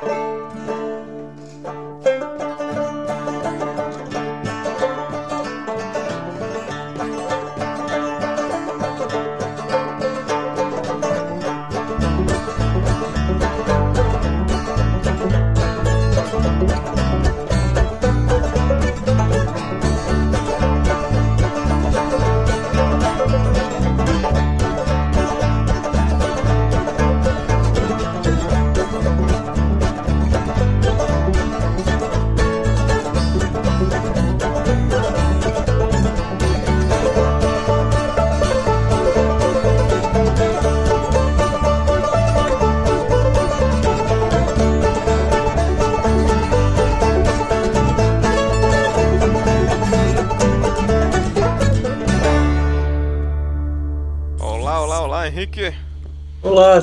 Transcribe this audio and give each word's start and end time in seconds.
you 0.00 0.31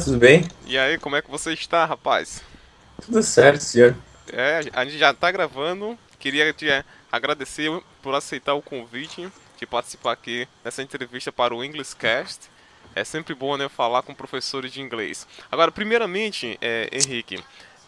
tudo 0.10 0.20
bem? 0.20 0.44
E 0.66 0.76
aí, 0.76 0.98
como 0.98 1.16
é 1.16 1.22
que 1.22 1.30
você 1.30 1.54
está, 1.54 1.86
rapaz? 1.86 2.42
Tudo 3.06 3.22
certo, 3.22 3.62
senhor. 3.62 3.96
É, 4.34 4.62
a 4.74 4.84
gente 4.84 4.98
já 4.98 5.14
tá 5.14 5.30
gravando. 5.32 5.98
Queria 6.18 6.52
te 6.52 6.66
agradecer 7.12 7.70
por 8.02 8.16
aceitar 8.16 8.56
o 8.56 8.62
convite 8.62 9.30
de 9.60 9.66
participar 9.68 10.14
aqui 10.14 10.48
nessa 10.66 10.82
entrevista 10.82 11.32
para 11.32 11.54
o 11.54 11.64
English 11.64 11.96
Cast. 11.96 12.50
É 12.96 13.04
sempre 13.04 13.36
bom, 13.36 13.56
né, 13.56 13.70
falar 13.70 14.02
com 14.02 14.16
professores 14.16 14.74
de 14.74 14.82
inglês. 14.82 15.28
Agora, 15.52 15.72
primeiramente, 15.72 16.58
é, 16.60 16.90
Henrique, 16.92 17.44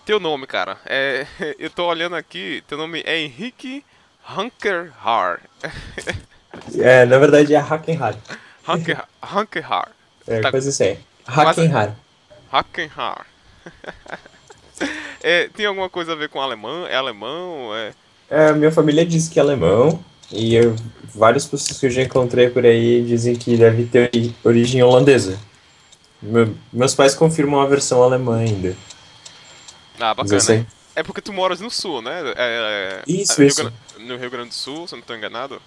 teu 0.05 0.19
nome, 0.19 0.45
cara. 0.45 0.77
É, 0.85 1.25
eu 1.57 1.71
tô 1.71 1.87
olhando 1.87 2.15
aqui, 2.15 2.63
teu 2.67 2.77
nome 2.77 3.01
é 3.03 3.17
Henrique 3.17 3.83
Hunkerhar. 4.29 5.41
É, 6.77 7.05
na 7.05 7.17
verdade 7.17 7.55
é 7.55 7.57
Hackenhard. 7.57 8.19
Hunker, 8.67 9.01
Hunkerhar. 9.23 9.89
É, 10.27 10.41
Tá. 10.41 10.51
coisa 10.51 10.69
assim. 10.69 10.97
Hackenhard. 11.25 11.95
Hackenhar. 12.51 13.25
é, 15.21 15.47
tem 15.49 15.65
alguma 15.65 15.89
coisa 15.89 16.13
a 16.13 16.15
ver 16.15 16.29
com 16.29 16.41
alemão? 16.41 16.85
É 16.87 16.95
alemão? 16.95 17.69
É... 17.75 17.93
É, 18.29 18.53
minha 18.53 18.71
família 18.71 19.05
diz 19.05 19.27
que 19.27 19.39
é 19.39 19.41
alemão. 19.41 20.03
E 20.31 20.55
eu, 20.55 20.75
várias 21.13 21.45
pessoas 21.45 21.79
que 21.79 21.85
eu 21.85 21.89
já 21.89 22.01
encontrei 22.01 22.49
por 22.49 22.65
aí 22.65 23.03
dizem 23.03 23.35
que 23.35 23.57
deve 23.57 23.85
ter 23.85 24.09
ori- 24.13 24.35
origem 24.43 24.81
holandesa. 24.81 25.37
Meu- 26.21 26.55
meus 26.71 26.95
pais 26.95 27.13
confirmam 27.13 27.59
a 27.59 27.65
versão 27.65 28.01
alemã 28.01 28.39
ainda. 28.39 28.75
Ah, 29.99 30.13
bacana. 30.13 30.65
É 30.95 31.03
porque 31.03 31.21
tu 31.21 31.31
moras 31.31 31.59
no 31.59 31.69
sul, 31.71 32.01
né? 32.01 32.21
É, 32.35 32.35
é, 32.37 33.03
Isso, 33.07 33.33
no 33.33 33.37
Rio 33.39 33.47
isso. 33.47 33.63
Gran- 33.63 33.73
no 33.99 34.17
Rio 34.17 34.29
Grande 34.29 34.49
do 34.49 34.55
Sul, 34.55 34.87
se 34.87 34.93
eu 34.93 34.97
não 34.97 35.01
estou 35.01 35.15
enganado. 35.15 35.61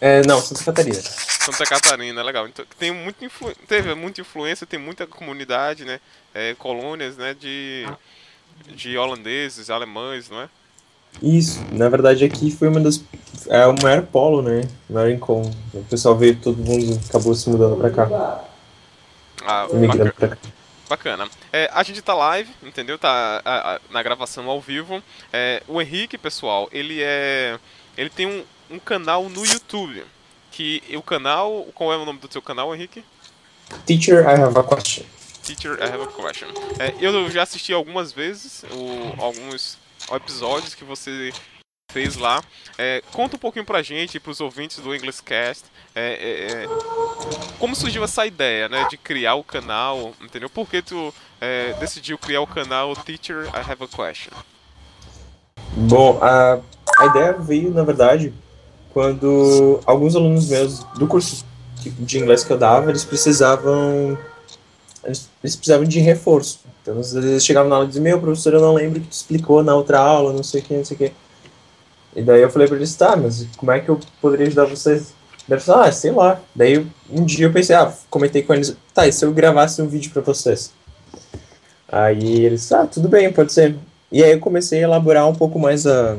É, 0.00 0.22
não, 0.26 0.40
Santa 0.40 0.64
Catarina. 0.64 1.00
Santa 1.00 1.64
Catarina, 1.64 2.22
legal. 2.22 2.46
Então, 2.46 2.64
tem 2.78 2.90
muita 2.92 3.24
influ... 3.24 3.54
teve 3.68 3.94
muita 3.94 4.20
influência, 4.20 4.66
tem 4.66 4.78
muita 4.78 5.06
comunidade, 5.06 5.84
né? 5.84 6.00
É, 6.34 6.54
colônias, 6.54 7.16
né? 7.16 7.34
De, 7.34 7.86
de 8.74 8.96
holandeses, 8.98 9.70
alemães, 9.70 10.28
não 10.28 10.40
é? 10.42 10.48
Isso, 11.22 11.60
na 11.70 11.88
verdade 11.88 12.24
aqui 12.24 12.50
foi 12.50 12.66
uma 12.68 12.80
das. 12.80 13.00
É 13.48 13.64
o 13.66 13.74
maior 13.80 14.02
polo, 14.02 14.42
né? 14.42 14.62
O 14.90 14.94
maior 14.94 15.10
encontro. 15.10 15.56
O 15.72 15.84
pessoal 15.84 16.16
veio, 16.16 16.34
todo 16.36 16.56
mundo 16.58 17.00
acabou 17.08 17.34
se 17.36 17.48
mudando 17.48 17.76
pra 17.76 17.90
cá. 17.90 18.44
Ah, 19.46 19.66
bacana. 19.70 20.12
pra 20.12 20.28
cá. 20.30 20.38
Bacana. 20.88 21.28
É, 21.52 21.70
a 21.72 21.82
gente 21.84 22.02
tá 22.02 22.14
live, 22.14 22.50
entendeu? 22.62 22.98
Tá 22.98 23.40
a- 23.44 23.74
a- 23.76 23.80
na 23.90 24.02
gravação 24.02 24.48
ao 24.50 24.60
vivo. 24.60 25.02
É, 25.32 25.62
o 25.68 25.80
Henrique, 25.80 26.18
pessoal, 26.18 26.68
ele 26.72 27.00
é. 27.00 27.58
Ele 27.96 28.10
tem 28.10 28.26
um, 28.26 28.44
um 28.70 28.78
canal 28.78 29.28
no 29.28 29.44
YouTube. 29.44 30.04
Que 30.50 30.82
o 30.96 31.02
canal. 31.02 31.66
Qual 31.74 31.92
é 31.92 31.96
o 31.96 32.04
nome 32.04 32.18
do 32.18 32.32
seu 32.32 32.42
canal, 32.42 32.74
Henrique? 32.74 33.04
Teacher, 33.86 34.20
I 34.20 34.40
have 34.40 34.58
a 34.58 34.62
question. 34.62 35.04
Teacher, 35.42 35.78
I 35.80 35.86
have 35.86 36.02
a 36.02 36.06
question. 36.06 36.48
É, 36.78 36.94
eu 37.00 37.30
já 37.30 37.42
assisti 37.42 37.72
algumas 37.72 38.12
vezes 38.12 38.64
o, 38.70 39.22
alguns 39.22 39.78
episódios 40.12 40.74
que 40.74 40.84
você 40.84 41.32
fez 41.92 42.16
lá. 42.16 42.42
É, 42.76 43.02
conta 43.12 43.36
um 43.36 43.38
pouquinho 43.38 43.64
pra 43.64 43.82
gente, 43.82 44.18
pros 44.18 44.40
ouvintes 44.40 44.78
do 44.78 44.94
English 44.94 45.22
Cast, 45.22 45.64
é, 45.94 46.02
é, 46.02 46.64
é, 46.64 46.68
como 47.58 47.76
surgiu 47.76 48.02
essa 48.02 48.26
ideia, 48.26 48.68
né, 48.68 48.86
de 48.90 48.96
criar 48.96 49.36
o 49.36 49.44
canal, 49.44 50.12
entendeu? 50.20 50.50
Por 50.50 50.68
que 50.68 50.82
tu 50.82 51.14
é, 51.40 51.72
decidiu 51.74 52.18
criar 52.18 52.40
o 52.40 52.46
canal 52.46 52.96
Teacher, 52.96 53.46
I 53.46 53.70
have 53.70 53.84
a 53.84 53.86
question? 53.86 54.32
Bom, 55.76 56.18
a, 56.20 56.58
a 56.98 57.06
ideia 57.06 57.32
veio, 57.34 57.70
na 57.70 57.84
verdade, 57.84 58.34
quando 58.94 59.80
alguns 59.84 60.14
alunos 60.14 60.48
meus 60.48 60.84
do 60.96 61.06
curso 61.08 61.44
de- 61.80 62.18
inglês 62.18 62.44
que 62.44 62.52
eu 62.52 62.56
dava, 62.56 62.88
eles 62.90 63.04
precisavam 63.04 64.16
eles, 65.04 65.28
precisavam 65.42 65.84
de 65.84 65.98
reforço. 66.00 66.60
Então, 66.80 66.98
às 66.98 67.12
eles 67.14 67.44
chegavam 67.44 67.68
na 67.68 67.74
aula 67.76 67.86
e 67.86 67.88
diziam, 67.88 68.04
meu, 68.04 68.20
professor, 68.20 68.54
eu 68.54 68.60
não 68.60 68.72
lembro 68.74 69.00
que 69.00 69.08
tu 69.08 69.12
explicou 69.12 69.62
na 69.62 69.74
outra 69.74 69.98
aula, 69.98 70.32
não 70.32 70.42
sei 70.42 70.60
o 70.60 70.64
que, 70.64 70.74
não 70.74 70.84
sei 70.84 70.94
o 70.94 70.98
que. 70.98 71.12
E 72.16 72.22
daí 72.22 72.40
eu 72.40 72.50
falei 72.50 72.68
pra 72.68 72.76
eles, 72.76 72.94
tá, 72.94 73.16
mas 73.16 73.46
como 73.56 73.72
é 73.72 73.80
que 73.80 73.88
eu 73.88 73.98
poderia 74.20 74.46
ajudar 74.46 74.66
vocês? 74.66 75.12
Daí 75.48 75.58
eles 75.58 75.68
ah, 75.68 75.90
sei 75.92 76.12
lá. 76.12 76.40
Daí 76.54 76.86
um 77.10 77.24
dia 77.24 77.46
eu 77.46 77.52
pensei, 77.52 77.74
ah, 77.74 77.92
comentei 78.08 78.42
com 78.42 78.54
eles, 78.54 78.76
tá, 78.94 79.06
e 79.06 79.12
se 79.12 79.24
eu 79.24 79.32
gravasse 79.32 79.82
um 79.82 79.88
vídeo 79.88 80.12
pra 80.12 80.22
vocês? 80.22 80.72
Aí 81.88 82.44
eles, 82.44 82.70
ah, 82.72 82.86
tudo 82.86 83.08
bem, 83.08 83.32
pode 83.32 83.52
ser. 83.52 83.76
E 84.12 84.22
aí 84.22 84.30
eu 84.32 84.40
comecei 84.40 84.78
a 84.78 84.82
elaborar 84.82 85.28
um 85.28 85.34
pouco 85.34 85.58
mais 85.58 85.86
a, 85.86 86.16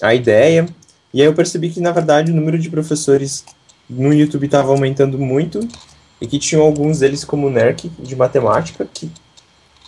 a 0.00 0.14
ideia. 0.14 0.66
E 1.12 1.20
aí 1.20 1.26
eu 1.26 1.34
percebi 1.34 1.70
que, 1.70 1.80
na 1.80 1.92
verdade, 1.92 2.32
o 2.32 2.34
número 2.34 2.58
de 2.58 2.70
professores 2.70 3.44
no 3.88 4.12
YouTube 4.12 4.46
estava 4.46 4.70
aumentando 4.70 5.18
muito. 5.18 5.60
E 6.20 6.26
que 6.26 6.38
tinham 6.38 6.62
alguns 6.62 7.00
deles 7.00 7.24
como 7.24 7.50
NERC, 7.50 7.90
de 7.98 8.14
matemática, 8.14 8.88
que, 8.92 9.10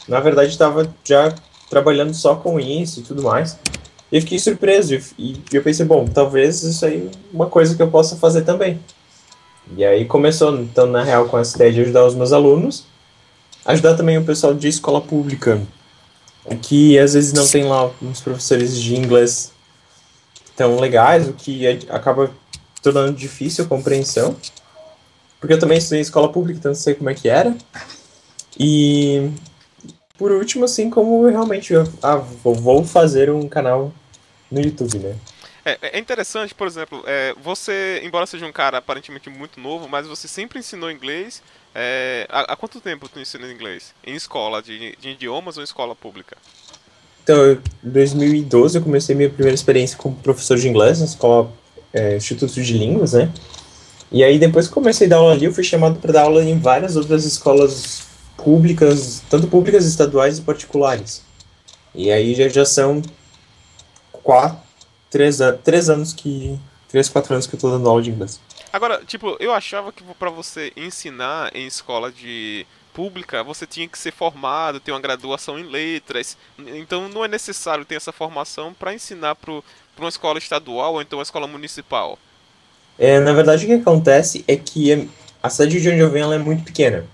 na 0.08 0.18
verdade, 0.18 0.50
estava 0.50 0.92
já 1.04 1.32
trabalhando 1.70 2.12
só 2.12 2.34
com 2.34 2.58
isso 2.58 3.00
e 3.00 3.02
tudo 3.04 3.22
mais. 3.22 3.56
E 4.10 4.16
eu 4.16 4.20
fiquei 4.20 4.38
surpreso. 4.38 4.98
E 5.16 5.40
eu 5.52 5.62
pensei, 5.62 5.86
bom, 5.86 6.04
talvez 6.06 6.62
isso 6.62 6.84
aí 6.84 7.08
é 7.08 7.16
uma 7.32 7.46
coisa 7.46 7.76
que 7.76 7.82
eu 7.82 7.90
possa 7.90 8.16
fazer 8.16 8.42
também. 8.42 8.80
E 9.76 9.84
aí 9.84 10.04
começou, 10.04 10.54
então, 10.58 10.86
na 10.86 11.02
real, 11.04 11.26
com 11.26 11.38
essa 11.38 11.56
ideia 11.56 11.72
de 11.72 11.80
ajudar 11.82 12.04
os 12.04 12.14
meus 12.14 12.32
alunos. 12.32 12.84
Ajudar 13.64 13.94
também 13.94 14.18
o 14.18 14.24
pessoal 14.24 14.52
de 14.52 14.68
escola 14.68 15.00
pública 15.00 15.62
que 16.60 16.98
às 16.98 17.14
vezes 17.14 17.32
não 17.32 17.46
tem 17.46 17.64
lá 17.64 17.90
uns 18.02 18.20
professores 18.20 18.78
de 18.80 18.96
inglês 18.96 19.52
tão 20.56 20.78
legais, 20.78 21.28
o 21.28 21.32
que 21.32 21.66
é- 21.66 21.78
acaba 21.91 22.31
tornando 22.82 23.12
difícil 23.12 23.65
a 23.65 23.69
compreensão. 23.69 24.37
Porque 25.41 25.54
eu 25.54 25.59
também 25.59 25.78
estudei 25.78 25.98
em 25.98 26.03
escola 26.03 26.31
pública, 26.31 26.59
então 26.59 26.70
eu 26.72 26.76
sei 26.76 26.94
como 26.94 27.10
é 27.10 27.15
que 27.15 27.28
era. 27.28 27.56
E 28.59 29.31
por 30.16 30.31
último, 30.32 30.64
assim, 30.64 30.88
como 30.88 31.26
realmente 31.26 31.72
eu, 31.72 31.82
ah, 32.03 32.16
vou 32.16 32.84
fazer 32.84 33.31
um 33.31 33.48
canal 33.48 33.93
no 34.50 34.60
YouTube, 34.60 34.98
né? 34.98 35.16
É, 35.64 35.78
é 35.97 35.98
interessante, 35.98 36.54
por 36.54 36.66
exemplo, 36.66 37.03
é, 37.06 37.34
você, 37.43 38.00
embora 38.04 38.26
seja 38.26 38.47
um 38.47 38.53
cara 38.53 38.78
aparentemente 38.78 39.31
muito 39.31 39.59
novo, 39.59 39.88
mas 39.88 40.06
você 40.06 40.28
sempre 40.28 40.59
ensinou 40.59 40.91
inglês. 40.91 41.43
é, 41.75 42.26
há, 42.31 42.53
há 42.53 42.56
quanto 42.56 42.81
tempo 42.81 43.09
tu 43.09 43.19
ensina 43.19 43.50
inglês? 43.50 43.94
Em 44.06 44.14
escola 44.14 44.62
de, 44.62 44.94
de 44.97 45.09
idiomas 45.10 45.56
ou 45.56 45.62
em 45.62 45.64
escola 45.64 45.97
pública? 45.97 46.37
Então, 47.24 47.52
em 47.52 47.58
2012 47.82 48.76
eu 48.76 48.82
comecei 48.82 49.14
minha 49.14 49.31
primeira 49.31 49.54
experiência 49.54 49.96
como 49.96 50.14
professor 50.16 50.58
de 50.58 50.69
inglês 50.69 51.00
na 51.00 51.06
escola 51.06 51.50
é, 51.93 52.16
Instituto 52.16 52.52
de 52.52 52.76
Línguas, 52.76 53.14
né? 53.14 53.32
E 54.12 54.22
aí 54.22 54.38
depois 54.38 54.69
que 54.69 54.75
comecei 54.75 55.06
a 55.06 55.10
dar 55.10 55.16
aula 55.16 55.32
ali, 55.32 55.46
eu 55.46 55.52
fui 55.52 55.64
chamado 55.64 55.99
para 55.99 56.12
dar 56.12 56.22
aula 56.25 56.44
em 56.44 56.58
várias 56.58 56.96
outras 56.96 57.25
escolas 57.25 58.06
públicas, 58.37 59.22
tanto 59.31 59.49
públicas, 59.49 59.87
estaduais 59.87 60.38
e 60.38 60.43
particulares. 60.43 61.25
E 61.94 62.12
aí 62.12 62.34
já, 62.34 62.46
já 62.49 62.64
são 62.66 63.00
quatro, 64.12 64.58
três, 65.10 65.38
três 65.62 65.88
anos 65.88 66.12
que. 66.12 66.58
Três, 66.88 67.08
quatro 67.08 67.32
anos 67.32 67.46
que 67.49 67.56
eu 67.56 67.58
tô 67.58 67.70
dando 67.70 67.88
aula 67.88 68.00
de 68.00 68.10
inglês. 68.10 68.38
Agora, 68.72 69.02
tipo, 69.04 69.37
eu 69.40 69.52
achava 69.52 69.90
que 69.90 70.04
pra 70.16 70.31
você 70.31 70.72
ensinar 70.76 71.50
em 71.56 71.66
escola 71.66 72.12
de 72.12 72.64
pública, 72.94 73.43
você 73.43 73.67
tinha 73.67 73.88
que 73.88 73.99
ser 73.99 74.12
formado, 74.12 74.81
ter 74.81 74.93
uma 74.93 75.00
graduação 75.00 75.58
em 75.58 75.64
letras. 75.64 76.37
Então 76.58 77.08
não 77.08 77.25
é 77.25 77.29
necessário 77.29 77.85
ter 77.85 77.96
essa 77.96 78.12
formação 78.12 78.73
pra 78.73 78.94
ensinar 78.94 79.35
para 79.35 79.52
uma 79.99 80.08
escola 80.08 80.38
estadual 80.38 80.94
ou 80.94 81.02
então 81.02 81.19
uma 81.19 81.25
escola 81.25 81.46
municipal. 81.46 82.19
É, 82.99 83.19
na 83.19 83.32
verdade, 83.32 83.64
o 83.64 83.69
que 83.69 83.75
acontece 83.75 84.44
é 84.46 84.56
que 84.56 84.93
é- 84.93 85.06
a 85.43 85.50
cidade 85.50 85.81
de 85.81 85.88
onde 85.91 85.99
eu 85.99 86.11
venho 86.11 86.32
é 86.32 86.38
muito 86.38 86.62
pequena. 86.64 87.05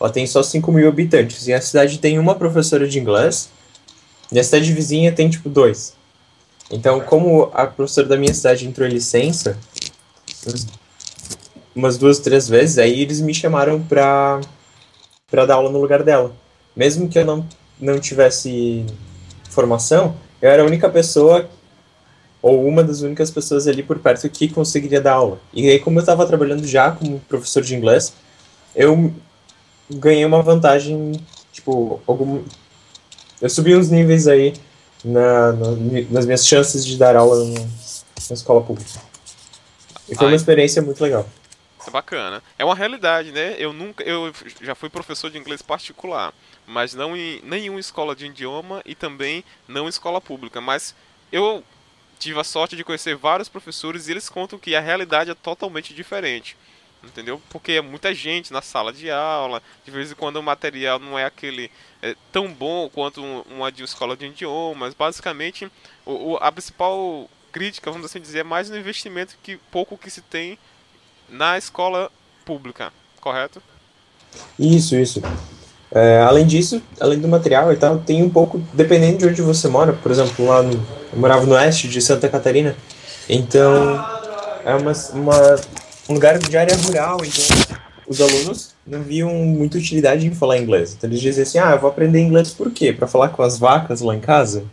Ela 0.00 0.10
tem 0.10 0.26
só 0.26 0.42
5 0.42 0.72
mil 0.72 0.88
habitantes. 0.88 1.46
E 1.46 1.52
a 1.54 1.60
cidade 1.60 1.98
tem 1.98 2.18
uma 2.18 2.34
professora 2.34 2.86
de 2.86 2.98
inglês 2.98 3.48
E 4.32 4.40
a 4.40 4.42
cidade 4.42 4.72
vizinha 4.72 5.12
tem, 5.12 5.30
tipo, 5.30 5.48
dois. 5.48 5.94
Então, 6.70 6.98
como 7.00 7.50
a 7.54 7.66
professora 7.66 8.08
da 8.08 8.16
minha 8.16 8.34
cidade 8.34 8.66
entrou 8.66 8.88
em 8.88 8.90
licença, 8.90 9.56
umas 11.74 11.98
duas, 11.98 12.18
três 12.18 12.48
vezes, 12.48 12.78
aí 12.78 13.00
eles 13.00 13.20
me 13.20 13.34
chamaram 13.34 13.80
pra, 13.82 14.40
pra 15.34 15.44
dar 15.44 15.54
aula 15.54 15.68
no 15.68 15.80
lugar 15.80 16.04
dela. 16.04 16.32
Mesmo 16.76 17.08
que 17.08 17.18
eu 17.18 17.24
não, 17.24 17.44
não 17.80 17.98
tivesse 17.98 18.86
formação, 19.50 20.14
eu 20.40 20.48
era 20.48 20.62
a 20.62 20.66
única 20.66 20.88
pessoa, 20.88 21.48
ou 22.40 22.64
uma 22.64 22.84
das 22.84 23.00
únicas 23.00 23.32
pessoas 23.32 23.66
ali 23.66 23.82
por 23.82 23.98
perto 23.98 24.28
que 24.28 24.48
conseguiria 24.48 25.00
dar 25.00 25.14
aula. 25.14 25.40
E 25.52 25.68
aí, 25.68 25.80
como 25.80 25.98
eu 25.98 26.02
estava 26.02 26.24
trabalhando 26.24 26.64
já 26.64 26.92
como 26.92 27.18
professor 27.28 27.64
de 27.64 27.74
inglês, 27.74 28.12
eu 28.76 29.12
ganhei 29.90 30.24
uma 30.24 30.40
vantagem, 30.40 31.12
tipo, 31.52 32.00
algum... 32.06 32.42
eu 33.42 33.50
subi 33.50 33.74
uns 33.74 33.90
níveis 33.90 34.28
aí 34.28 34.54
na, 35.04 35.52
na, 35.52 35.66
nas 36.10 36.26
minhas 36.26 36.46
chances 36.46 36.86
de 36.86 36.96
dar 36.96 37.16
aula 37.16 37.44
na, 37.44 37.60
na 37.60 38.34
escola 38.34 38.60
pública. 38.60 39.00
E 40.08 40.14
foi 40.14 40.26
Ai. 40.26 40.32
uma 40.32 40.36
experiência 40.36 40.80
muito 40.80 41.02
legal. 41.02 41.26
É 41.86 41.90
bacana. 41.90 42.42
É 42.58 42.64
uma 42.64 42.74
realidade, 42.74 43.32
né? 43.32 43.56
Eu 43.58 43.72
nunca, 43.72 44.02
eu 44.04 44.32
já 44.60 44.74
fui 44.74 44.88
professor 44.88 45.30
de 45.30 45.38
inglês 45.38 45.62
particular, 45.62 46.32
mas 46.66 46.94
não 46.94 47.16
em 47.16 47.40
nenhuma 47.42 47.80
escola 47.80 48.14
de 48.14 48.26
idioma 48.26 48.82
e 48.84 48.94
também 48.94 49.44
não 49.68 49.86
em 49.86 49.88
escola 49.88 50.20
pública. 50.20 50.60
Mas 50.60 50.94
eu 51.30 51.64
tive 52.18 52.40
a 52.40 52.44
sorte 52.44 52.76
de 52.76 52.84
conhecer 52.84 53.16
vários 53.16 53.48
professores 53.48 54.08
e 54.08 54.12
eles 54.12 54.28
contam 54.28 54.58
que 54.58 54.74
a 54.74 54.80
realidade 54.80 55.30
é 55.30 55.34
totalmente 55.34 55.92
diferente. 55.92 56.56
Entendeu? 57.02 57.40
Porque 57.50 57.72
é 57.72 57.80
muita 57.82 58.14
gente 58.14 58.50
na 58.50 58.62
sala 58.62 58.90
de 58.92 59.10
aula, 59.10 59.62
de 59.84 59.90
vez 59.90 60.10
em 60.10 60.14
quando 60.14 60.36
o 60.36 60.42
material 60.42 60.98
não 60.98 61.18
é 61.18 61.26
aquele 61.26 61.70
é, 62.00 62.16
tão 62.32 62.50
bom 62.52 62.88
quanto 62.88 63.22
uma 63.22 63.70
de 63.70 63.82
escola 63.82 64.16
de 64.16 64.26
idiomas. 64.26 64.94
Basicamente, 64.94 65.70
o, 66.06 66.32
o, 66.32 66.36
a 66.38 66.50
principal 66.50 67.28
crítica, 67.52 67.90
vamos 67.90 68.06
assim 68.06 68.20
dizer, 68.20 68.40
é 68.40 68.42
mais 68.42 68.70
no 68.70 68.76
investimento 68.76 69.36
que 69.42 69.58
pouco 69.70 69.98
que 69.98 70.10
se 70.10 70.22
tem 70.22 70.58
na 71.28 71.58
escola 71.58 72.10
pública, 72.44 72.92
correto? 73.20 73.62
Isso, 74.58 74.96
isso. 74.96 75.22
É, 75.90 76.20
além 76.22 76.46
disso, 76.46 76.82
além 77.00 77.18
do 77.18 77.28
material 77.28 77.72
e 77.72 77.76
tal, 77.76 77.98
tem 77.98 78.22
um 78.22 78.30
pouco, 78.30 78.60
dependendo 78.72 79.18
de 79.18 79.26
onde 79.26 79.42
você 79.42 79.68
mora, 79.68 79.92
por 79.92 80.10
exemplo, 80.10 80.46
lá 80.46 80.62
no, 80.62 80.72
eu 80.72 81.18
morava 81.18 81.46
no 81.46 81.54
oeste 81.54 81.86
de 81.88 82.00
Santa 82.00 82.28
Catarina, 82.28 82.74
então 83.28 84.04
é 84.64 84.74
uma, 84.74 84.92
uma, 85.12 85.56
um 86.08 86.14
lugar 86.14 86.36
de 86.38 86.56
área 86.56 86.76
rural, 86.76 87.18
então 87.24 87.78
os 88.08 88.20
alunos 88.20 88.74
não 88.86 89.02
viam 89.02 89.32
muita 89.32 89.78
utilidade 89.78 90.26
em 90.26 90.34
falar 90.34 90.58
inglês. 90.58 90.94
Então 90.94 91.08
eles 91.08 91.20
diziam 91.20 91.42
assim, 91.42 91.58
ah, 91.58 91.72
eu 91.72 91.78
vou 91.78 91.88
aprender 91.88 92.20
inglês 92.20 92.50
por 92.50 92.70
quê? 92.70 92.92
Para 92.92 93.06
falar 93.06 93.28
com 93.28 93.42
as 93.42 93.58
vacas 93.58 94.00
lá 94.00 94.14
em 94.14 94.20
casa? 94.20 94.64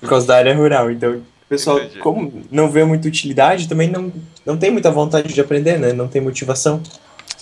por 0.00 0.08
causa 0.08 0.26
da 0.26 0.36
área 0.36 0.54
rural. 0.54 0.90
Então 0.90 1.22
o 1.48 1.54
pessoal, 1.56 1.78
Entendi. 1.78 1.98
como 2.00 2.44
não 2.50 2.70
vê 2.70 2.84
muita 2.84 3.08
utilidade, 3.08 3.66
também 3.66 3.88
não, 3.88 4.12
não 4.44 4.58
tem 4.58 4.70
muita 4.70 4.90
vontade 4.90 5.32
de 5.32 5.40
aprender, 5.40 5.78
né? 5.78 5.94
Não 5.94 6.06
tem 6.06 6.20
motivação. 6.20 6.82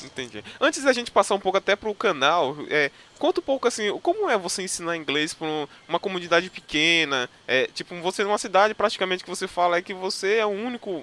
Entendi. 0.05 0.44
Antes 0.61 0.85
da 0.85 0.93
gente 0.93 1.11
passar 1.11 1.35
um 1.35 1.41
pouco 1.41 1.58
até 1.58 1.75
pro 1.75 1.93
canal, 1.93 2.56
é, 2.70 2.93
conta 3.19 3.41
um 3.41 3.43
pouco 3.43 3.67
assim, 3.67 3.91
como 4.00 4.31
é 4.31 4.38
você 4.38 4.62
ensinar 4.62 4.97
inglês 4.97 5.35
para 5.35 5.49
uma 5.88 5.99
comunidade 5.99 6.49
pequena? 6.50 7.29
É, 7.49 7.69
tipo, 7.75 8.00
você 8.00 8.23
numa 8.23 8.38
cidade 8.38 8.75
praticamente 8.75 9.25
que 9.25 9.31
você 9.31 9.49
fala 9.49 9.79
é 9.79 9.82
que 9.82 9.93
você 9.93 10.37
é 10.37 10.47
o 10.47 10.50
único, 10.50 11.03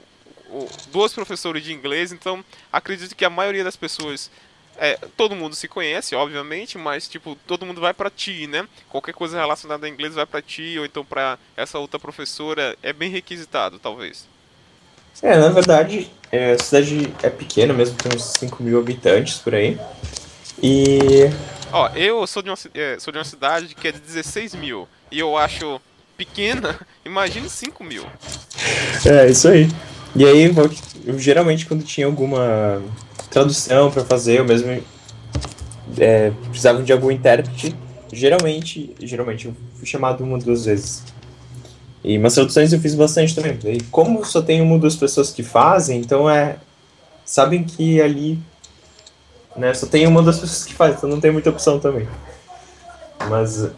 dois 0.90 1.12
professores 1.12 1.62
de 1.62 1.74
inglês, 1.74 2.14
então 2.14 2.42
acredito 2.72 3.18
que 3.18 3.26
a 3.26 3.30
maioria 3.30 3.66
das 3.66 3.76
pessoas 3.76 4.32
é, 4.78 4.98
todo 5.16 5.36
mundo 5.36 5.56
se 5.56 5.68
conhece, 5.68 6.16
obviamente, 6.16 6.78
mas 6.78 7.08
tipo, 7.08 7.38
todo 7.48 7.66
mundo 7.66 7.80
vai 7.80 7.94
para 7.94 8.10
ti, 8.10 8.48
né? 8.48 8.68
Qualquer 8.90 9.14
coisa 9.14 9.40
relacionada 9.40 9.86
a 9.86 9.90
inglês 9.90 10.16
vai 10.16 10.26
para 10.26 10.42
ti, 10.42 10.76
ou 10.78 10.86
então 10.86 11.06
para 11.06 11.38
essa 11.56 11.78
outra 11.78 12.00
professora, 12.00 12.76
é 12.82 12.92
bem 12.92 13.10
requisitado, 13.10 13.80
talvez. 13.80 14.28
É, 15.22 15.38
na 15.38 15.50
verdade, 15.50 16.12
é, 16.32 16.54
a 16.54 16.60
cidade 16.60 17.14
é 17.22 17.30
pequena 17.30 17.74
mesmo, 17.74 17.96
tem 17.96 18.12
uns 18.16 18.24
5 18.24 18.64
mil 18.64 18.80
habitantes 18.80 19.38
por 19.38 19.54
aí. 19.54 19.80
E. 20.62 21.30
Ó, 21.72 21.90
eu 21.90 22.26
sou 22.26 22.42
de, 22.42 22.50
uma, 22.50 22.58
é, 22.74 22.98
sou 23.00 23.12
de 23.12 23.20
uma 23.20 23.24
cidade 23.24 23.76
que 23.76 23.88
é 23.88 23.92
de 23.92 24.00
16 24.00 24.56
mil, 24.56 24.88
e 25.12 25.20
eu 25.20 25.38
acho 25.38 25.80
pequena, 26.18 26.80
imagine 27.06 27.50
5 27.50 27.84
mil. 27.84 28.06
É, 29.06 29.30
isso 29.30 29.48
aí. 29.48 29.70
E 30.16 30.26
aí, 30.26 30.52
geralmente, 31.18 31.66
quando 31.66 31.84
tinha 31.84 32.06
alguma 32.06 32.82
tradução 33.34 33.90
para 33.90 34.06
fazer, 34.06 34.40
eu 34.40 34.46
mesmo 34.46 34.82
é, 35.98 36.32
precisava 36.50 36.84
de 36.84 36.94
algum 36.94 37.10
intérprete. 37.10 37.76
Geralmente, 38.12 38.96
geralmente 39.02 39.48
eu 39.48 39.56
fui 39.76 39.88
chamado 39.88 40.24
uma 40.24 40.38
duas 40.38 40.66
vezes. 40.66 41.04
E 42.04 42.18
umas 42.18 42.36
traduções 42.36 42.72
eu 42.72 42.80
fiz 42.80 42.94
bastante 42.94 43.34
também. 43.34 43.58
E 43.66 43.82
como 43.84 44.24
só 44.24 44.42
tem 44.42 44.62
uma 44.62 44.74
ou 44.74 44.80
duas 44.80 44.96
pessoas 44.96 45.32
que 45.32 45.42
fazem, 45.42 46.00
então 46.00 46.30
é. 46.30 46.58
Sabem 47.26 47.64
que 47.64 48.02
ali. 48.02 48.40
Né, 49.56 49.74
só 49.74 49.88
tem 49.88 50.06
uma 50.06 50.20
ou 50.20 50.24
duas 50.24 50.40
pessoas 50.40 50.66
que 50.66 50.74
fazem, 50.74 50.98
então 50.98 51.10
não 51.10 51.22
tem 51.22 51.32
muita 51.32 51.50
opção 51.50 51.80
também. 51.80 52.08
Mas. 53.30 53.70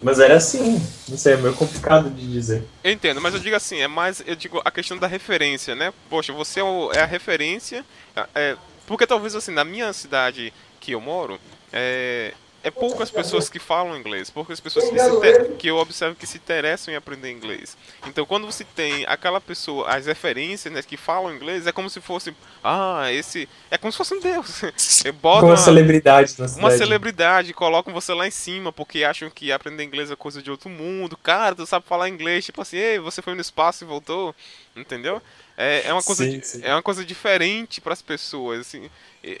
Mas 0.00 0.20
era 0.20 0.36
assim, 0.36 0.80
não 1.08 1.18
sei, 1.18 1.32
é 1.32 1.36
meio 1.36 1.54
complicado 1.54 2.08
de 2.08 2.24
dizer. 2.30 2.62
Eu 2.84 2.92
entendo, 2.92 3.20
mas 3.20 3.34
eu 3.34 3.40
digo 3.40 3.56
assim, 3.56 3.80
é 3.80 3.88
mais, 3.88 4.22
eu 4.24 4.36
digo 4.36 4.62
a 4.64 4.70
questão 4.70 4.96
da 4.96 5.08
referência, 5.08 5.74
né? 5.74 5.92
Poxa, 6.08 6.32
você 6.32 6.60
é, 6.60 6.64
é 6.94 7.00
a 7.00 7.04
referência, 7.04 7.84
é, 8.32 8.56
porque 8.88 9.06
talvez 9.06 9.36
assim, 9.36 9.52
na 9.52 9.64
minha 9.64 9.92
cidade 9.92 10.52
que 10.80 10.92
eu 10.92 11.00
moro, 11.00 11.38
é, 11.70 12.32
é 12.62 12.70
poucas 12.70 13.10
pessoas 13.10 13.50
que 13.50 13.58
falam 13.58 13.98
inglês, 13.98 14.30
poucas 14.30 14.58
pessoas 14.58 14.88
que, 14.88 14.98
se 14.98 15.48
que 15.58 15.66
eu 15.68 15.76
observo 15.76 16.16
que 16.16 16.26
se 16.26 16.38
interessam 16.38 16.92
em 16.92 16.96
aprender 16.96 17.30
inglês. 17.30 17.76
Então, 18.06 18.24
quando 18.24 18.46
você 18.46 18.64
tem 18.64 19.04
aquela 19.06 19.42
pessoa, 19.42 19.88
as 19.88 20.06
referências 20.06 20.72
né, 20.72 20.82
que 20.82 20.96
falam 20.96 21.34
inglês, 21.34 21.66
é 21.66 21.72
como 21.72 21.90
se 21.90 22.00
fosse, 22.00 22.34
ah, 22.64 23.12
esse 23.12 23.46
é 23.70 23.76
como 23.76 23.92
se 23.92 23.98
fosse 23.98 24.14
um 24.14 24.20
deus. 24.20 24.62
Bota 25.20 25.44
uma, 25.44 25.52
uma 25.52 25.56
celebridade 25.58 26.34
na 26.38 26.48
cidade. 26.48 26.58
Uma 26.58 26.70
celebridade, 26.70 27.52
colocam 27.52 27.92
você 27.92 28.14
lá 28.14 28.26
em 28.26 28.30
cima 28.30 28.72
porque 28.72 29.04
acham 29.04 29.28
que 29.28 29.52
aprender 29.52 29.84
inglês 29.84 30.10
é 30.10 30.16
coisa 30.16 30.42
de 30.42 30.50
outro 30.50 30.70
mundo. 30.70 31.14
Cara, 31.14 31.54
tu 31.54 31.66
sabe 31.66 31.84
falar 31.86 32.08
inglês, 32.08 32.46
tipo 32.46 32.62
assim, 32.62 32.78
ei, 32.78 32.98
você 32.98 33.20
foi 33.20 33.34
no 33.34 33.42
espaço 33.42 33.84
e 33.84 33.86
voltou, 33.86 34.34
entendeu? 34.74 35.20
É, 35.60 35.88
é 35.88 35.92
uma 35.92 36.02
coisa, 36.04 36.24
sim, 36.24 36.40
sim. 36.40 36.60
é 36.62 36.72
uma 36.72 36.82
coisa 36.82 37.04
diferente 37.04 37.80
para 37.80 37.92
as 37.92 38.00
pessoas, 38.00 38.60
assim. 38.60 38.88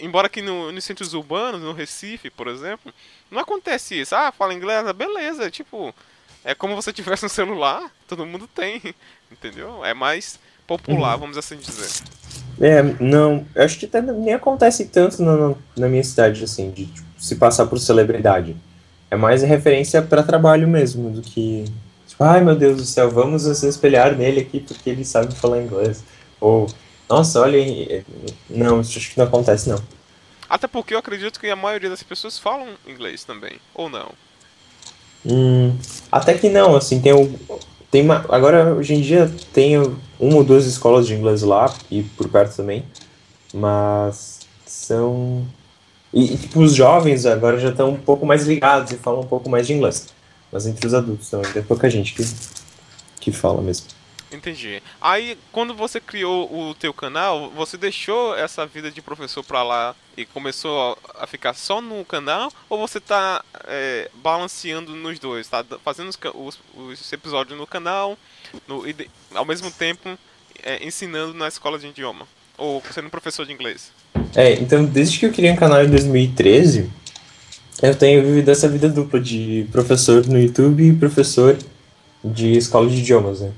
Embora 0.00 0.26
aqui 0.26 0.42
no, 0.42 0.72
nos 0.72 0.82
centros 0.82 1.14
urbanos, 1.14 1.62
no 1.62 1.72
Recife, 1.72 2.28
por 2.28 2.48
exemplo, 2.48 2.92
não 3.30 3.38
acontece 3.38 4.00
isso. 4.00 4.16
Ah, 4.16 4.32
fala 4.36 4.52
inglês, 4.52 4.84
ah, 4.84 4.92
beleza. 4.92 5.48
Tipo, 5.48 5.94
é 6.44 6.56
como 6.56 6.74
você 6.74 6.92
tivesse 6.92 7.24
um 7.24 7.28
celular, 7.28 7.88
todo 8.08 8.26
mundo 8.26 8.48
tem, 8.52 8.82
entendeu? 9.30 9.84
É 9.84 9.94
mais 9.94 10.40
popular, 10.66 11.14
uhum. 11.14 11.20
vamos 11.20 11.38
assim 11.38 11.56
dizer. 11.56 12.02
É, 12.60 12.82
não, 13.00 13.46
acho 13.54 13.78
que 13.78 13.86
até 13.86 14.02
nem 14.02 14.34
acontece 14.34 14.86
tanto 14.86 15.22
na, 15.22 15.54
na 15.76 15.88
minha 15.88 16.02
cidade, 16.02 16.42
assim, 16.42 16.72
de 16.72 16.86
tipo, 16.86 17.06
se 17.16 17.36
passar 17.36 17.66
por 17.66 17.78
celebridade. 17.78 18.56
É 19.08 19.14
mais 19.14 19.42
referência 19.42 20.02
para 20.02 20.24
trabalho 20.24 20.66
mesmo, 20.66 21.10
do 21.10 21.22
que, 21.22 21.64
ai 22.18 22.42
meu 22.42 22.56
Deus 22.56 22.76
do 22.76 22.84
céu, 22.84 23.10
vamos 23.10 23.46
nos 23.46 23.62
espelhar 23.62 24.16
nele 24.16 24.40
aqui 24.40 24.60
porque 24.60 24.90
ele 24.90 25.04
sabe 25.04 25.34
falar 25.34 25.62
inglês. 25.62 26.02
Ou, 26.40 26.66
nossa, 27.08 27.40
olha, 27.40 28.04
não, 28.48 28.80
isso 28.80 28.98
acho 28.98 29.10
que 29.10 29.18
não 29.18 29.26
acontece 29.26 29.68
não. 29.68 29.80
Até 30.48 30.66
porque 30.66 30.94
eu 30.94 30.98
acredito 30.98 31.38
que 31.38 31.48
a 31.48 31.56
maioria 31.56 31.90
das 31.90 32.02
pessoas 32.02 32.38
falam 32.38 32.68
inglês 32.86 33.24
também, 33.24 33.60
ou 33.74 33.88
não? 33.88 34.10
Hum, 35.26 35.76
até 36.10 36.34
que 36.34 36.48
não, 36.48 36.74
assim, 36.74 37.00
tem 37.00 37.12
o. 37.12 37.38
Tem 37.90 38.02
uma, 38.02 38.24
agora, 38.28 38.74
hoje 38.74 38.94
em 38.94 39.00
dia, 39.00 39.30
tem 39.52 39.78
uma 39.78 40.36
ou 40.36 40.44
duas 40.44 40.66
escolas 40.66 41.06
de 41.06 41.14
inglês 41.14 41.42
lá, 41.42 41.72
e 41.90 42.02
por 42.02 42.28
perto 42.28 42.56
também, 42.56 42.84
mas 43.52 44.40
são. 44.66 45.46
E, 46.12 46.36
tipo, 46.36 46.60
os 46.60 46.74
jovens 46.74 47.26
agora 47.26 47.58
já 47.58 47.68
estão 47.70 47.90
um 47.90 47.96
pouco 47.96 48.24
mais 48.24 48.46
ligados 48.46 48.92
e 48.92 48.96
falam 48.96 49.20
um 49.20 49.26
pouco 49.26 49.50
mais 49.50 49.66
de 49.66 49.74
inglês. 49.74 50.08
Mas 50.50 50.66
entre 50.66 50.86
os 50.86 50.94
adultos, 50.94 51.28
então, 51.28 51.42
tem 51.42 51.62
pouca 51.62 51.88
gente 51.90 52.14
que, 52.14 52.22
que 53.20 53.32
fala 53.32 53.60
mesmo. 53.60 53.86
Entendi. 54.30 54.82
Aí, 55.00 55.38
quando 55.50 55.72
você 55.74 56.00
criou 56.00 56.52
o 56.52 56.74
teu 56.74 56.92
canal, 56.92 57.50
você 57.50 57.76
deixou 57.78 58.36
essa 58.36 58.66
vida 58.66 58.90
de 58.90 59.00
professor 59.00 59.42
pra 59.42 59.62
lá 59.62 59.94
e 60.16 60.26
começou 60.26 60.98
a 61.14 61.26
ficar 61.26 61.54
só 61.54 61.80
no 61.80 62.04
canal? 62.04 62.52
Ou 62.68 62.78
você 62.78 63.00
tá 63.00 63.42
é, 63.66 64.10
balanceando 64.16 64.94
nos 64.94 65.18
dois? 65.18 65.48
Tá 65.48 65.64
fazendo 65.82 66.08
os, 66.08 66.18
os, 66.34 66.60
os 66.76 67.12
episódios 67.12 67.58
no 67.58 67.66
canal 67.66 68.18
no, 68.66 68.86
e 68.86 68.94
ao 69.34 69.46
mesmo 69.46 69.70
tempo 69.70 70.18
é, 70.62 70.86
ensinando 70.86 71.32
na 71.32 71.48
escola 71.48 71.78
de 71.78 71.86
idioma? 71.86 72.26
Ou 72.58 72.82
sendo 72.92 73.08
professor 73.08 73.46
de 73.46 73.52
inglês? 73.52 73.92
É, 74.34 74.54
então 74.54 74.84
desde 74.84 75.18
que 75.18 75.26
eu 75.26 75.32
criei 75.32 75.52
um 75.52 75.56
canal 75.56 75.82
em 75.82 75.88
2013, 75.88 76.90
eu 77.82 77.94
tenho 77.94 78.22
vivido 78.22 78.50
essa 78.50 78.68
vida 78.68 78.88
dupla 78.88 79.20
de 79.20 79.66
professor 79.70 80.26
no 80.26 80.38
YouTube 80.38 80.82
e 80.82 80.96
professor 80.96 81.56
de 82.24 82.56
escola 82.56 82.88
de 82.88 82.96
idiomas, 82.96 83.40
né? 83.40 83.52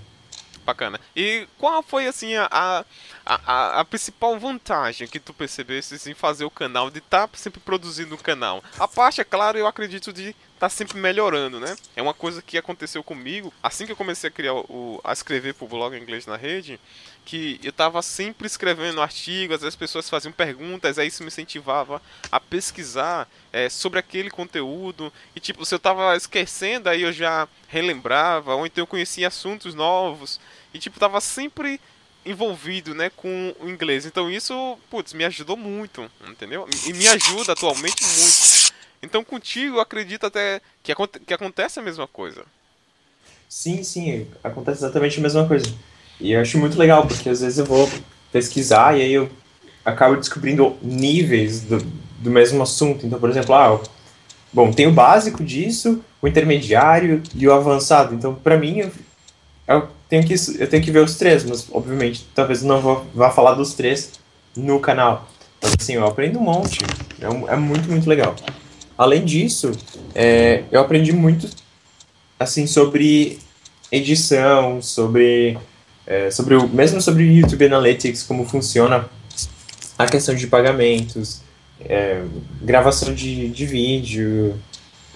Bacana. 0.64 1.00
E 1.16 1.46
qual 1.58 1.82
foi, 1.82 2.06
assim, 2.06 2.36
a, 2.36 2.84
a, 3.24 3.80
a, 3.80 3.84
principal 3.84 4.38
vantagem 4.38 5.08
que 5.08 5.18
tu 5.18 5.32
percebesse 5.32 6.10
em 6.10 6.14
fazer 6.14 6.44
o 6.44 6.50
canal, 6.50 6.90
de 6.90 6.98
estar 6.98 7.26
tá 7.26 7.38
sempre 7.38 7.60
produzindo 7.60 8.14
o 8.14 8.18
canal? 8.18 8.62
A 8.78 8.86
parte, 8.86 9.20
é 9.20 9.24
claro, 9.24 9.58
eu 9.58 9.66
acredito 9.66 10.12
de 10.12 10.34
tá 10.60 10.68
sempre 10.68 10.98
melhorando, 10.98 11.58
né? 11.58 11.74
É 11.96 12.02
uma 12.02 12.12
coisa 12.12 12.42
que 12.42 12.58
aconteceu 12.58 13.02
comigo 13.02 13.50
assim 13.62 13.86
que 13.86 13.92
eu 13.92 13.96
comecei 13.96 14.28
a 14.28 14.30
criar 14.30 14.52
o, 14.52 15.00
a 15.02 15.10
escrever 15.10 15.54
pro 15.54 15.66
blog 15.66 15.96
inglês 15.96 16.26
na 16.26 16.36
rede, 16.36 16.78
que 17.24 17.58
eu 17.64 17.72
tava 17.72 18.02
sempre 18.02 18.46
escrevendo 18.46 19.00
artigos, 19.00 19.64
as 19.64 19.74
pessoas 19.74 20.10
faziam 20.10 20.30
perguntas, 20.30 20.98
aí 20.98 21.08
isso 21.08 21.22
me 21.22 21.28
incentivava 21.28 22.02
a 22.30 22.38
pesquisar 22.38 23.26
é, 23.50 23.70
sobre 23.70 23.98
aquele 23.98 24.30
conteúdo. 24.30 25.10
E 25.34 25.40
tipo, 25.40 25.64
se 25.64 25.74
eu 25.74 25.78
tava 25.78 26.14
esquecendo, 26.14 26.90
aí 26.90 27.02
eu 27.02 27.12
já 27.12 27.48
relembrava, 27.66 28.54
ou 28.54 28.66
então 28.66 28.82
eu 28.82 28.86
conhecia 28.86 29.28
assuntos 29.28 29.74
novos. 29.74 30.38
E 30.74 30.78
tipo, 30.78 31.00
tava 31.00 31.22
sempre 31.22 31.80
envolvido, 32.26 32.94
né, 32.94 33.10
com 33.16 33.54
o 33.60 33.68
inglês. 33.70 34.04
Então 34.04 34.30
isso, 34.30 34.78
putz, 34.90 35.14
me 35.14 35.24
ajudou 35.24 35.56
muito, 35.56 36.10
entendeu? 36.28 36.68
E 36.86 36.92
me 36.92 37.08
ajuda 37.08 37.52
atualmente 37.52 38.02
muito. 38.02 38.59
Então 39.02 39.24
contigo 39.24 39.76
eu 39.76 39.80
acredito 39.80 40.26
até 40.26 40.60
que, 40.82 40.92
que 41.26 41.34
acontece 41.34 41.78
a 41.78 41.82
mesma 41.82 42.06
coisa. 42.06 42.44
Sim, 43.48 43.82
sim, 43.82 44.26
acontece 44.44 44.78
exatamente 44.78 45.18
a 45.18 45.22
mesma 45.22 45.46
coisa. 45.46 45.66
E 46.20 46.32
eu 46.32 46.40
acho 46.40 46.58
muito 46.58 46.78
legal, 46.78 47.06
porque 47.06 47.28
às 47.28 47.40
vezes 47.40 47.58
eu 47.58 47.64
vou 47.64 47.90
pesquisar 48.30 48.96
e 48.96 49.02
aí 49.02 49.12
eu 49.12 49.30
acabo 49.84 50.16
descobrindo 50.16 50.76
níveis 50.82 51.62
do, 51.62 51.78
do 52.18 52.30
mesmo 52.30 52.62
assunto. 52.62 53.06
Então, 53.06 53.18
por 53.18 53.30
exemplo, 53.30 53.54
ah, 53.54 53.80
bom, 54.52 54.70
tem 54.70 54.86
o 54.86 54.92
básico 54.92 55.42
disso, 55.42 56.04
o 56.20 56.28
intermediário 56.28 57.22
e 57.34 57.48
o 57.48 57.52
avançado. 57.52 58.14
Então, 58.14 58.34
para 58.34 58.56
mim, 58.56 58.78
eu, 58.78 58.92
eu, 59.66 59.88
tenho 60.08 60.24
que, 60.24 60.34
eu 60.58 60.68
tenho 60.68 60.82
que 60.82 60.90
ver 60.90 61.02
os 61.02 61.16
três, 61.16 61.42
mas 61.44 61.66
obviamente 61.72 62.26
talvez 62.34 62.62
não 62.62 62.80
vou, 62.80 63.06
vá 63.14 63.30
falar 63.30 63.54
dos 63.54 63.74
três 63.74 64.12
no 64.56 64.78
canal. 64.78 65.28
Mas 65.62 65.74
assim, 65.80 65.94
eu 65.94 66.06
aprendo 66.06 66.38
um 66.38 66.42
monte. 66.42 66.78
É, 67.20 67.52
é 67.52 67.56
muito, 67.56 67.88
muito 67.90 68.08
legal. 68.08 68.36
Além 69.00 69.24
disso, 69.24 69.72
é, 70.14 70.64
eu 70.70 70.78
aprendi 70.78 71.10
muito 71.10 71.48
assim 72.38 72.66
sobre 72.66 73.38
edição, 73.90 74.82
sobre 74.82 75.56
é, 76.06 76.30
sobre 76.30 76.54
o, 76.54 76.68
mesmo 76.68 77.00
sobre 77.00 77.22
o 77.22 77.32
YouTube 77.32 77.64
Analytics, 77.64 78.22
como 78.24 78.44
funciona 78.44 79.08
a 79.96 80.04
questão 80.04 80.34
de 80.34 80.46
pagamentos, 80.46 81.40
é, 81.82 82.22
gravação 82.60 83.14
de, 83.14 83.48
de 83.48 83.64
vídeo, 83.64 84.60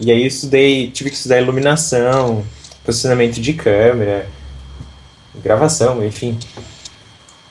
e 0.00 0.10
aí 0.10 0.22
eu 0.22 0.28
estudei, 0.28 0.90
tive 0.90 1.10
que 1.10 1.16
estudar 1.16 1.42
iluminação, 1.42 2.42
posicionamento 2.86 3.38
de 3.38 3.52
câmera, 3.52 4.26
gravação, 5.42 6.02
enfim. 6.02 6.38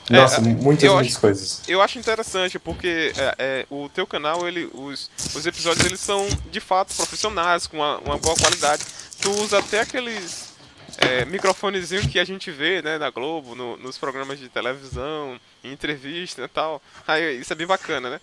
É, 0.09 0.13
Nossa, 0.13 0.37
é, 0.37 0.41
muitas, 0.41 0.63
muitas 0.63 0.89
acho, 0.89 1.19
coisas. 1.19 1.61
Eu 1.67 1.81
acho 1.81 1.97
interessante 1.97 2.59
porque 2.59 3.13
é, 3.15 3.35
é, 3.37 3.65
o 3.69 3.89
teu 3.89 4.05
canal, 4.05 4.47
ele, 4.47 4.69
os, 4.73 5.09
os 5.33 5.45
episódios 5.45 5.85
eles 5.85 5.99
são 5.99 6.27
de 6.51 6.59
fato 6.59 6.93
profissionais, 6.93 7.67
com 7.67 7.77
uma, 7.77 7.97
uma 7.99 8.17
boa 8.17 8.35
qualidade. 8.35 8.83
Tu 9.21 9.31
usa 9.31 9.59
até 9.59 9.81
aqueles 9.81 10.53
é, 10.97 11.25
microfonezinho 11.25 12.07
que 12.07 12.19
a 12.19 12.25
gente 12.25 12.51
vê 12.51 12.81
né, 12.81 12.97
na 12.97 13.09
Globo, 13.09 13.55
no, 13.55 13.77
nos 13.77 13.97
programas 13.97 14.39
de 14.39 14.49
televisão, 14.49 15.39
em 15.63 15.71
entrevista 15.71 16.43
e 16.43 16.47
tal. 16.47 16.81
Aí, 17.07 17.39
isso 17.39 17.53
é 17.53 17.55
bem 17.55 17.67
bacana, 17.67 18.09
né? 18.09 18.19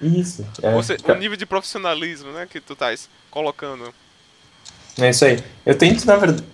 Isso. 0.00 0.46
É, 0.62 0.72
Você, 0.72 0.96
o 1.04 1.14
nível 1.14 1.36
de 1.36 1.46
profissionalismo 1.46 2.30
né, 2.32 2.46
que 2.48 2.60
tu 2.60 2.74
estás 2.74 3.08
colocando. 3.30 3.92
É 4.98 5.10
isso 5.10 5.24
aí. 5.24 5.42
Eu 5.64 5.76
tento, 5.76 6.04
na 6.06 6.16
verdade. 6.16 6.44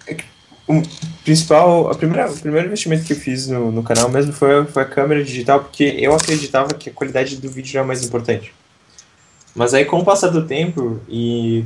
O 0.66 0.80
principal, 1.24 1.90
a 1.90 1.94
primeira, 1.94 2.30
o 2.30 2.38
primeiro 2.38 2.66
investimento 2.66 3.04
que 3.04 3.12
eu 3.12 3.16
fiz 3.16 3.48
no, 3.48 3.72
no 3.72 3.82
canal 3.82 4.08
mesmo 4.08 4.32
foi, 4.32 4.64
foi 4.66 4.82
a 4.82 4.86
câmera 4.86 5.22
digital, 5.24 5.60
porque 5.60 5.84
eu 5.98 6.14
acreditava 6.14 6.72
que 6.74 6.88
a 6.88 6.92
qualidade 6.92 7.36
do 7.36 7.50
vídeo 7.50 7.76
era 7.76 7.86
mais 7.86 8.04
importante. 8.04 8.54
Mas 9.54 9.74
aí, 9.74 9.84
com 9.84 9.98
o 9.98 10.04
passar 10.04 10.28
do 10.28 10.46
tempo, 10.46 11.00
e 11.08 11.64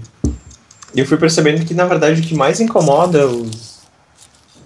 eu 0.95 1.07
fui 1.07 1.17
percebendo 1.17 1.65
que, 1.65 1.75
na 1.75 1.85
verdade, 1.85 2.21
o 2.21 2.25
que 2.25 2.35
mais 2.35 2.59
incomoda 2.59 3.27
os, 3.27 3.83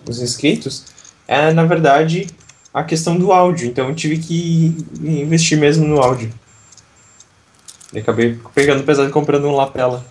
os 0.09 0.23
inscritos, 0.23 0.85
é 1.27 1.53
na 1.53 1.65
verdade 1.65 2.27
a 2.75 2.83
questão 2.83 3.17
do 3.17 3.33
áudio. 3.33 3.69
Então 3.69 3.89
eu 3.89 3.95
tive 3.95 4.19
que 4.19 4.77
investir 5.01 5.59
mesmo 5.59 5.87
no 5.87 6.01
áudio. 6.01 6.33
Acabei 7.97 8.39
pegando 8.55 8.85
pesado 8.85 9.09
e 9.09 9.13
comprando 9.13 9.47
um 9.47 9.55
lapela. 9.55 10.05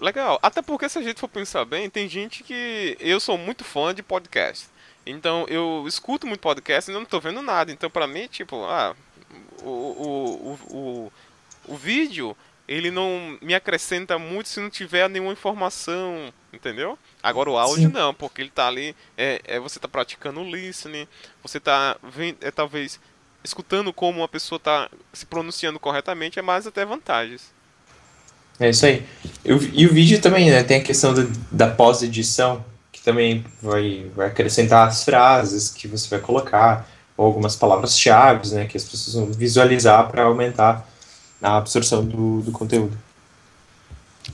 Legal. 0.00 0.38
Até 0.42 0.62
porque 0.62 0.88
se 0.88 0.98
a 0.98 1.02
gente 1.02 1.20
for 1.20 1.28
pensar 1.28 1.64
bem, 1.64 1.90
tem 1.90 2.08
gente 2.08 2.42
que. 2.42 2.96
Eu 2.98 3.20
sou 3.20 3.36
muito 3.36 3.62
fã 3.62 3.94
de 3.94 4.02
podcast. 4.02 4.68
Então 5.04 5.46
eu 5.48 5.84
escuto 5.86 6.26
muito 6.26 6.40
podcast 6.40 6.90
e 6.90 6.94
não 6.94 7.02
estou 7.02 7.20
vendo 7.20 7.42
nada. 7.42 7.70
Então 7.70 7.90
pra 7.90 8.06
mim, 8.06 8.26
tipo, 8.26 8.64
ah, 8.64 8.96
o, 9.62 9.68
o, 9.68 10.58
o, 10.70 11.12
o, 11.68 11.76
vídeo 11.76 12.36
ele 12.66 12.90
não 12.90 13.38
me 13.42 13.54
acrescenta 13.54 14.18
muito 14.18 14.48
se 14.48 14.60
não 14.60 14.70
tiver 14.70 15.08
nenhuma 15.08 15.32
informação, 15.32 16.32
entendeu? 16.52 16.98
Agora 17.22 17.50
o 17.50 17.58
áudio 17.58 17.88
Sim. 17.88 17.92
não, 17.92 18.14
porque 18.14 18.40
ele 18.40 18.50
tá 18.50 18.68
ali, 18.68 18.94
é, 19.18 19.40
é 19.44 19.58
você 19.58 19.80
tá 19.80 19.88
praticando 19.88 20.40
o 20.40 20.48
listening, 20.48 21.08
você 21.42 21.58
tá 21.58 21.96
é, 22.40 22.50
talvez 22.50 23.00
escutando 23.42 23.92
como 23.92 24.20
uma 24.20 24.28
pessoa 24.28 24.58
tá 24.58 24.88
se 25.12 25.26
pronunciando 25.26 25.80
corretamente, 25.80 26.38
é 26.38 26.42
mais 26.42 26.66
até 26.66 26.84
vantagens. 26.84 27.52
É 28.60 28.68
isso 28.68 28.84
aí. 28.84 29.02
e 29.42 29.86
o 29.86 29.92
vídeo 29.92 30.20
também, 30.20 30.50
né, 30.50 30.62
tem 30.62 30.76
a 30.76 30.84
questão 30.84 31.14
do, 31.14 31.26
da 31.50 31.66
pós-edição, 31.66 32.62
que 32.92 33.00
também 33.00 33.44
vai, 33.62 34.10
vai 34.14 34.26
acrescentar 34.26 34.86
as 34.86 35.02
frases 35.02 35.70
que 35.70 35.88
você 35.88 36.06
vai 36.10 36.20
colocar, 36.20 36.86
ou 37.16 37.24
algumas 37.24 37.56
palavras-chave, 37.56 38.54
né, 38.54 38.66
que 38.66 38.76
as 38.76 38.84
pessoas 38.84 39.16
vão 39.16 39.32
visualizar 39.32 40.08
para 40.10 40.24
aumentar 40.24 40.86
a 41.42 41.56
absorção 41.56 42.04
do, 42.04 42.42
do 42.42 42.52
conteúdo. 42.52 42.96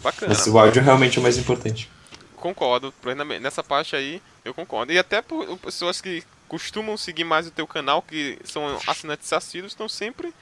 Bacana. 0.02 0.34
Mas 0.34 0.44
o 0.48 0.58
áudio 0.58 0.82
realmente 0.82 1.18
é 1.18 1.20
o 1.20 1.22
mais 1.22 1.38
importante. 1.38 1.88
Concordo. 2.34 2.92
Nessa 3.40 3.62
parte 3.62 3.94
aí, 3.94 4.20
eu 4.44 4.52
concordo. 4.52 4.92
E 4.92 4.98
até 4.98 5.22
por 5.22 5.56
pessoas 5.58 6.00
que 6.00 6.22
costumam 6.48 6.96
seguir 6.96 7.24
mais 7.24 7.46
o 7.46 7.50
teu 7.50 7.66
canal, 7.66 8.02
que 8.02 8.38
são 8.44 8.78
assinantes 8.86 9.32
assíduos, 9.32 9.72
estão 9.72 9.88
sempre 9.88 10.34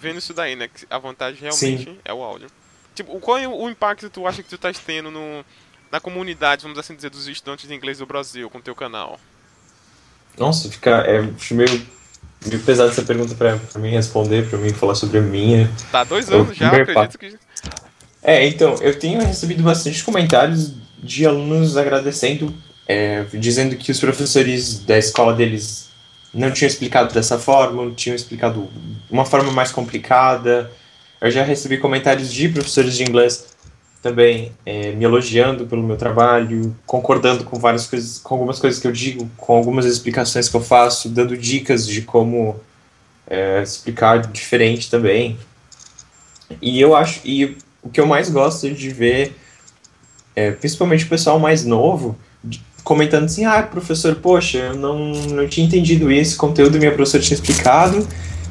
vendo 0.00 0.18
isso 0.18 0.34
daí, 0.34 0.56
né? 0.56 0.68
Que 0.68 0.86
a 0.90 0.98
vantagem 0.98 1.40
realmente 1.40 1.84
Sim. 1.84 1.98
é 2.04 2.12
o 2.12 2.22
áudio. 2.22 2.50
Tipo, 2.98 3.20
qual 3.20 3.38
é 3.38 3.46
o 3.46 3.70
impacto 3.70 4.06
que 4.06 4.12
tu 4.12 4.26
acha 4.26 4.42
que 4.42 4.48
tu 4.48 4.56
estás 4.56 4.76
tendo 4.76 5.08
no, 5.08 5.44
na 5.88 6.00
comunidade, 6.00 6.64
vamos 6.64 6.76
assim 6.76 6.96
dizer, 6.96 7.10
dos 7.10 7.28
estudantes 7.28 7.68
de 7.68 7.72
inglês 7.72 7.98
do 7.98 8.06
Brasil 8.06 8.50
com 8.50 8.58
o 8.58 8.60
teu 8.60 8.74
canal? 8.74 9.20
Nossa, 10.36 10.68
fica 10.68 10.90
é 11.06 11.22
meio 11.52 11.86
meio 12.44 12.60
pesado 12.64 12.90
essa 12.90 13.02
pergunta 13.02 13.36
pra, 13.36 13.56
pra 13.56 13.80
mim 13.80 13.90
responder, 13.90 14.48
pra 14.48 14.58
mim 14.58 14.72
falar 14.72 14.96
sobre 14.96 15.18
a 15.18 15.20
minha. 15.20 15.70
Tá 15.92 16.02
dois 16.02 16.28
anos 16.28 16.56
já, 16.56 16.72
acredito 16.72 17.16
que. 17.16 17.38
É, 18.20 18.44
então, 18.48 18.74
eu 18.80 18.98
tenho 18.98 19.24
recebido 19.24 19.62
bastante 19.62 20.02
comentários 20.02 20.74
de 21.00 21.24
alunos 21.24 21.76
agradecendo, 21.76 22.52
é, 22.88 23.22
dizendo 23.34 23.76
que 23.76 23.92
os 23.92 24.00
professores 24.00 24.80
da 24.80 24.98
escola 24.98 25.34
deles 25.34 25.88
não 26.34 26.50
tinham 26.50 26.66
explicado 26.66 27.14
dessa 27.14 27.38
forma, 27.38 27.92
tinham 27.92 28.16
explicado 28.16 28.68
uma 29.08 29.24
forma 29.24 29.52
mais 29.52 29.70
complicada. 29.70 30.68
Eu 31.20 31.30
já 31.30 31.42
recebi 31.42 31.78
comentários 31.78 32.32
de 32.32 32.48
professores 32.48 32.96
de 32.96 33.02
inglês 33.02 33.46
também 34.02 34.52
é, 34.64 34.92
me 34.92 35.04
elogiando 35.04 35.66
pelo 35.66 35.82
meu 35.82 35.96
trabalho, 35.96 36.76
concordando 36.86 37.44
com 37.44 37.58
várias 37.58 37.86
coisas, 37.86 38.18
com 38.18 38.34
algumas 38.34 38.58
coisas 38.58 38.80
que 38.80 38.86
eu 38.86 38.92
digo, 38.92 39.28
com 39.36 39.56
algumas 39.56 39.84
explicações 39.84 40.48
que 40.48 40.56
eu 40.56 40.60
faço, 40.60 41.08
dando 41.08 41.36
dicas 41.36 41.86
de 41.86 42.02
como 42.02 42.58
é, 43.26 43.60
explicar 43.62 44.18
diferente 44.28 44.88
também. 44.88 45.36
E 46.62 46.80
eu 46.80 46.94
acho, 46.94 47.20
e 47.24 47.56
o 47.82 47.90
que 47.90 48.00
eu 48.00 48.06
mais 48.06 48.30
gosto 48.30 48.70
de 48.70 48.88
ver, 48.90 49.36
é, 50.36 50.52
principalmente 50.52 51.04
o 51.04 51.08
pessoal 51.08 51.38
mais 51.40 51.64
novo, 51.64 52.16
comentando 52.84 53.24
assim, 53.24 53.44
ah, 53.44 53.62
professor, 53.62 54.14
poxa, 54.14 54.58
eu 54.58 54.74
não, 54.76 55.10
não 55.10 55.48
tinha 55.48 55.66
entendido 55.66 56.10
esse 56.10 56.36
conteúdo, 56.36 56.78
minha 56.78 56.92
professora 56.92 57.22
tinha 57.22 57.34
explicado, 57.34 58.06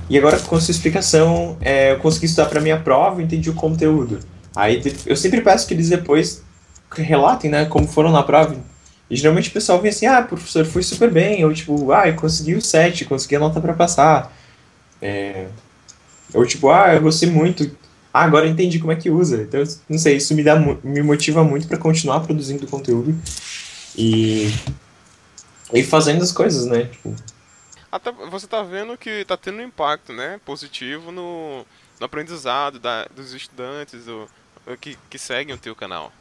e 0.10 0.18
agora 0.18 0.40
com 0.40 0.60
sua 0.60 0.72
explicação 0.72 1.58
é, 1.62 1.92
eu 1.92 2.00
consegui 2.00 2.28
estudar 2.28 2.48
para 2.48 2.62
minha 2.62 2.80
prova, 2.80 3.22
entendi 3.22 3.50
o 3.50 3.54
conteúdo. 3.54 4.20
Aí 4.56 4.82
eu 5.06 5.16
sempre 5.16 5.42
peço 5.42 5.68
que 5.68 5.74
eles 5.74 5.90
depois 5.90 6.44
relatem, 6.92 7.50
né, 7.52 7.66
como 7.66 7.88
foram 7.88 8.12
na 8.12 8.24
prova. 8.24 8.56
E 9.10 9.16
geralmente 9.16 9.50
o 9.50 9.54
pessoal 9.54 9.82
vem 9.82 9.90
assim, 9.90 10.06
ah, 10.06 10.22
professor, 10.22 10.66
foi 10.66 10.84
super 10.84 11.10
bem, 11.10 11.46
ou 11.46 11.54
tipo, 11.54 11.92
ah, 11.92 12.08
eu 12.08 12.16
consegui 12.16 12.56
o 12.56 12.62
7, 12.62 13.06
consegui 13.06 13.36
a 13.36 13.40
nota 13.40 13.62
para 13.62 13.74
passar. 13.74 14.34
É... 15.02 15.48
Ou 16.34 16.46
tipo, 16.46 16.70
ah, 16.70 16.94
eu 16.94 17.02
gostei 17.02 17.30
muito, 17.30 17.70
ah, 18.14 18.24
agora 18.24 18.48
entendi 18.48 18.80
como 18.80 18.92
é 18.92 18.96
que 18.96 19.10
usa. 19.10 19.44
Então, 19.44 19.64
não 19.90 19.98
sei, 19.98 20.18
isso 20.18 20.34
me, 20.34 20.44
dá, 20.44 20.56
me 20.84 21.02
motiva 21.02 21.44
muito 21.44 21.68
para 21.68 21.78
continuar 21.78 22.22
produzindo 22.22 22.68
conteúdo 22.68 23.16
e, 23.96 24.54
e 25.74 25.84
fazendo 25.84 26.24
as 26.24 26.32
coisas, 26.32 26.66
né? 26.66 26.86
Tipo... 26.86 27.16
Até 27.92 28.12
você 28.12 28.48
tá 28.48 28.62
vendo 28.62 28.98
que 28.98 29.24
tá 29.26 29.38
tendo 29.38 29.60
um 29.60 29.64
impacto, 29.64 30.12
né, 30.12 30.40
positivo 30.46 31.12
no, 31.12 31.66
no 32.00 32.06
aprendizado 32.06 32.80
da, 32.80 33.06
dos 33.06 33.34
estudantes, 33.34 34.06
do, 34.06 34.30
que, 34.80 34.98
que 35.10 35.18
seguem 35.18 35.56
o 35.56 35.58
teu 35.58 35.76
canal. 35.76 36.12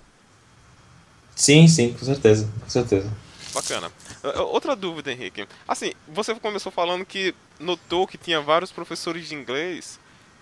Sim, 1.35 1.67
sim, 1.69 1.93
com 1.93 2.05
certeza, 2.05 2.49
com 2.63 2.71
certeza. 2.71 3.13
Bacana. 3.53 3.91
Outra 4.51 4.77
dúvida, 4.77 5.11
Henrique. 5.11 5.47
Assim, 5.67 5.93
você 6.07 6.35
começou 6.35 6.71
falando 6.71 7.05
que 7.05 7.35
notou 7.59 8.07
que 8.07 8.19
tinha 8.19 8.41
vários 8.41 8.71
professores 8.71 9.29
de 9.29 9.35
inglês 9.35 9.99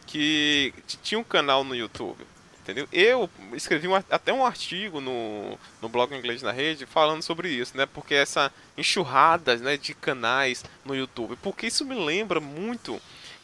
que 0.06 0.74
tinham 1.02 1.22
um 1.22 1.24
canal 1.24 1.64
no 1.64 1.74
YouTube. 1.74 2.24
Entendeu? 2.64 2.88
Eu 2.90 3.28
escrevi 3.52 3.87
um, 3.87 3.94
até 3.94 4.33
um 4.33 4.44
artigo 4.44 4.99
no, 4.99 5.59
no 5.83 5.88
blog 5.88 6.16
Inglês 6.16 6.40
na 6.40 6.50
Rede 6.50 6.87
falando 6.87 7.21
sobre 7.21 7.50
isso, 7.50 7.76
né? 7.76 7.85
Porque 7.85 8.14
essa 8.14 8.50
enxurrada 8.76 9.54
né, 9.56 9.76
de 9.76 9.92
canais 9.92 10.64
no 10.83 10.97
YouTube. 10.97 11.37
Porque 11.42 11.66
isso 11.66 11.85
me 11.85 11.94
lembra 11.94 12.40
muito 12.40 12.99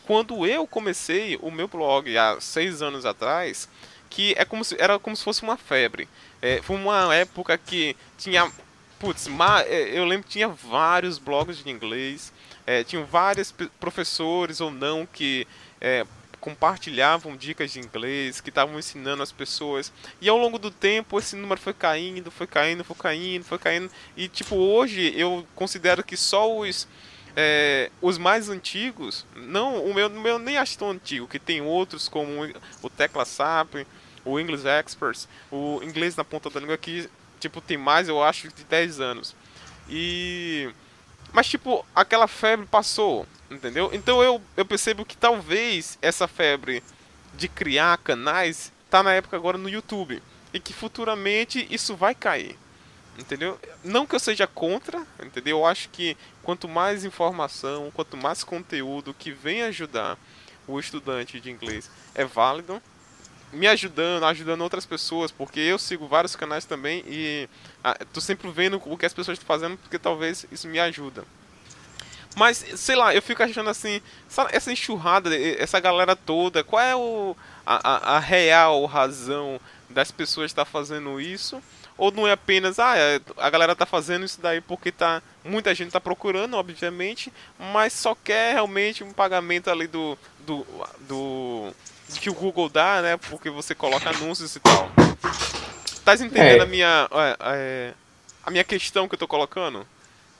quando 0.06 0.46
eu 0.46 0.66
comecei 0.66 1.38
o 1.42 1.50
meu 1.50 1.68
blog 1.68 2.16
há 2.16 2.40
seis 2.40 2.80
anos 2.80 3.04
atrás, 3.04 3.68
que 4.08 4.34
é 4.38 4.44
como 4.46 4.64
se, 4.64 4.74
era 4.80 4.98
como 4.98 5.14
se 5.14 5.22
fosse 5.22 5.42
uma 5.42 5.58
febre. 5.58 6.08
É, 6.40 6.62
foi 6.62 6.76
uma 6.76 7.14
época 7.14 7.58
que 7.58 7.94
tinha. 8.16 8.50
Putz, 8.98 9.28
é, 9.66 9.98
eu 9.98 10.06
lembro 10.06 10.24
que 10.24 10.32
tinha 10.32 10.48
vários 10.48 11.18
blogs 11.18 11.62
de 11.62 11.68
inglês, 11.68 12.32
é, 12.66 12.82
tinham 12.84 13.04
vários 13.04 13.54
professores 13.78 14.62
ou 14.62 14.70
não 14.70 15.06
que 15.06 15.46
é, 15.78 16.06
compartilhavam 16.40 17.36
dicas 17.36 17.72
de 17.72 17.78
inglês, 17.78 18.40
que 18.40 18.48
estavam 18.48 18.78
ensinando 18.78 19.22
as 19.22 19.30
pessoas. 19.30 19.92
E 20.20 20.28
ao 20.28 20.38
longo 20.38 20.58
do 20.58 20.70
tempo 20.70 21.18
esse 21.18 21.36
número 21.36 21.60
foi 21.60 21.74
caindo, 21.74 22.30
foi 22.30 22.46
caindo, 22.46 22.82
foi 22.82 22.96
caindo, 22.96 23.44
foi 23.44 23.58
caindo. 23.58 23.90
E 24.16 24.28
tipo, 24.28 24.56
hoje 24.56 25.12
eu 25.16 25.46
considero 25.54 26.02
que 26.02 26.16
só 26.16 26.56
os 26.58 26.88
é, 27.36 27.90
os 28.02 28.18
mais 28.18 28.48
antigos, 28.48 29.24
não, 29.36 29.84
o 29.84 29.94
meu, 29.94 30.08
o 30.08 30.20
meu 30.20 30.38
nem 30.38 30.56
acho 30.56 30.76
tão 30.76 30.90
antigo, 30.90 31.28
que 31.28 31.38
tem 31.38 31.60
outros 31.60 32.08
como 32.08 32.42
o 32.82 32.90
Tecla 32.90 33.24
SAP, 33.24 33.86
o 34.24 34.38
English 34.38 34.66
Experts, 34.66 35.28
o 35.50 35.80
Inglês 35.82 36.16
na 36.16 36.24
ponta 36.24 36.50
da 36.50 36.58
língua 36.58 36.76
que 36.76 37.08
tipo 37.38 37.60
tem 37.60 37.76
mais, 37.76 38.08
eu 38.08 38.22
acho, 38.22 38.48
de 38.48 38.64
10 38.64 39.00
anos. 39.00 39.34
E 39.88 40.70
mas 41.32 41.48
tipo, 41.48 41.84
aquela 41.94 42.26
febre 42.26 42.66
passou. 42.66 43.26
Entendeu? 43.50 43.90
Então 43.92 44.22
eu, 44.22 44.40
eu 44.56 44.64
percebo 44.64 45.04
que 45.04 45.16
talvez 45.16 45.98
essa 46.00 46.28
febre 46.28 46.82
de 47.34 47.48
criar 47.48 47.98
canais 47.98 48.72
tá 48.88 49.02
na 49.02 49.12
época 49.12 49.36
agora 49.36 49.58
no 49.58 49.68
YouTube. 49.68 50.22
E 50.52 50.60
que 50.60 50.72
futuramente 50.72 51.66
isso 51.70 51.96
vai 51.96 52.14
cair. 52.14 52.58
Entendeu? 53.18 53.58
Não 53.84 54.06
que 54.06 54.14
eu 54.14 54.20
seja 54.20 54.46
contra, 54.46 55.06
entendeu? 55.22 55.58
Eu 55.58 55.66
acho 55.66 55.88
que 55.90 56.16
quanto 56.42 56.68
mais 56.68 57.04
informação, 57.04 57.90
quanto 57.92 58.16
mais 58.16 58.42
conteúdo 58.42 59.14
que 59.14 59.30
vem 59.30 59.62
ajudar 59.62 60.16
o 60.66 60.78
estudante 60.78 61.40
de 61.40 61.50
inglês 61.50 61.90
é 62.14 62.24
válido, 62.24 62.80
me 63.52 63.66
ajudando, 63.66 64.24
ajudando 64.24 64.60
outras 64.62 64.86
pessoas, 64.86 65.30
porque 65.30 65.60
eu 65.60 65.78
sigo 65.78 66.06
vários 66.06 66.36
canais 66.36 66.64
também 66.64 67.04
e 67.06 67.48
ah, 67.82 67.98
tô 68.12 68.20
sempre 68.20 68.50
vendo 68.50 68.80
o 68.84 68.96
que 68.96 69.06
as 69.06 69.14
pessoas 69.14 69.38
estão 69.38 69.46
fazendo, 69.46 69.76
porque 69.76 69.98
talvez 69.98 70.46
isso 70.50 70.68
me 70.68 70.78
ajuda. 70.78 71.24
Mas, 72.36 72.64
sei 72.76 72.94
lá, 72.94 73.14
eu 73.14 73.20
fico 73.20 73.42
achando 73.42 73.70
assim, 73.70 74.00
essa 74.52 74.72
enxurrada, 74.72 75.34
essa 75.36 75.80
galera 75.80 76.14
toda, 76.14 76.62
qual 76.62 76.80
é 76.80 76.94
o, 76.94 77.36
a, 77.66 78.14
a, 78.14 78.16
a 78.16 78.18
real 78.20 78.84
razão 78.86 79.60
das 79.88 80.10
pessoas 80.12 80.50
estar 80.50 80.64
tá 80.64 80.70
fazendo 80.70 81.20
isso? 81.20 81.60
Ou 81.98 82.10
não 82.10 82.26
é 82.26 82.32
apenas, 82.32 82.78
ah, 82.78 82.96
é, 82.96 83.20
a 83.36 83.50
galera 83.50 83.76
tá 83.76 83.84
fazendo 83.84 84.24
isso 84.24 84.40
daí 84.40 84.60
porque 84.60 84.90
tá, 84.90 85.20
muita 85.44 85.74
gente 85.74 85.90
tá 85.90 86.00
procurando, 86.00 86.54
obviamente, 86.54 87.32
mas 87.58 87.92
só 87.92 88.14
quer 88.14 88.54
realmente 88.54 89.04
um 89.04 89.12
pagamento 89.12 89.68
ali 89.68 89.86
do, 89.86 90.16
do, 90.46 90.66
do 91.00 91.74
que 92.18 92.30
o 92.30 92.34
Google 92.34 92.68
dá, 92.68 93.02
né? 93.02 93.16
Porque 93.16 93.50
você 93.50 93.74
coloca 93.74 94.10
anúncios 94.10 94.56
e 94.56 94.60
tal. 94.60 94.90
Tá 96.04 96.14
entendendo 96.14 96.60
é. 96.60 96.62
a 96.62 96.66
minha 96.66 97.08
é, 97.12 97.36
é, 97.40 97.92
a 98.44 98.50
minha 98.50 98.64
questão 98.64 99.06
que 99.06 99.14
eu 99.14 99.18
tô 99.18 99.28
colocando? 99.28 99.86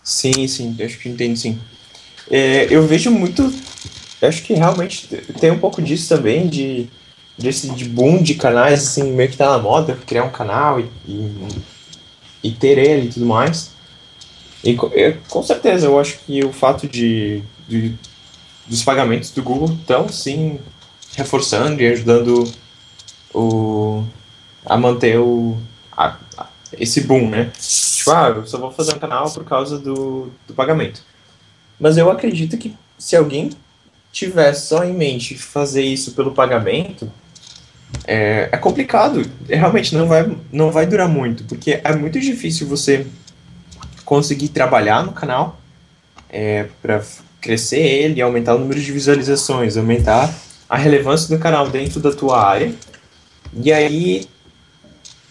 Sim, 0.03 0.47
sim, 0.49 0.77
acho 0.83 0.99
que 0.99 1.09
entendo 1.09 1.37
sim. 1.37 1.61
É, 2.31 2.67
eu 2.71 2.87
vejo 2.87 3.11
muito. 3.11 3.53
Acho 4.23 4.43
que 4.43 4.55
realmente 4.55 5.09
tem 5.41 5.51
um 5.51 5.59
pouco 5.59 5.81
disso 5.81 6.09
também, 6.09 6.49
de, 6.49 6.89
desse 7.39 7.71
de 7.71 7.85
boom 7.85 8.23
de 8.23 8.35
canais, 8.35 8.81
assim, 8.81 9.13
meio 9.13 9.31
que 9.31 9.37
tá 9.37 9.51
na 9.51 9.59
moda, 9.59 9.99
criar 10.07 10.25
um 10.25 10.31
canal 10.31 10.79
e, 10.79 10.91
e, 11.07 11.49
e 12.45 12.53
ter 12.53 12.79
ele 12.79 13.09
e 13.09 13.13
tudo 13.13 13.27
mais. 13.27 13.71
E 14.63 14.77
com 15.29 15.43
certeza, 15.43 15.87
eu 15.87 15.99
acho 15.99 16.19
que 16.19 16.45
o 16.45 16.53
fato 16.53 16.87
de, 16.87 17.43
de 17.67 17.95
dos 18.67 18.85
pagamentos 18.85 19.31
do 19.31 19.43
Google 19.43 19.75
estão 19.81 20.09
sim 20.09 20.61
reforçando 21.17 21.81
e 21.81 21.87
ajudando 21.87 22.51
o, 23.35 24.05
a 24.65 24.77
manter 24.77 25.19
o, 25.19 25.57
a, 25.93 26.17
a, 26.37 26.47
esse 26.79 27.03
boom, 27.03 27.29
né? 27.29 27.51
Tipo, 27.59 28.11
ah, 28.13 28.29
eu 28.37 28.47
só 28.47 28.59
vou 28.59 28.71
fazer 28.71 28.95
um 28.95 28.99
canal 28.99 29.31
por 29.31 29.45
causa 29.45 29.79
do, 29.79 30.31
do 30.47 30.55
pagamento. 30.55 31.03
Mas 31.79 31.97
eu 31.97 32.11
acredito 32.11 32.57
que 32.57 32.77
se 32.99 33.17
alguém 33.17 33.51
tiver 34.13 34.53
só 34.55 34.85
em 34.85 34.93
mente 34.93 35.37
fazer 35.37 35.83
isso 35.83 36.13
pelo 36.13 36.33
pagamento, 36.33 37.11
é, 38.07 38.49
é 38.53 38.57
complicado. 38.57 39.25
É, 39.49 39.57
realmente 39.57 39.95
não 39.95 40.07
vai, 40.07 40.37
não 40.53 40.71
vai 40.71 40.87
durar 40.87 41.09
muito, 41.09 41.45
porque 41.45 41.81
é 41.83 41.95
muito 41.95 42.21
difícil 42.21 42.67
você 42.67 43.07
conseguir 44.05 44.49
trabalhar 44.49 45.05
no 45.05 45.13
canal 45.13 45.61
é, 46.29 46.67
para 46.83 47.03
crescer 47.41 47.81
ele, 47.81 48.21
aumentar 48.21 48.55
o 48.55 48.59
número 48.59 48.81
de 48.81 48.93
visualizações, 48.93 49.77
aumentar 49.77 50.33
a 50.71 50.77
relevância 50.77 51.37
do 51.37 51.43
canal 51.43 51.69
dentro 51.69 51.99
da 51.99 52.13
tua 52.13 52.41
área. 52.41 52.73
E 53.53 53.73
aí, 53.73 54.29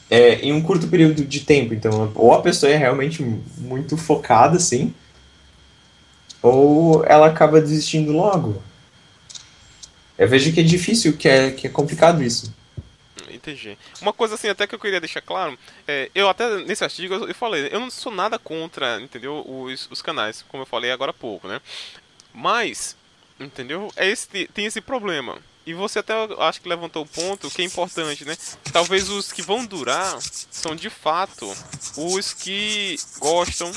é, 0.10 0.34
em 0.41 0.52
um 0.52 0.62
curto 0.62 0.89
período 0.89 1.23
de 1.23 1.39
tempo, 1.39 1.73
então, 1.73 2.12
ou 2.13 2.34
a 2.34 2.41
pessoa 2.41 2.69
é 2.69 2.75
realmente 2.75 3.23
muito 3.58 3.95
focada, 3.95 4.58
assim, 4.58 4.93
ou 6.41 7.06
ela 7.06 7.28
acaba 7.28 7.62
desistindo 7.62 8.12
logo. 8.12 8.62
Eu 10.17 10.28
vejo 10.28 10.52
que 10.52 10.60
é 10.60 10.63
difícil, 10.63 11.15
que 11.15 11.30
é, 11.30 11.52
que 11.52 11.67
é 11.67 11.69
complicado 11.69 12.21
isso. 12.21 12.54
Entendi. 13.32 13.78
Uma 14.02 14.12
coisa 14.12 14.36
assim 14.36 14.49
até 14.49 14.67
que 14.67 14.75
eu 14.75 14.80
queria 14.80 14.99
deixar 14.99 15.21
claro, 15.21 15.58
é, 15.88 16.12
eu 16.13 16.28
até 16.28 16.58
nesse 16.65 16.84
artigo 16.84 17.13
eu, 17.13 17.34
falei, 17.34 17.69
eu 17.71 17.80
não 17.80 17.89
sou 17.89 18.12
nada 18.12 18.38
contra, 18.38 18.99
entendeu, 18.99 19.45
os, 19.47 19.88
os 19.89 20.02
canais, 20.02 20.43
como 20.49 20.63
eu 20.63 20.67
falei 20.67 20.91
agora 20.91 21.12
há 21.12 21.13
pouco, 21.13 21.47
né? 21.47 21.62
Mas, 22.34 22.97
entendeu, 23.39 23.91
é 23.95 24.10
esse, 24.10 24.28
tem 24.54 24.65
esse 24.65 24.82
problema. 24.82 25.38
E 25.65 25.73
você 25.73 25.99
até 25.99 26.13
acho 26.39 26.62
que 26.62 26.69
levantou 26.69 27.04
o 27.04 27.08
ponto 27.08 27.49
que 27.49 27.62
é 27.62 27.65
importante, 27.65 28.25
né? 28.25 28.36
Talvez 28.71 29.10
os 29.10 29.32
que 29.32 29.41
vão 29.41 29.65
durar 29.65 30.17
são 30.49 30.75
de 30.75 30.89
fato 30.89 31.52
os 31.95 32.34
que 32.34 32.95
gostam 33.19 33.71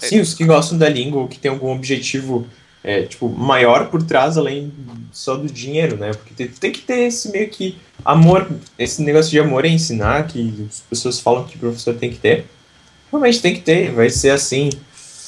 Sim, 0.00 0.20
os 0.20 0.34
que 0.34 0.44
gostam 0.44 0.78
da 0.78 0.88
língua, 0.88 1.28
que 1.28 1.38
tem 1.38 1.50
algum 1.50 1.70
objetivo 1.72 2.46
é, 2.84 3.02
tipo, 3.02 3.28
maior 3.28 3.88
por 3.88 4.02
trás, 4.02 4.36
além 4.36 4.72
só 5.12 5.36
do 5.36 5.46
dinheiro, 5.46 5.96
né? 5.96 6.12
Porque 6.12 6.46
tem, 6.48 6.72
que 6.72 6.80
ter 6.80 7.06
esse 7.06 7.30
meio 7.30 7.48
que 7.48 7.78
amor, 8.04 8.50
esse 8.78 9.02
negócio 9.02 9.30
de 9.30 9.38
amor 9.38 9.64
em 9.64 9.74
ensinar, 9.74 10.26
que 10.26 10.66
as 10.68 10.80
pessoas 10.80 11.20
falam 11.20 11.44
que 11.44 11.56
o 11.56 11.60
professor 11.60 11.94
tem 11.94 12.10
que 12.10 12.18
ter. 12.18 12.46
Realmente 13.10 13.40
tem 13.40 13.54
que 13.54 13.60
ter, 13.60 13.92
vai 13.92 14.10
ser 14.10 14.30
assim. 14.30 14.70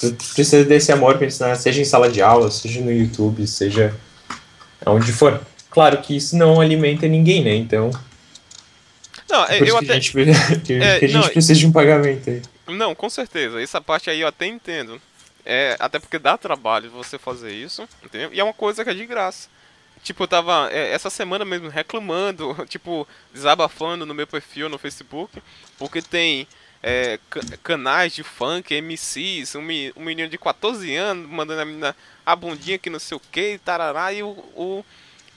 Tu 0.01 0.13
precisa 0.35 0.65
desse 0.65 0.93
amor 0.93 1.17
para 1.17 1.27
ensinar, 1.27 1.55
seja 1.57 1.81
em 1.81 1.85
sala 1.85 2.11
de 2.11 2.21
aula, 2.21 2.51
seja 2.51 2.81
no 2.81 2.93
YouTube, 2.93 3.47
seja 3.47 3.95
onde 4.87 5.13
for. 5.13 5.41
Claro 5.71 5.99
que 6.03 6.17
isso 6.17 6.37
não 6.37 6.61
alimenta 6.61 7.07
ninguém, 7.07 7.43
né? 7.43 7.55
Então. 7.55 7.91
Não, 9.29 9.45
é 9.47 9.59
eu 9.61 9.77
até. 9.77 9.95
A 9.95 10.01
gente, 10.01 10.13
que, 10.65 10.73
é, 10.75 10.97
a 10.97 11.01
gente 11.01 11.13
não, 11.13 11.23
precisa 11.23 11.55
de 11.59 11.67
um 11.67 11.73
pagamento 11.73 12.31
aí. 12.31 12.43
Não, 12.69 12.95
com 12.95 13.11
certeza. 13.11 13.61
Essa 13.61 13.81
parte 13.81 14.11
aí 14.11 14.21
eu 14.21 14.29
até 14.29 14.47
entendo. 14.47 15.01
É, 15.45 15.77
até 15.79 15.99
porque 15.99 16.19
dá 16.19 16.39
trabalho 16.39 16.91
você 16.91 17.19
fazer 17.19 17.53
isso, 17.53 17.87
entendeu? 18.03 18.31
E 18.33 18.41
é 18.41 18.45
uma 18.45 18.55
coisa 18.55 18.83
que 18.83 18.91
é 18.91 18.95
de 18.95 19.05
graça. 19.05 19.49
Tipo, 20.03 20.25
eu 20.25 20.29
tava 20.29 20.69
é, 20.71 20.93
essa 20.93 21.11
semana 21.11 21.45
mesmo 21.45 21.69
reclamando, 21.69 22.57
tipo, 22.69 23.07
desabafando 23.33 24.07
no 24.07 24.15
meu 24.15 24.27
perfil 24.27 24.69
no 24.69 24.79
Facebook, 24.79 25.43
porque 25.79 26.01
tem 26.01 26.47
é, 26.87 27.19
canais 27.63 28.13
de 28.13 28.23
funk, 28.23 28.75
MCs, 28.75 29.55
um, 29.55 29.63
menino 29.63 30.29
de 30.29 30.37
14 30.37 30.95
anos 30.95 31.27
mandando 31.31 31.63
a 31.63 31.65
menina 31.65 31.97
a 32.27 32.37
bundinha 32.37 32.77
que 32.77 32.91
não 32.91 32.99
sei 32.99 33.17
o 33.17 33.21
que, 33.33 33.59
tarará, 33.65 34.13
e 34.13 34.23
o, 34.23 34.29
o, 34.55 34.85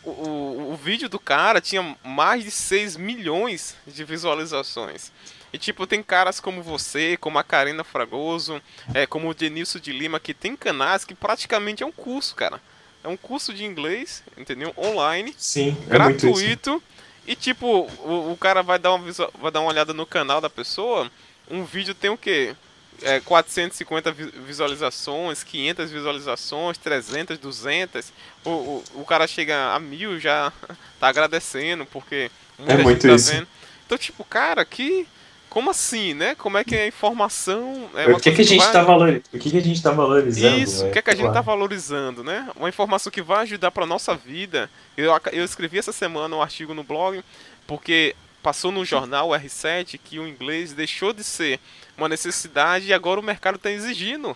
o, 0.03 0.71
o 0.73 0.75
vídeo 0.75 1.07
do 1.07 1.17
cara 1.17 1.61
tinha 1.61 1.95
mais 2.03 2.43
de 2.43 2.51
6 2.51 2.97
milhões 2.97 3.77
de 3.87 4.03
visualizações. 4.03 5.09
E 5.53 5.57
tipo, 5.57 5.87
tem 5.87 6.03
caras 6.03 6.41
como 6.41 6.61
você, 6.61 7.15
como 7.15 7.39
a 7.39 7.43
Karina 7.45 7.85
Fragoso, 7.85 8.61
é, 8.93 9.07
como 9.07 9.29
o 9.29 9.33
Denilson 9.33 9.79
de 9.79 9.93
Lima, 9.93 10.19
que 10.19 10.33
tem 10.33 10.53
canais 10.53 11.05
que 11.05 11.15
praticamente 11.15 11.81
é 11.81 11.85
um 11.85 11.93
curso, 11.93 12.35
cara. 12.35 12.61
É 13.01 13.07
um 13.07 13.15
curso 13.15 13.53
de 13.53 13.63
inglês, 13.63 14.21
entendeu? 14.37 14.73
Online. 14.77 15.33
Sim, 15.37 15.77
é 15.87 15.91
gratuito. 15.91 16.83
E 17.25 17.35
tipo, 17.35 17.89
o, 18.03 18.31
o, 18.31 18.37
cara 18.37 18.61
vai 18.61 18.79
dar, 18.79 18.93
uma, 18.93 19.13
vai 19.39 19.51
dar 19.51 19.61
uma 19.61 19.69
olhada 19.69 19.93
no 19.93 20.05
canal 20.05 20.41
da 20.41 20.49
pessoa. 20.49 21.09
Um 21.49 21.63
vídeo 21.63 21.93
tem 21.93 22.09
o 22.09 22.17
quê? 22.17 22.55
É, 23.01 23.19
450 23.19 24.11
visualizações, 24.45 25.43
500 25.43 25.91
visualizações, 25.91 26.77
300, 26.77 27.37
200. 27.37 28.11
O, 28.43 28.49
o, 28.49 28.83
o 28.95 29.05
cara 29.05 29.27
chega 29.27 29.73
a 29.73 29.79
mil 29.79 30.19
já 30.19 30.51
tá 30.99 31.07
agradecendo, 31.07 31.85
porque 31.85 32.31
é 32.65 32.77
muito 32.77 33.07
tá 33.07 33.13
isso. 33.13 33.31
vendo. 33.31 33.47
Então, 33.85 33.97
tipo, 33.97 34.23
cara, 34.23 34.65
que 34.65 35.07
como 35.49 35.69
assim, 35.69 36.13
né? 36.13 36.35
Como 36.35 36.57
é 36.57 36.63
que 36.63 36.75
a 36.75 36.87
informação 36.87 37.89
é 37.95 38.07
o 38.11 38.19
que, 38.19 38.31
que 38.31 38.41
a 38.41 38.43
gente 38.43 38.61
está 38.61 38.83
vai... 38.83 38.85
valor... 38.85 39.21
o 39.33 39.39
que, 39.39 39.49
que 39.49 39.57
a 39.57 39.61
gente 39.61 39.81
tá 39.81 39.91
valorizando? 39.91 40.57
Isso, 40.59 40.85
o 40.85 40.91
que, 40.91 40.99
é 40.99 41.01
que 41.01 41.09
a 41.09 41.15
gente 41.15 41.27
está 41.27 41.41
valorizando, 41.41 42.23
né? 42.23 42.49
Uma 42.55 42.69
informação 42.69 43.11
que 43.11 43.21
vai 43.21 43.43
ajudar 43.43 43.71
para 43.71 43.85
nossa 43.85 44.13
vida. 44.13 44.69
Eu, 44.95 45.11
eu 45.31 45.45
escrevi 45.45 45.79
essa 45.79 45.91
semana 45.91 46.35
um 46.35 46.41
artigo 46.41 46.73
no 46.73 46.83
blog 46.83 47.23
porque 47.65 48.15
passou 48.41 48.71
no 48.71 48.85
jornal 48.85 49.29
R7 49.29 49.99
que 50.03 50.19
o 50.19 50.27
inglês 50.27 50.73
deixou 50.73 51.13
de 51.13 51.23
ser 51.23 51.59
uma 51.97 52.07
necessidade 52.07 52.87
e 52.87 52.93
agora 52.93 53.19
o 53.19 53.23
mercado 53.23 53.55
está 53.55 53.71
exigindo, 53.71 54.35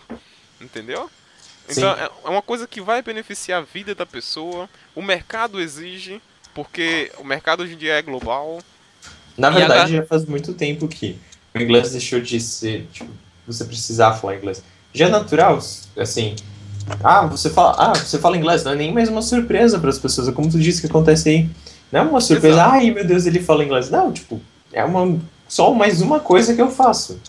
entendeu? 0.60 1.10
Então 1.68 1.94
Sim. 1.94 2.00
É, 2.00 2.10
é 2.24 2.28
uma 2.28 2.42
coisa 2.42 2.66
que 2.66 2.80
vai 2.80 3.02
beneficiar 3.02 3.62
a 3.62 3.64
vida 3.64 3.94
da 3.94 4.04
pessoa. 4.04 4.68
O 4.94 5.02
mercado 5.02 5.60
exige, 5.60 6.20
porque 6.54 7.10
o 7.18 7.24
mercado 7.24 7.62
hoje 7.62 7.74
em 7.74 7.78
dia 7.78 7.94
é 7.94 8.02
global. 8.02 8.60
Na 9.36 9.50
verdade, 9.50 9.92
já 9.92 10.04
faz 10.04 10.24
muito 10.24 10.52
tempo 10.52 10.88
que 10.88 11.18
o 11.54 11.58
inglês 11.58 11.92
deixou 11.92 12.20
de 12.20 12.40
ser, 12.40 12.86
tipo, 12.92 13.10
você 13.46 13.64
precisar 13.64 14.14
falar 14.14 14.36
inglês. 14.36 14.62
Já 14.92 15.06
é 15.06 15.08
natural, 15.08 15.58
assim. 15.96 16.36
Ah, 17.02 17.26
você 17.26 17.48
fala, 17.48 17.74
ah, 17.78 17.94
você 17.94 18.18
fala 18.18 18.36
inglês, 18.36 18.64
não 18.64 18.72
é 18.72 18.76
nem 18.76 18.92
mais 18.92 19.08
uma 19.08 19.22
surpresa 19.22 19.78
para 19.78 19.88
as 19.88 19.98
pessoas, 19.98 20.28
é 20.28 20.32
como 20.32 20.50
tu 20.50 20.58
disse 20.58 20.80
que 20.80 20.86
acontece 20.86 21.28
aí. 21.28 21.50
Não 21.92 22.00
é 22.00 22.02
uma 22.02 22.20
surpresa, 22.20 22.56
Exato. 22.56 22.74
ai 22.74 22.90
meu 22.90 23.06
Deus, 23.06 23.26
ele 23.26 23.40
fala 23.40 23.62
inglês. 23.62 23.90
Não, 23.90 24.10
tipo, 24.10 24.40
é 24.72 24.82
uma 24.82 25.20
só 25.46 25.72
mais 25.74 26.00
uma 26.00 26.18
coisa 26.18 26.54
que 26.54 26.62
eu 26.62 26.70
faço. 26.70 27.20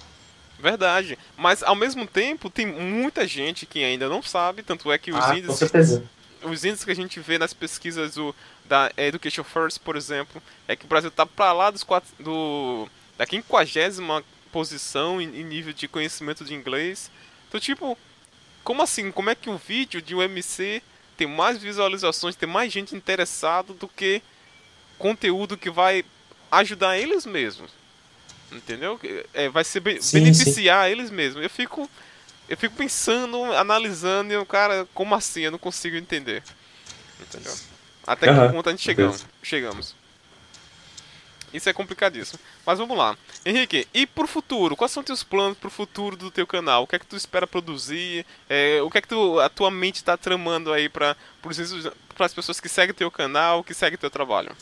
Verdade. 0.58 1.20
Mas 1.38 1.62
ao 1.62 1.76
mesmo 1.76 2.08
tempo 2.08 2.50
tem 2.50 2.66
muita 2.66 3.28
gente 3.28 3.66
que 3.66 3.84
ainda 3.84 4.08
não 4.08 4.24
sabe, 4.24 4.64
tanto 4.64 4.90
é 4.90 4.98
que 4.98 5.12
os 5.12 5.20
ah, 5.20 5.38
índices. 5.38 6.02
Os 6.42 6.64
índices 6.64 6.86
que 6.86 6.92
a 6.92 6.96
gente 6.96 7.20
vê 7.20 7.38
nas 7.38 7.54
pesquisas 7.54 8.16
do, 8.16 8.34
da 8.66 8.92
Education 8.98 9.44
First, 9.44 9.80
por 9.80 9.96
exemplo, 9.98 10.42
é 10.68 10.76
que 10.76 10.86
o 10.86 10.88
Brasil 10.88 11.10
está 11.10 11.26
para 11.26 11.52
lá 11.52 11.70
dos 11.70 11.84
quatro, 11.84 12.10
do, 12.20 12.88
da 13.18 13.26
50 13.26 14.24
posição 14.52 15.22
em, 15.22 15.28
em, 15.40 15.44
nível 15.44 15.74
de 15.74 15.88
conhecimento 15.88 16.46
de 16.46 16.54
inglês. 16.54 17.12
Então, 17.48 17.60
tipo, 17.60 17.98
como 18.64 18.82
assim? 18.82 19.12
Como 19.12 19.30
é 19.30 19.36
que 19.36 19.50
um 19.50 19.58
vídeo 19.58 20.02
de 20.02 20.16
um 20.16 20.22
MC 20.22 20.82
tem 21.18 21.28
mais 21.28 21.58
visualizações, 21.58 22.36
tem 22.36 22.48
mais 22.48 22.72
gente 22.72 22.96
interessada 22.96 23.74
do 23.74 23.88
que 23.88 24.22
conteúdo 25.04 25.58
que 25.58 25.70
vai 25.70 26.06
ajudar 26.50 26.98
eles 26.98 27.26
mesmos? 27.26 27.72
Entendeu? 28.50 28.98
É, 29.34 29.50
vai 29.50 29.66
ser 29.66 29.82
be 29.82 30.02
sim, 30.02 30.20
beneficiar 30.20 30.86
sim. 30.86 30.92
eles 30.94 31.12
mesmos. 31.12 31.44
Eu 31.44 31.50
fico 31.50 31.90
eu 32.48 32.56
fico 32.56 32.74
pensando, 32.76 33.44
analisando 33.54 34.32
e 34.32 34.38
o 34.38 34.46
cara, 34.46 34.88
como 34.94 35.14
assim? 35.14 35.42
Eu 35.42 35.52
não 35.52 35.60
consigo 35.60 35.98
entender. 35.98 36.42
Entendeu? 37.20 37.54
Até 38.08 38.28
que 38.28 38.54
ponto 38.54 38.70
a 38.70 38.72
gente 38.72 38.84
chegamos. 38.84 39.26
chegamos. 39.42 39.96
Isso 41.54 41.70
é 41.70 41.74
complicadíssimo. 41.74 42.40
Mas 42.66 42.80
vamos 42.80 42.98
lá. 42.98 43.18
Henrique, 43.46 43.88
e 43.94 44.08
pro 44.08 44.26
futuro? 44.26 44.76
Quais 44.76 44.92
são 44.92 45.04
teus 45.04 45.22
planos 45.22 45.58
pro 45.58 45.70
futuro 45.70 46.16
do 46.16 46.32
teu 46.32 46.48
canal? 46.48 46.84
O 46.84 46.88
que 46.88 46.96
é 46.96 47.00
que 47.00 47.06
tu 47.06 47.16
espera 47.16 47.46
produzir? 47.46 48.26
É, 48.50 48.82
o 48.82 48.90
que 48.90 48.98
é 48.98 49.02
que 49.02 49.08
tu, 49.08 49.40
a 49.40 49.50
tua 49.50 49.70
mente 49.70 49.98
está 49.98 50.16
tramando 50.16 50.72
aí 50.72 50.88
para 50.88 51.16
as 52.20 52.34
pessoas 52.34 52.60
que 52.60 52.70
seguem 52.70 52.94
teu 52.94 53.12
canal, 53.12 53.64
que 53.64 53.74
seguem 53.74 53.98
teu 53.98 54.10
trabalho? 54.10 54.56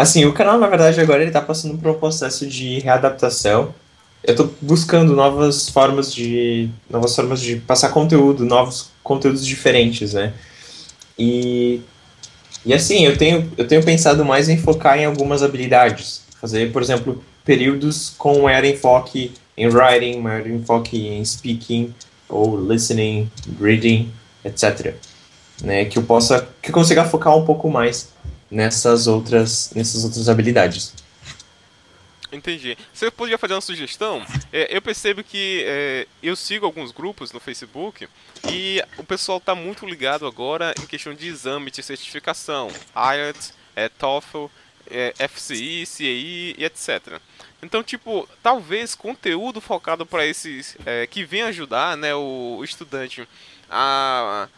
Assim, 0.00 0.24
o 0.24 0.32
canal, 0.32 0.58
na 0.58 0.66
verdade, 0.66 0.98
agora 0.98 1.20
ele 1.20 1.30
tá 1.30 1.42
passando 1.42 1.76
por 1.76 1.90
um 1.90 1.98
processo 1.98 2.46
de 2.46 2.78
readaptação. 2.78 3.74
Eu 4.24 4.34
tô 4.34 4.48
buscando 4.58 5.14
novas 5.14 5.68
formas 5.68 6.10
de 6.14 6.70
novas 6.88 7.14
formas 7.14 7.38
de 7.38 7.56
passar 7.56 7.90
conteúdo, 7.90 8.46
novos 8.46 8.88
conteúdos 9.02 9.44
diferentes, 9.44 10.14
né? 10.14 10.32
E 11.18 11.82
e 12.64 12.72
assim, 12.72 13.04
eu 13.04 13.14
tenho, 13.18 13.52
eu 13.58 13.68
tenho 13.68 13.82
pensado 13.84 14.24
mais 14.24 14.48
em 14.48 14.56
focar 14.56 14.98
em 14.98 15.04
algumas 15.04 15.42
habilidades. 15.42 16.22
Fazer, 16.40 16.72
por 16.72 16.80
exemplo, 16.80 17.22
períodos 17.44 18.14
com 18.16 18.40
maior 18.40 18.64
enfoque 18.64 19.32
em 19.54 19.68
writing, 19.68 20.18
maior 20.18 20.46
enfoque 20.46 21.08
em 21.08 21.22
speaking, 21.22 21.94
ou 22.26 22.58
listening, 22.58 23.30
reading, 23.60 24.10
etc. 24.46 24.94
Né, 25.62 25.84
que 25.84 25.98
eu 25.98 26.02
possa, 26.04 26.48
que 26.62 26.70
eu 26.70 26.74
consiga 26.74 27.04
focar 27.04 27.36
um 27.36 27.44
pouco 27.44 27.68
mais 27.68 28.08
nessas 28.50 29.06
outras, 29.06 29.72
nessas 29.74 30.04
outras 30.04 30.28
habilidades. 30.28 30.92
Entendi. 32.32 32.78
Você 32.92 33.10
podia 33.10 33.36
fazer 33.36 33.54
uma 33.54 33.60
sugestão? 33.60 34.24
É, 34.52 34.76
eu 34.76 34.80
percebo 34.80 35.24
que 35.24 35.64
é, 35.66 36.06
eu 36.22 36.36
sigo 36.36 36.64
alguns 36.64 36.92
grupos 36.92 37.32
no 37.32 37.40
Facebook 37.40 38.08
e 38.48 38.82
o 38.96 39.02
pessoal 39.02 39.38
está 39.38 39.54
muito 39.54 39.84
ligado 39.84 40.26
agora 40.26 40.72
em 40.80 40.86
questão 40.86 41.12
de 41.12 41.26
exame 41.26 41.70
de 41.70 41.82
certificação, 41.82 42.68
IELTS, 42.94 43.52
é, 43.74 43.88
TOEFL, 43.88 44.46
é, 44.88 45.12
FCI, 45.28 45.84
CAI 45.86 46.54
e 46.58 46.64
etc. 46.64 47.20
Então, 47.62 47.82
tipo, 47.82 48.28
talvez 48.42 48.94
conteúdo 48.94 49.60
focado 49.60 50.06
para 50.06 50.24
esses 50.24 50.76
é, 50.86 51.06
que 51.06 51.24
vem 51.24 51.42
ajudar, 51.42 51.96
né, 51.96 52.14
o, 52.14 52.56
o 52.58 52.64
estudante 52.64 53.28
a, 53.68 54.48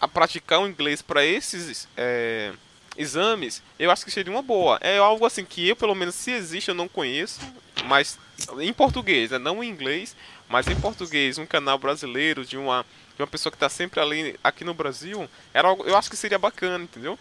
a 0.00 0.06
praticar 0.06 0.60
o 0.60 0.68
inglês 0.68 1.02
para 1.02 1.24
esses 1.24 1.88
é, 1.96 2.52
exames, 2.96 3.62
eu 3.78 3.90
acho 3.90 4.04
que 4.04 4.10
seria 4.10 4.32
uma 4.32 4.42
boa. 4.42 4.78
É 4.80 4.98
algo 4.98 5.24
assim 5.24 5.44
que 5.44 5.68
eu, 5.68 5.76
pelo 5.76 5.94
menos, 5.94 6.14
se 6.14 6.30
existe, 6.30 6.68
eu 6.68 6.74
não 6.74 6.88
conheço, 6.88 7.40
mas 7.86 8.18
em 8.60 8.72
português, 8.72 9.30
né? 9.30 9.38
não 9.38 9.62
em 9.62 9.68
inglês, 9.68 10.14
mas 10.48 10.66
em 10.68 10.76
português, 10.76 11.38
um 11.38 11.46
canal 11.46 11.78
brasileiro 11.78 12.44
de 12.44 12.56
uma, 12.56 12.84
de 13.16 13.22
uma 13.22 13.26
pessoa 13.26 13.50
que 13.50 13.56
está 13.56 13.68
sempre 13.68 14.00
ali 14.00 14.36
aqui 14.42 14.64
no 14.64 14.74
Brasil, 14.74 15.28
era 15.54 15.68
algo, 15.68 15.84
eu 15.84 15.96
acho 15.96 16.10
que 16.10 16.16
seria 16.16 16.38
bacana, 16.38 16.84
entendeu? 16.84 17.18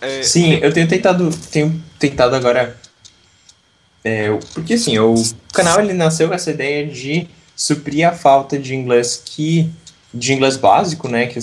É, 0.00 0.22
Sim, 0.22 0.54
eu 0.62 0.72
tenho 0.72 0.88
tentado, 0.88 1.30
tenho 1.50 1.82
tentado 1.98 2.34
agora, 2.34 2.80
é, 4.02 4.28
porque 4.54 4.74
assim, 4.74 4.98
o 4.98 5.14
canal 5.52 5.78
ele 5.80 5.92
nasceu 5.92 6.28
com 6.28 6.34
essa 6.34 6.50
ideia 6.50 6.86
de 6.86 7.28
suprir 7.54 8.08
a 8.08 8.12
falta 8.12 8.58
de 8.58 8.74
inglês 8.74 9.22
que 9.22 9.70
de 10.12 10.32
inglês 10.32 10.56
básico, 10.56 11.06
né, 11.06 11.26
que 11.26 11.38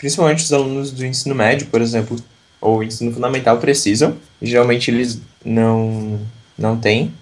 principalmente 0.00 0.42
os 0.42 0.52
alunos 0.52 0.90
do 0.90 1.04
ensino 1.04 1.34
médio, 1.34 1.66
por 1.66 1.82
exemplo, 1.82 2.16
ou 2.58 2.82
ensino 2.82 3.12
fundamental 3.12 3.58
precisam. 3.58 4.16
Geralmente 4.40 4.90
eles 4.90 5.20
não 5.44 6.18
não 6.56 6.78
têm. 6.78 7.12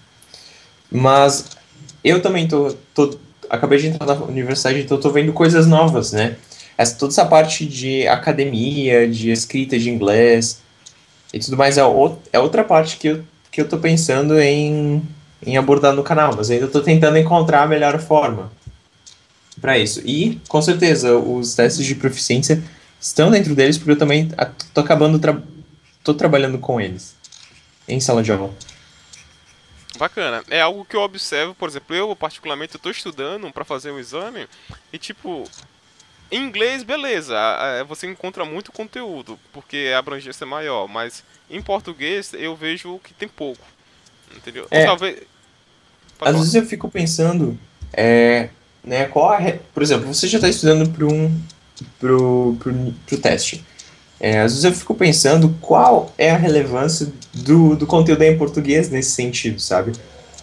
Mas 0.90 1.44
eu 2.04 2.22
também 2.22 2.46
tô, 2.46 2.72
tô 2.94 3.18
acabei 3.50 3.80
de 3.80 3.88
entrar 3.88 4.06
na 4.06 4.14
universidade, 4.24 4.80
então 4.80 4.98
tô 4.98 5.10
vendo 5.10 5.32
coisas 5.32 5.66
novas, 5.66 6.12
né? 6.12 6.36
Essa, 6.76 6.94
toda 6.94 7.12
essa 7.12 7.26
parte 7.26 7.66
de 7.66 8.06
academia, 8.06 9.08
de 9.08 9.32
escrita 9.32 9.76
de 9.76 9.90
inglês 9.90 10.60
e 11.34 11.40
tudo 11.40 11.56
mais 11.56 11.76
é, 11.78 11.84
o, 11.84 12.16
é 12.32 12.38
outra 12.38 12.62
parte 12.62 12.96
que 12.96 13.08
eu, 13.08 13.24
que 13.50 13.60
eu 13.60 13.68
tô 13.68 13.78
pensando 13.78 14.38
em, 14.38 15.02
em 15.44 15.56
abordar 15.56 15.92
no 15.92 16.04
canal, 16.04 16.32
mas 16.36 16.48
ainda 16.48 16.68
tô 16.68 16.80
tentando 16.80 17.18
encontrar 17.18 17.62
a 17.64 17.66
melhor 17.66 17.98
forma 17.98 18.52
para 19.60 19.78
isso. 19.78 20.00
E, 20.04 20.40
com 20.48 20.60
certeza, 20.62 21.16
os 21.16 21.54
testes 21.54 21.84
de 21.84 21.94
proficiência 21.94 22.62
estão 23.00 23.30
dentro 23.30 23.54
deles, 23.54 23.78
porque 23.78 23.92
eu 23.92 23.98
também 23.98 24.30
tô 24.72 24.80
acabando, 24.80 25.18
tra 25.18 25.40
tô 26.02 26.14
trabalhando 26.14 26.58
com 26.58 26.80
eles 26.80 27.14
em 27.86 28.00
sala 28.00 28.22
de 28.22 28.32
aula. 28.32 28.54
Bacana. 29.98 30.44
É 30.48 30.60
algo 30.60 30.84
que 30.84 30.94
eu 30.94 31.00
observo, 31.00 31.54
por 31.54 31.68
exemplo, 31.68 31.94
eu 31.94 32.14
particularmente 32.14 32.76
estou 32.76 32.92
estudando 32.92 33.50
para 33.52 33.64
fazer 33.64 33.90
um 33.90 33.98
exame 33.98 34.46
e 34.92 34.98
tipo, 34.98 35.44
em 36.30 36.44
inglês, 36.44 36.82
beleza, 36.82 37.34
você 37.88 38.06
encontra 38.06 38.44
muito 38.44 38.70
conteúdo, 38.70 39.38
porque 39.52 39.90
a 39.94 39.98
abrangência 39.98 40.44
é 40.44 40.46
maior, 40.46 40.86
mas 40.86 41.24
em 41.50 41.60
português 41.60 42.32
eu 42.34 42.54
vejo 42.54 43.00
que 43.02 43.14
tem 43.14 43.28
pouco. 43.28 43.64
Entendeu? 44.36 44.66
É, 44.70 44.84
talvez. 44.84 45.22
Às 46.20 46.36
vezes 46.36 46.54
eu 46.54 46.66
fico 46.66 46.88
pensando, 46.90 47.58
é, 47.92 48.50
né? 48.88 49.04
Qual 49.04 49.38
por 49.72 49.82
exemplo, 49.82 50.12
você 50.12 50.26
já 50.26 50.38
está 50.38 50.48
estudando 50.48 50.88
para 50.90 51.06
um 51.06 51.30
pro, 52.00 52.56
pro, 52.58 52.94
pro 53.06 53.18
teste. 53.18 53.64
É, 54.18 54.40
às 54.40 54.52
vezes 54.52 54.64
eu 54.64 54.72
fico 54.72 54.94
pensando 54.94 55.56
qual 55.60 56.12
é 56.18 56.30
a 56.30 56.36
relevância 56.36 57.12
do, 57.32 57.76
do 57.76 57.86
conteúdo 57.86 58.22
em 58.22 58.36
português 58.36 58.90
nesse 58.90 59.12
sentido, 59.12 59.60
sabe? 59.60 59.92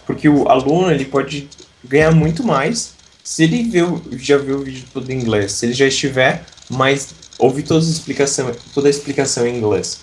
Porque 0.06 0.28
o 0.28 0.48
aluno 0.48 0.90
ele 0.90 1.04
pode 1.04 1.48
ganhar 1.84 2.10
muito 2.12 2.42
mais 2.42 2.94
se 3.22 3.42
ele 3.42 3.64
viu, 3.64 4.02
já 4.12 4.38
viu 4.38 4.58
o 4.58 4.62
vídeo 4.62 4.86
todo 4.92 5.10
em 5.10 5.18
inglês, 5.18 5.52
se 5.52 5.66
ele 5.66 5.74
já 5.74 5.86
estiver, 5.86 6.46
mas 6.70 7.12
ouvir 7.38 7.64
toda 7.64 7.84
a 7.84 7.88
explicação, 7.88 8.54
toda 8.72 8.86
a 8.86 8.90
explicação 8.90 9.46
em 9.46 9.56
inglês. 9.56 10.00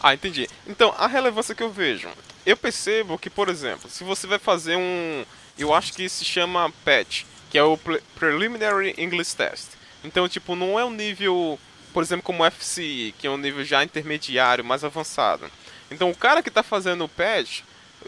Ah, 0.00 0.14
entendi. 0.14 0.46
Então, 0.68 0.94
a 0.96 1.06
relevância 1.06 1.54
que 1.54 1.62
eu 1.62 1.70
vejo, 1.70 2.08
eu 2.44 2.56
percebo 2.56 3.18
que, 3.18 3.30
por 3.30 3.48
exemplo, 3.48 3.90
se 3.90 4.04
você 4.04 4.26
vai 4.26 4.38
fazer 4.38 4.76
um 4.76 5.24
eu 5.58 5.72
acho 5.72 5.92
que 5.92 6.08
se 6.08 6.24
chama 6.24 6.72
PET, 6.84 7.26
que 7.50 7.58
é 7.58 7.62
o 7.62 7.78
Preliminary 8.14 8.94
English 8.98 9.34
Test. 9.34 9.68
Então, 10.04 10.28
tipo, 10.28 10.54
não 10.54 10.78
é 10.78 10.84
um 10.84 10.90
nível, 10.90 11.58
por 11.92 12.02
exemplo, 12.02 12.22
como 12.22 12.44
o 12.44 12.50
FCI, 12.50 13.14
que 13.18 13.26
é 13.26 13.30
um 13.30 13.36
nível 13.36 13.64
já 13.64 13.82
intermediário, 13.82 14.64
mais 14.64 14.84
avançado. 14.84 15.50
Então, 15.90 16.10
o 16.10 16.16
cara 16.16 16.42
que 16.42 16.48
está 16.48 16.62
fazendo 16.62 17.04
o 17.04 17.08
PET 17.08 17.64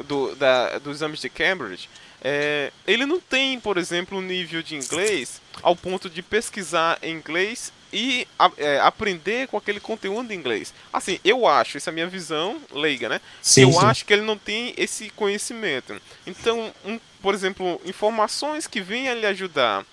do, 0.06 0.34
da, 0.36 0.78
dos 0.78 0.96
exames 0.96 1.20
de 1.20 1.28
Cambridge, 1.28 1.88
é, 2.20 2.72
ele 2.86 3.06
não 3.06 3.20
tem, 3.20 3.60
por 3.60 3.78
exemplo, 3.78 4.18
um 4.18 4.22
nível 4.22 4.62
de 4.62 4.74
inglês 4.74 5.40
ao 5.62 5.76
ponto 5.76 6.10
de 6.10 6.22
pesquisar 6.22 6.98
em 7.02 7.14
inglês 7.14 7.72
e 7.92 8.26
a, 8.38 8.50
é, 8.58 8.80
aprender 8.80 9.48
com 9.48 9.56
aquele 9.56 9.80
conteúdo 9.80 10.32
em 10.32 10.36
inglês. 10.36 10.74
Assim, 10.92 11.18
eu 11.24 11.46
acho, 11.46 11.76
essa 11.76 11.90
é 11.90 11.92
a 11.92 11.94
minha 11.94 12.06
visão 12.06 12.60
leiga, 12.72 13.08
né? 13.08 13.20
Sim, 13.40 13.62
eu 13.62 13.72
sim. 13.72 13.84
acho 13.84 14.04
que 14.04 14.12
ele 14.12 14.22
não 14.22 14.36
tem 14.36 14.74
esse 14.76 15.10
conhecimento. 15.10 16.00
Então, 16.26 16.72
um, 16.84 16.98
por 17.22 17.34
exemplo, 17.34 17.80
informações 17.84 18.66
que 18.66 18.80
venham 18.80 19.14
lhe 19.14 19.26
ajudar 19.26 19.84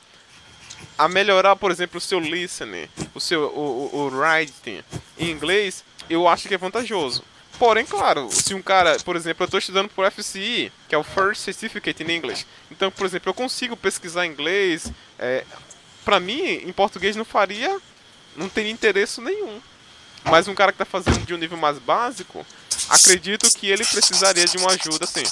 a 0.98 1.08
melhorar, 1.08 1.56
por 1.56 1.72
exemplo, 1.72 1.98
o 1.98 2.02
seu 2.02 2.20
listening, 2.20 2.88
o 3.14 3.20
seu 3.20 3.42
o, 3.42 3.90
o, 3.94 3.98
o 3.98 4.08
writing 4.08 4.84
em 5.18 5.32
inglês, 5.32 5.84
eu 6.10 6.28
acho 6.28 6.48
que 6.48 6.54
é 6.54 6.58
vantajoso. 6.58 7.24
Porém, 7.58 7.86
claro, 7.86 8.30
se 8.32 8.54
um 8.54 8.62
cara, 8.62 8.98
por 9.00 9.16
exemplo, 9.16 9.44
eu 9.44 9.46
estou 9.46 9.60
estudando 9.60 9.90
por 9.90 10.10
FCE, 10.12 10.72
que 10.90 10.96
é 10.96 10.98
o 10.98 11.04
First 11.04 11.42
Certificate 11.42 12.04
in 12.04 12.12
English. 12.12 12.46
Então, 12.70 12.92
por 12.92 13.06
exemplo, 13.06 13.30
eu 13.30 13.34
consigo 13.34 13.78
pesquisar 13.78 14.26
inglês. 14.26 14.92
É, 15.18 15.46
para 16.04 16.20
mim, 16.20 16.42
em 16.42 16.72
português 16.74 17.16
não 17.16 17.24
faria, 17.24 17.80
não 18.36 18.50
teria 18.50 18.72
interesse 18.72 19.22
nenhum. 19.22 19.62
Mas 20.26 20.48
um 20.48 20.56
cara 20.56 20.72
que 20.72 20.82
está 20.82 20.86
fazendo 20.86 21.26
de 21.26 21.34
um 21.34 21.38
nível 21.38 21.58
mais 21.58 21.78
básico, 21.78 22.46
acredito 22.90 23.50
que 23.58 23.68
ele 23.68 23.86
precisaria 23.86 24.46
de 24.46 24.58
uma 24.58 24.72
ajuda, 24.72 25.06
assim. 25.06 25.24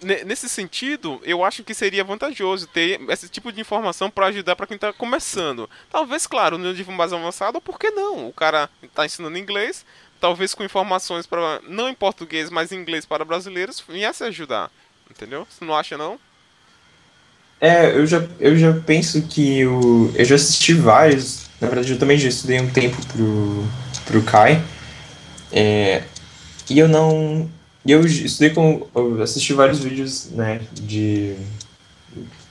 Nesse 0.00 0.48
sentido, 0.48 1.20
eu 1.24 1.44
acho 1.44 1.64
que 1.64 1.74
seria 1.74 2.04
vantajoso 2.04 2.68
ter 2.68 3.00
esse 3.08 3.28
tipo 3.28 3.50
de 3.50 3.60
informação 3.60 4.08
para 4.08 4.26
ajudar 4.26 4.54
para 4.54 4.66
quem 4.66 4.76
está 4.76 4.92
começando. 4.92 5.68
Talvez, 5.90 6.26
claro, 6.26 6.56
no 6.56 6.72
nível 6.72 6.94
mais 6.94 7.12
avançado, 7.12 7.60
por 7.60 7.78
que 7.78 7.90
não? 7.90 8.28
O 8.28 8.32
cara 8.32 8.70
está 8.80 9.04
ensinando 9.04 9.36
inglês, 9.36 9.84
talvez 10.20 10.54
com 10.54 10.62
informações 10.62 11.26
para 11.26 11.60
não 11.66 11.88
em 11.88 11.94
português, 11.94 12.48
mas 12.48 12.70
em 12.70 12.76
inglês 12.76 13.04
para 13.04 13.24
brasileiros, 13.24 13.82
viesse 13.88 14.22
ajudar. 14.22 14.70
Entendeu? 15.10 15.46
Você 15.50 15.64
não 15.64 15.76
acha 15.76 15.98
não? 15.98 16.18
É, 17.60 17.90
eu 17.96 18.04
já, 18.06 18.26
eu 18.40 18.56
já 18.56 18.72
penso 18.72 19.22
que 19.22 19.64
o, 19.66 20.12
eu 20.16 20.24
já 20.24 20.34
assisti 20.34 20.74
vários. 20.74 21.48
Na 21.60 21.68
verdade, 21.68 21.92
eu 21.92 21.98
também 21.98 22.18
já 22.18 22.28
estudei 22.28 22.60
um 22.60 22.70
tempo 22.70 22.96
pro, 23.06 23.68
pro 24.04 24.22
Kai. 24.22 24.62
É, 25.52 26.02
e 26.68 26.78
eu 26.78 26.88
não. 26.88 27.48
Eu 27.86 28.06
estudei 28.06 28.50
com. 28.50 28.86
Eu 28.94 29.22
assisti 29.22 29.52
vários 29.52 29.80
vídeos 29.80 30.30
né, 30.30 30.60
de 30.72 31.36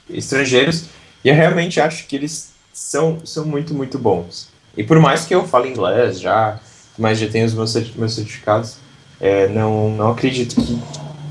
estrangeiros. 0.09 0.85
E 1.23 1.29
eu 1.29 1.35
realmente 1.35 1.79
acho 1.79 2.07
que 2.07 2.15
eles 2.15 2.51
são, 2.73 3.19
são 3.23 3.45
muito, 3.45 3.73
muito 3.73 3.97
bons. 3.97 4.49
E 4.75 4.83
por 4.83 4.99
mais 4.99 5.25
que 5.25 5.35
eu 5.35 5.47
fale 5.47 5.69
inglês 5.69 6.19
já, 6.19 6.59
mas 6.97 7.19
já 7.19 7.27
tenho 7.27 7.45
os 7.45 7.53
meus, 7.53 7.73
meus 7.95 8.13
certificados, 8.13 8.77
é, 9.19 9.47
não, 9.47 9.91
não 9.91 10.11
acredito 10.11 10.55
que 10.55 10.79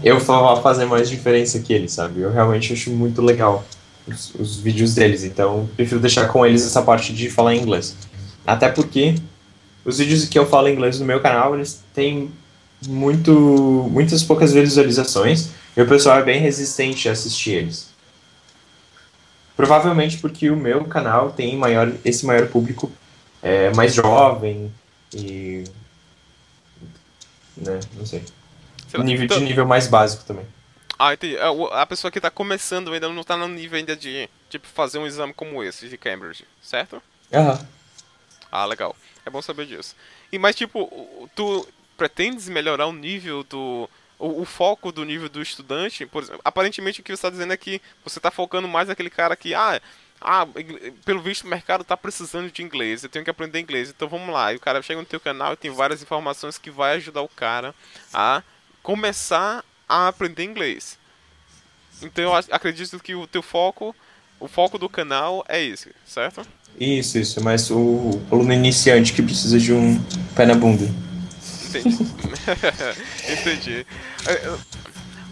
eu 0.02 0.18
vá 0.20 0.56
fazer 0.60 0.84
mais 0.84 1.08
diferença 1.08 1.58
que 1.58 1.72
eles, 1.72 1.92
sabe? 1.92 2.20
Eu 2.20 2.32
realmente 2.32 2.72
acho 2.72 2.90
muito 2.90 3.20
legal 3.20 3.64
os, 4.06 4.34
os 4.34 4.56
vídeos 4.56 4.94
deles, 4.94 5.24
então 5.24 5.68
prefiro 5.76 6.00
deixar 6.00 6.28
com 6.28 6.44
eles 6.46 6.64
essa 6.64 6.82
parte 6.82 7.12
de 7.12 7.28
falar 7.28 7.54
inglês. 7.54 7.96
Até 8.46 8.68
porque 8.68 9.16
os 9.84 9.98
vídeos 9.98 10.26
que 10.26 10.38
eu 10.38 10.46
falo 10.46 10.68
inglês 10.68 11.00
no 11.00 11.06
meu 11.06 11.20
canal, 11.20 11.54
eles 11.54 11.82
têm 11.94 12.30
muito, 12.86 13.32
muitas 13.90 14.22
poucas 14.22 14.52
visualizações 14.52 15.50
e 15.76 15.82
o 15.82 15.86
pessoal 15.86 16.18
é 16.18 16.22
bem 16.22 16.40
resistente 16.40 17.08
a 17.08 17.12
assistir 17.12 17.50
eles. 17.52 17.90
Provavelmente 19.56 20.18
porque 20.18 20.50
o 20.50 20.56
meu 20.56 20.84
canal 20.86 21.32
tem 21.32 21.56
maior, 21.56 21.92
esse 22.04 22.24
maior 22.24 22.48
público 22.48 22.90
é, 23.42 23.70
mais 23.74 23.94
jovem, 23.94 24.72
e. 25.14 25.64
Né, 27.56 27.80
não 27.94 28.06
sei. 28.06 28.24
sei 28.88 29.02
nível, 29.02 29.24
então... 29.24 29.38
De 29.38 29.44
nível 29.44 29.66
mais 29.66 29.86
básico 29.86 30.24
também. 30.24 30.46
Ah, 30.98 31.14
entendi. 31.14 31.36
É, 31.36 31.44
a 31.72 31.86
pessoa 31.86 32.10
que 32.10 32.20
tá 32.20 32.30
começando 32.30 32.92
ainda 32.92 33.08
não 33.08 33.24
tá 33.24 33.36
no 33.36 33.48
nível 33.48 33.78
ainda 33.78 33.96
de, 33.96 34.28
tipo, 34.48 34.66
fazer 34.66 34.98
um 34.98 35.06
exame 35.06 35.32
como 35.32 35.62
esse 35.62 35.88
de 35.88 35.96
Cambridge, 35.96 36.44
certo? 36.62 37.02
Aham. 37.32 37.52
Uhum. 37.52 37.66
Ah, 38.52 38.66
legal. 38.66 38.96
É 39.24 39.30
bom 39.30 39.40
saber 39.40 39.66
disso. 39.66 39.94
E, 40.32 40.38
mas, 40.38 40.56
tipo, 40.56 41.28
tu 41.34 41.66
pretendes 42.00 42.48
melhorar 42.48 42.86
o 42.86 42.94
nível 42.94 43.44
do... 43.44 43.86
O, 44.18 44.40
o 44.40 44.44
foco 44.46 44.90
do 44.90 45.04
nível 45.04 45.28
do 45.28 45.42
estudante? 45.42 46.06
Por 46.06 46.22
exemplo, 46.22 46.40
aparentemente 46.42 47.00
o 47.00 47.02
que 47.02 47.10
você 47.10 47.14
está 47.14 47.28
dizendo 47.28 47.52
é 47.52 47.58
que 47.58 47.80
você 48.02 48.18
está 48.18 48.30
focando 48.30 48.66
mais 48.66 48.88
naquele 48.88 49.10
cara 49.10 49.36
que, 49.36 49.54
ah, 49.54 49.78
ah, 50.18 50.46
pelo 51.04 51.20
visto 51.20 51.44
o 51.44 51.48
mercado 51.48 51.82
está 51.82 51.96
precisando 51.96 52.50
de 52.50 52.62
inglês, 52.62 53.02
eu 53.02 53.10
tenho 53.10 53.24
que 53.24 53.30
aprender 53.30 53.60
inglês, 53.60 53.90
então 53.90 54.08
vamos 54.08 54.32
lá. 54.32 54.52
E 54.52 54.56
o 54.56 54.60
cara 54.60 54.80
chega 54.80 55.00
no 55.00 55.06
teu 55.06 55.20
canal 55.20 55.52
e 55.52 55.56
tem 55.56 55.70
várias 55.70 56.02
informações 56.02 56.56
que 56.56 56.70
vai 56.70 56.96
ajudar 56.96 57.20
o 57.20 57.28
cara 57.28 57.74
a 58.12 58.42
começar 58.82 59.62
a 59.88 60.08
aprender 60.08 60.44
inglês. 60.44 60.98
Então 62.02 62.24
eu 62.24 62.34
acredito 62.34 62.98
que 63.00 63.14
o 63.14 63.26
teu 63.26 63.42
foco, 63.42 63.94
o 64.38 64.48
foco 64.48 64.78
do 64.78 64.88
canal 64.88 65.44
é 65.48 65.62
esse, 65.62 65.94
certo? 66.06 66.46
Isso, 66.78 67.18
isso, 67.18 67.42
mas 67.42 67.70
o 67.70 68.20
aluno 68.30 68.52
iniciante 68.52 69.12
que 69.12 69.22
precisa 69.22 69.58
de 69.58 69.72
um 69.72 69.98
pé 70.34 70.46
na 70.46 70.54
bunda. 70.54 71.09
Entendi. 71.78 71.98
Entendi. 73.32 73.86
É, 74.26 74.58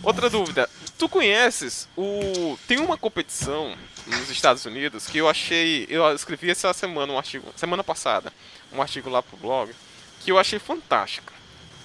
outra 0.02 0.30
dúvida. 0.30 0.68
Tu 0.96 1.08
conheces 1.08 1.88
o. 1.96 2.58
Tem 2.66 2.78
uma 2.78 2.96
competição 2.96 3.76
nos 4.06 4.30
Estados 4.30 4.64
Unidos 4.64 5.06
que 5.06 5.18
eu 5.18 5.28
achei. 5.28 5.86
Eu 5.88 6.12
escrevi 6.14 6.50
essa 6.50 6.72
semana 6.72 7.12
um 7.12 7.18
artigo. 7.18 7.52
Semana 7.56 7.84
passada, 7.84 8.32
um 8.72 8.82
artigo 8.82 9.08
lá 9.08 9.22
pro 9.22 9.36
blog. 9.36 9.72
Que 10.20 10.32
eu 10.32 10.38
achei 10.38 10.58
fantástico. 10.58 11.32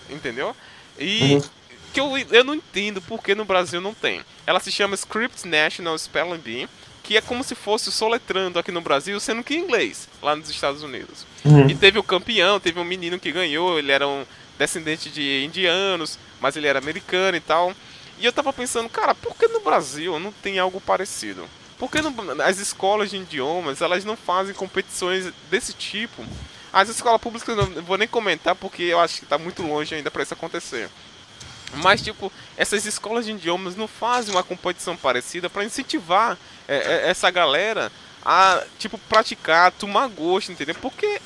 Entendeu? 0.09 0.55
E. 0.97 1.35
Uhum. 1.35 1.43
Que 1.93 1.99
eu, 1.99 2.17
eu 2.17 2.43
não 2.43 2.55
entendo 2.55 2.99
porque 3.03 3.35
no 3.35 3.45
Brasil 3.45 3.79
não 3.79 3.93
tem. 3.93 4.21
Ela 4.47 4.59
se 4.59 4.71
chama 4.71 4.95
Script 4.95 5.47
National 5.47 5.95
Spelling 5.95 6.39
Bee 6.39 6.67
que 7.03 7.17
é 7.17 7.21
como 7.21 7.43
se 7.43 7.53
fosse 7.53 7.91
soletrando 7.91 8.57
aqui 8.57 8.71
no 8.71 8.79
Brasil, 8.79 9.19
sendo 9.19 9.43
que 9.43 9.53
em 9.53 9.59
inglês, 9.59 10.07
lá 10.21 10.35
nos 10.35 10.49
Estados 10.49 10.81
Unidos. 10.81 11.27
Uhum. 11.43 11.69
E 11.69 11.75
teve 11.75 11.99
o 11.99 12.03
campeão, 12.03 12.61
teve 12.61 12.79
um 12.79 12.85
menino 12.85 13.19
que 13.19 13.31
ganhou, 13.31 13.77
ele 13.77 13.91
era 13.91 14.07
um 14.07 14.25
descendente 14.57 15.09
de 15.09 15.43
indianos, 15.43 16.17
mas 16.39 16.55
ele 16.55 16.67
era 16.67 16.79
americano 16.79 17.37
e 17.37 17.41
tal. 17.41 17.73
E 18.19 18.25
eu 18.25 18.31
tava 18.31 18.53
pensando, 18.53 18.89
cara, 18.89 19.15
por 19.15 19.35
que 19.35 19.47
no 19.47 19.59
Brasil 19.59 20.19
não 20.19 20.31
tem 20.31 20.59
algo 20.59 20.79
parecido? 20.79 21.47
Por 21.77 21.89
que 21.89 21.99
as 22.43 22.59
escolas 22.59 23.09
de 23.09 23.17
idiomas 23.17 23.81
elas 23.81 24.05
não 24.05 24.15
fazem 24.15 24.53
competições 24.53 25.33
desse 25.49 25.73
tipo? 25.73 26.23
As 26.71 26.89
escolas 26.89 27.19
públicas 27.19 27.49
eu 27.49 27.67
não 27.67 27.83
vou 27.83 27.97
nem 27.97 28.07
comentar 28.07 28.55
porque 28.55 28.83
eu 28.83 28.99
acho 28.99 29.19
que 29.19 29.25
está 29.25 29.37
muito 29.37 29.61
longe 29.63 29.93
ainda 29.93 30.09
para 30.09 30.23
isso 30.23 30.33
acontecer. 30.33 30.89
Mas, 31.75 32.01
tipo, 32.01 32.31
essas 32.55 32.85
escolas 32.85 33.25
de 33.25 33.31
idiomas 33.31 33.75
não 33.75 33.87
fazem 33.87 34.33
uma 34.33 34.43
competição 34.43 34.95
parecida 34.95 35.49
para 35.49 35.65
incentivar 35.65 36.37
é, 36.67 36.75
é, 36.75 37.09
essa 37.09 37.29
galera 37.31 37.91
a, 38.23 38.63
tipo, 38.77 38.97
praticar, 38.97 39.71
tomar 39.71 40.07
gosto, 40.07 40.51
entendeu? 40.51 40.75
Porque 40.75 41.19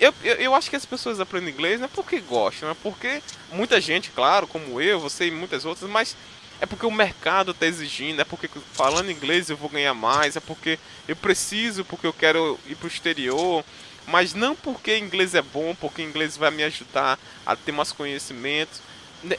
eu, 0.00 0.14
eu, 0.24 0.34
eu, 0.36 0.54
acho 0.54 0.70
que 0.70 0.76
as 0.76 0.86
pessoas 0.86 1.20
aprendem 1.20 1.52
inglês 1.52 1.78
não 1.78 1.86
é 1.86 1.90
porque 1.94 2.20
gostam, 2.20 2.70
é 2.70 2.74
porque 2.74 3.22
muita 3.52 3.80
gente, 3.80 4.10
claro, 4.10 4.46
como 4.46 4.80
eu, 4.80 4.98
você 4.98 5.26
e 5.26 5.30
muitas 5.30 5.64
outras, 5.66 5.88
mas 5.90 6.16
é 6.60 6.66
porque 6.66 6.86
o 6.86 6.90
mercado 6.90 7.52
está 7.52 7.66
exigindo, 7.66 8.20
é 8.20 8.24
porque 8.24 8.48
falando 8.72 9.10
inglês 9.10 9.50
eu 9.50 9.56
vou 9.56 9.68
ganhar 9.68 9.94
mais, 9.94 10.36
é 10.36 10.40
porque 10.40 10.78
eu 11.06 11.16
preciso, 11.16 11.84
porque 11.84 12.06
eu 12.06 12.12
quero 12.12 12.58
ir 12.66 12.76
para 12.76 12.86
o 12.86 12.88
exterior, 12.88 13.64
mas 14.06 14.34
não 14.34 14.56
porque 14.56 14.98
inglês 14.98 15.34
é 15.34 15.42
bom, 15.42 15.74
porque 15.74 16.02
inglês 16.02 16.36
vai 16.36 16.50
me 16.50 16.62
ajudar 16.64 17.18
a 17.46 17.54
ter 17.54 17.72
mais 17.72 17.92
conhecimentos. 17.92 18.80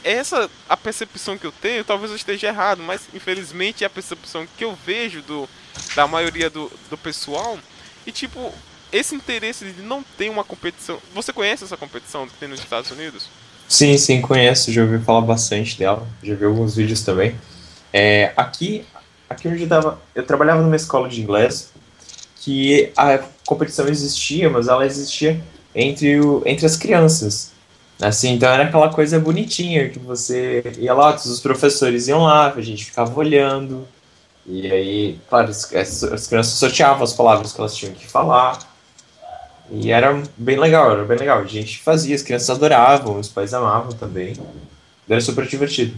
Essa 0.04 0.48
a 0.68 0.76
percepção 0.76 1.36
que 1.36 1.46
eu 1.46 1.52
tenho, 1.52 1.84
talvez 1.84 2.10
eu 2.10 2.16
esteja 2.16 2.48
errado, 2.48 2.82
mas 2.82 3.08
infelizmente 3.12 3.82
é 3.82 3.86
a 3.86 3.90
percepção 3.90 4.46
que 4.56 4.64
eu 4.64 4.76
vejo 4.86 5.22
do, 5.22 5.48
da 5.94 6.06
maioria 6.06 6.48
do, 6.48 6.70
do 6.88 6.96
pessoal. 6.96 7.58
E 8.06 8.12
tipo, 8.12 8.52
esse 8.92 9.14
interesse 9.14 9.64
de 9.64 9.82
não 9.82 10.04
ter 10.16 10.28
uma 10.28 10.44
competição. 10.44 10.98
Você 11.14 11.32
conhece 11.32 11.64
essa 11.64 11.76
competição 11.76 12.26
que 12.26 12.34
tem 12.34 12.48
nos 12.48 12.60
Estados 12.60 12.90
Unidos? 12.90 13.26
Sim, 13.68 13.96
sim, 13.96 14.20
conheço, 14.20 14.70
já 14.70 14.82
ouvi 14.82 14.98
falar 14.98 15.22
bastante 15.22 15.78
dela, 15.78 16.06
já 16.22 16.34
vi 16.34 16.44
alguns 16.44 16.76
vídeos 16.76 17.00
também. 17.02 17.34
É, 17.92 18.32
aqui, 18.36 18.84
aqui 19.30 19.48
onde 19.48 19.62
eu 19.62 19.68
tava, 19.68 19.98
eu 20.14 20.24
trabalhava 20.24 20.60
numa 20.60 20.76
escola 20.76 21.08
de 21.08 21.22
inglês 21.22 21.72
que 22.36 22.92
a 22.96 23.20
competição 23.46 23.88
existia, 23.88 24.50
mas 24.50 24.68
ela 24.68 24.84
existia 24.84 25.40
entre, 25.74 26.20
o, 26.20 26.42
entre 26.44 26.66
as 26.66 26.76
crianças. 26.76 27.52
Assim, 28.00 28.34
então 28.34 28.48
era 28.50 28.64
aquela 28.64 28.92
coisa 28.92 29.18
bonitinha 29.18 29.88
que 29.88 29.98
você 29.98 30.62
ia 30.78 30.92
lá, 30.92 31.12
todos 31.12 31.30
os 31.30 31.40
professores 31.40 32.08
iam 32.08 32.24
lá, 32.24 32.52
a 32.52 32.60
gente 32.60 32.84
ficava 32.84 33.16
olhando. 33.18 33.86
E 34.44 34.70
aí, 34.70 35.18
claro, 35.28 35.48
as, 35.48 35.72
as 35.72 36.26
crianças 36.26 36.54
sorteavam 36.54 37.04
as 37.04 37.12
palavras 37.12 37.52
que 37.52 37.60
elas 37.60 37.76
tinham 37.76 37.94
que 37.94 38.06
falar. 38.06 38.58
E 39.70 39.90
era 39.90 40.22
bem 40.36 40.58
legal, 40.58 40.92
era 40.92 41.04
bem 41.04 41.18
legal. 41.18 41.40
A 41.40 41.46
gente 41.46 41.78
fazia, 41.78 42.14
as 42.14 42.22
crianças 42.22 42.50
adoravam, 42.50 43.18
os 43.18 43.28
pais 43.28 43.54
amavam 43.54 43.92
também. 43.92 44.36
Era 45.08 45.20
super 45.20 45.46
divertido. 45.46 45.96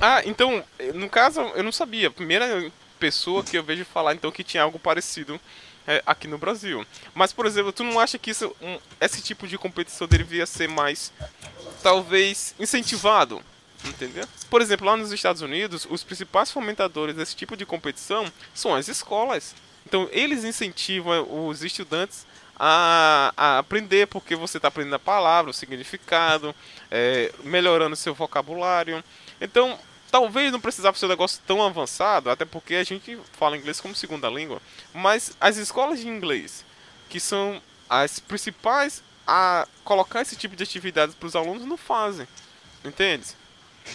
Ah, 0.00 0.22
então, 0.24 0.62
no 0.94 1.08
caso, 1.08 1.40
eu 1.40 1.62
não 1.62 1.72
sabia. 1.72 2.08
A 2.08 2.10
primeira 2.10 2.70
pessoa 2.98 3.42
que 3.42 3.56
eu 3.56 3.62
vejo 3.62 3.84
falar, 3.84 4.14
então, 4.14 4.30
que 4.30 4.44
tinha 4.44 4.62
algo 4.62 4.78
parecido 4.78 5.40
é, 5.86 6.02
aqui 6.04 6.26
no 6.26 6.38
Brasil. 6.38 6.84
Mas, 7.14 7.32
por 7.32 7.46
exemplo, 7.46 7.72
tu 7.72 7.84
não 7.84 8.00
acha 8.00 8.18
que 8.18 8.30
isso, 8.30 8.54
um, 8.60 8.78
esse 9.00 9.22
tipo 9.22 9.46
de 9.46 9.56
competição 9.56 10.06
deveria 10.06 10.46
ser 10.46 10.68
mais, 10.68 11.12
talvez, 11.82 12.54
incentivado? 12.58 13.40
Entendeu? 13.84 14.26
Por 14.50 14.60
exemplo, 14.60 14.86
lá 14.86 14.96
nos 14.96 15.12
Estados 15.12 15.42
Unidos, 15.42 15.86
os 15.88 16.02
principais 16.02 16.50
fomentadores 16.50 17.14
desse 17.14 17.36
tipo 17.36 17.56
de 17.56 17.64
competição 17.64 18.26
são 18.52 18.74
as 18.74 18.88
escolas. 18.88 19.54
Então 19.86 20.08
eles 20.10 20.44
incentivam 20.44 21.48
os 21.48 21.62
estudantes 21.62 22.26
a, 22.58 23.32
a 23.36 23.58
aprender, 23.58 24.08
porque 24.08 24.34
você 24.34 24.58
está 24.58 24.68
aprendendo 24.68 24.96
a 24.96 24.98
palavra, 24.98 25.50
o 25.50 25.54
significado, 25.54 26.54
é, 26.90 27.32
melhorando 27.44 27.94
seu 27.94 28.12
vocabulário. 28.12 29.02
Então, 29.40 29.78
talvez 30.10 30.50
não 30.50 30.60
precisava 30.60 30.98
ser 30.98 31.06
um 31.06 31.10
negócio 31.10 31.40
tão 31.46 31.62
avançado, 31.62 32.30
até 32.30 32.44
porque 32.44 32.74
a 32.74 32.84
gente 32.84 33.18
fala 33.32 33.56
inglês 33.56 33.80
como 33.80 33.94
segunda 33.94 34.28
língua, 34.28 34.60
mas 34.92 35.36
as 35.40 35.56
escolas 35.56 36.00
de 36.00 36.08
inglês, 36.08 36.64
que 37.08 37.20
são 37.20 37.62
as 37.88 38.18
principais 38.18 39.02
a 39.26 39.68
colocar 39.84 40.22
esse 40.22 40.34
tipo 40.34 40.56
de 40.56 40.62
atividades 40.62 41.14
para 41.14 41.26
os 41.26 41.36
alunos, 41.36 41.64
não 41.64 41.76
fazem. 41.76 42.26
Entende? 42.84 43.26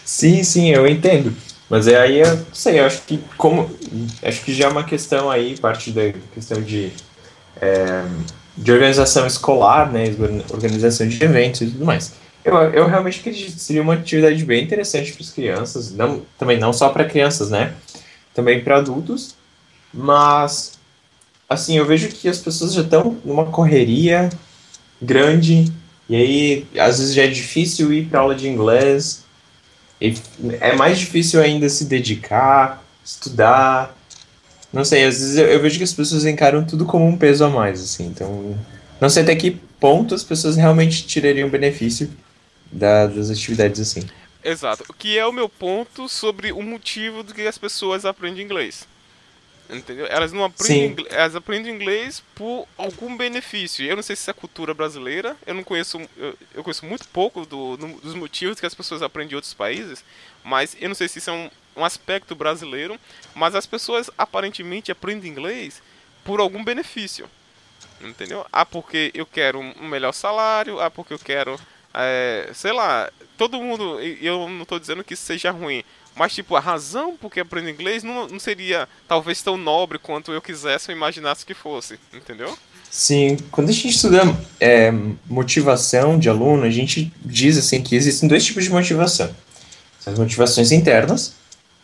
Sim, 0.05 0.43
sim, 0.43 0.69
eu 0.69 0.87
entendo. 0.87 1.35
Mas 1.71 1.87
é 1.87 1.97
aí, 1.97 2.21
não 2.21 2.45
sei, 2.51 2.81
acho 2.81 3.01
que 3.03 3.17
como. 3.37 3.71
Acho 4.21 4.43
que 4.43 4.53
já 4.53 4.65
é 4.65 4.67
uma 4.67 4.83
questão 4.83 5.31
aí, 5.31 5.57
parte 5.57 5.89
da 5.91 6.11
questão 6.33 6.61
de. 6.61 6.91
É, 7.61 8.03
de 8.57 8.73
organização 8.73 9.25
escolar, 9.25 9.89
né? 9.89 10.03
Organização 10.51 11.07
de 11.07 11.23
eventos 11.23 11.61
e 11.61 11.67
tudo 11.67 11.85
mais. 11.85 12.11
Eu, 12.43 12.57
eu 12.57 12.87
realmente 12.87 13.21
acredito 13.21 13.53
que 13.53 13.61
seria 13.61 13.81
uma 13.81 13.93
atividade 13.93 14.43
bem 14.43 14.61
interessante 14.61 15.13
para 15.13 15.23
as 15.23 15.29
crianças, 15.29 15.93
não, 15.93 16.23
também 16.37 16.59
não 16.59 16.73
só 16.73 16.89
para 16.89 17.05
crianças, 17.05 17.49
né? 17.49 17.73
Também 18.33 18.61
para 18.61 18.75
adultos, 18.75 19.35
mas 19.93 20.73
assim, 21.47 21.77
eu 21.77 21.85
vejo 21.85 22.09
que 22.09 22.27
as 22.27 22.39
pessoas 22.39 22.73
já 22.73 22.81
estão 22.81 23.17
numa 23.23 23.45
correria 23.45 24.29
grande, 25.01 25.71
e 26.09 26.15
aí 26.17 26.67
às 26.77 26.99
vezes 26.99 27.13
já 27.13 27.23
é 27.23 27.27
difícil 27.27 27.93
ir 27.93 28.07
para 28.07 28.19
aula 28.19 28.35
de 28.35 28.49
inglês, 28.49 29.23
e 30.01 30.15
é 30.59 30.75
mais 30.75 30.97
difícil 30.97 31.39
ainda 31.39 31.69
se 31.69 31.85
dedicar, 31.85 32.83
estudar. 33.05 33.95
Não 34.73 34.83
sei, 34.83 35.03
às 35.05 35.19
vezes 35.19 35.37
eu, 35.37 35.45
eu 35.47 35.61
vejo 35.61 35.77
que 35.77 35.83
as 35.83 35.93
pessoas 35.93 36.25
encaram 36.25 36.65
tudo 36.65 36.85
como 36.85 37.05
um 37.05 37.15
peso 37.15 37.45
a 37.45 37.49
mais, 37.49 37.81
assim, 37.81 38.07
então 38.07 38.57
não 38.99 39.09
sei 39.09 39.23
até 39.23 39.35
que 39.35 39.51
ponto 39.79 40.15
as 40.15 40.23
pessoas 40.23 40.55
realmente 40.55 41.05
tirariam 41.05 41.49
benefício 41.49 42.09
da, 42.71 43.05
das 43.05 43.29
atividades 43.29 43.79
assim. 43.79 44.01
Exato. 44.43 44.83
O 44.89 44.93
que 44.93 45.17
é 45.17 45.25
o 45.25 45.31
meu 45.31 45.47
ponto 45.47 46.09
sobre 46.09 46.51
o 46.51 46.61
motivo 46.63 47.21
do 47.21 47.33
que 47.33 47.45
as 47.45 47.57
pessoas 47.57 48.05
aprendem 48.05 48.43
inglês. 48.43 48.87
Entendeu? 49.71 50.05
Elas 50.07 50.33
não 50.33 50.43
aprendem 50.43 50.87
inglês, 50.87 51.13
elas 51.13 51.35
aprendem 51.35 51.73
inglês 51.73 52.21
por 52.35 52.67
algum 52.77 53.15
benefício. 53.15 53.85
Eu 53.85 53.95
não 53.95 54.03
sei 54.03 54.17
se 54.17 54.29
é 54.29 54.33
cultura 54.33 54.73
brasileira. 54.73 55.37
Eu 55.45 55.53
não 55.53 55.63
conheço, 55.63 55.99
eu, 56.17 56.37
eu 56.53 56.63
conheço 56.63 56.85
muito 56.85 57.07
pouco 57.07 57.45
do, 57.45 57.77
no, 57.77 57.99
dos 58.01 58.13
motivos 58.13 58.59
que 58.59 58.65
as 58.65 58.75
pessoas 58.75 59.01
aprendem 59.01 59.31
em 59.31 59.35
outros 59.35 59.53
países, 59.53 60.03
mas 60.43 60.75
eu 60.79 60.89
não 60.89 60.95
sei 60.95 61.07
se 61.07 61.19
isso 61.19 61.29
é 61.29 61.33
um, 61.33 61.49
um 61.77 61.85
aspecto 61.85 62.35
brasileiro. 62.35 62.99
Mas 63.33 63.55
as 63.55 63.65
pessoas 63.65 64.09
aparentemente 64.17 64.91
aprendem 64.91 65.31
inglês 65.31 65.81
por 66.25 66.41
algum 66.41 66.63
benefício. 66.63 67.29
Entendeu? 68.01 68.45
Ah, 68.51 68.65
porque 68.65 69.11
eu 69.13 69.25
quero 69.25 69.59
um 69.59 69.87
melhor 69.87 70.11
salário. 70.11 70.81
Ah, 70.81 70.91
porque 70.91 71.13
eu 71.13 71.19
quero 71.19 71.57
é, 71.93 72.49
sei 72.53 72.71
lá, 72.71 73.11
todo 73.37 73.61
mundo, 73.61 73.99
eu 73.99 74.47
não 74.47 74.63
estou 74.63 74.79
dizendo 74.79 75.03
que 75.03 75.13
isso 75.13 75.23
seja 75.23 75.51
ruim, 75.51 75.83
mas 76.15 76.33
tipo, 76.33 76.55
a 76.55 76.59
razão 76.59 77.15
por 77.15 77.31
que 77.31 77.39
aprendo 77.39 77.69
inglês 77.69 78.03
não, 78.03 78.27
não 78.27 78.39
seria 78.39 78.87
talvez 79.07 79.41
tão 79.41 79.57
nobre 79.57 79.97
quanto 79.97 80.31
eu 80.31 80.41
quisesse 80.41 80.91
ou 80.91 80.95
imaginasse 80.95 81.45
que 81.45 81.53
fosse, 81.53 81.99
entendeu? 82.13 82.57
Sim, 82.89 83.37
quando 83.49 83.69
a 83.69 83.71
gente 83.71 83.87
estuda 83.87 84.21
é, 84.59 84.91
motivação 85.29 86.19
de 86.19 86.27
aluno, 86.27 86.63
a 86.63 86.69
gente 86.69 87.11
diz 87.23 87.57
assim 87.57 87.81
que 87.81 87.95
existem 87.95 88.27
dois 88.27 88.43
tipos 88.43 88.65
de 88.65 88.69
motivação. 88.69 89.33
As 90.05 90.19
motivações 90.19 90.73
internas, 90.73 91.35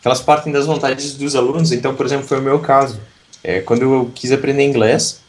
que 0.02 0.06
elas 0.06 0.20
partem 0.20 0.52
das 0.52 0.66
vontades 0.66 1.14
dos 1.14 1.34
alunos. 1.34 1.72
Então, 1.72 1.94
por 1.94 2.04
exemplo, 2.04 2.26
foi 2.26 2.38
o 2.38 2.42
meu 2.42 2.58
caso. 2.58 3.00
É, 3.42 3.60
quando 3.60 3.82
eu 3.82 4.10
quis 4.14 4.32
aprender 4.32 4.64
inglês, 4.64 5.20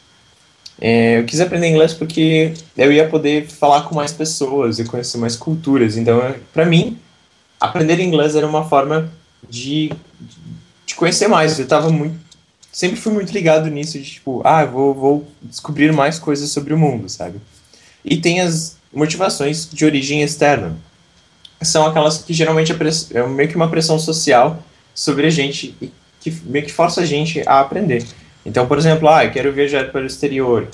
é, 0.80 1.20
eu 1.20 1.24
quis 1.24 1.40
aprender 1.40 1.68
inglês 1.68 1.94
porque 1.94 2.52
eu 2.76 2.92
ia 2.92 3.08
poder 3.08 3.46
falar 3.46 3.82
com 3.82 3.94
mais 3.94 4.12
pessoas 4.12 4.78
e 4.78 4.84
conhecer 4.84 5.16
mais 5.18 5.34
culturas. 5.34 5.96
Então, 5.96 6.34
para 6.52 6.66
mim, 6.66 6.98
aprender 7.60 8.00
inglês 8.00 8.34
era 8.34 8.46
uma 8.46 8.66
forma 8.66 9.12
de, 9.48 9.92
de 10.86 10.94
conhecer 10.94 11.28
mais. 11.28 11.58
Eu 11.58 11.68
tava 11.68 11.90
muito, 11.90 12.18
sempre 12.72 12.98
fui 12.98 13.12
muito 13.12 13.32
ligado 13.32 13.68
nisso 13.68 13.98
de 13.98 14.10
tipo, 14.10 14.40
ah, 14.44 14.64
vou, 14.64 14.94
vou 14.94 15.28
descobrir 15.42 15.92
mais 15.92 16.18
coisas 16.18 16.50
sobre 16.50 16.72
o 16.72 16.78
mundo, 16.78 17.08
sabe? 17.08 17.38
E 18.04 18.16
tem 18.16 18.40
as 18.40 18.78
motivações 18.92 19.68
de 19.70 19.84
origem 19.84 20.22
externa. 20.22 20.76
São 21.62 21.86
aquelas 21.86 22.18
que 22.18 22.32
geralmente 22.32 22.72
é, 22.72 23.26
meio 23.26 23.48
que 23.48 23.56
uma 23.56 23.68
pressão 23.68 23.98
social 23.98 24.62
sobre 24.94 25.26
a 25.26 25.30
gente 25.30 25.74
e 25.80 25.92
que 26.20 26.30
meio 26.44 26.64
que 26.64 26.72
força 26.72 27.02
a 27.02 27.06
gente 27.06 27.42
a 27.46 27.60
aprender. 27.60 28.04
Então, 28.44 28.66
por 28.66 28.78
exemplo, 28.78 29.08
ah, 29.08 29.24
eu 29.24 29.30
quero 29.30 29.52
viajar 29.52 29.90
para 29.90 30.02
o 30.02 30.06
exterior, 30.06 30.66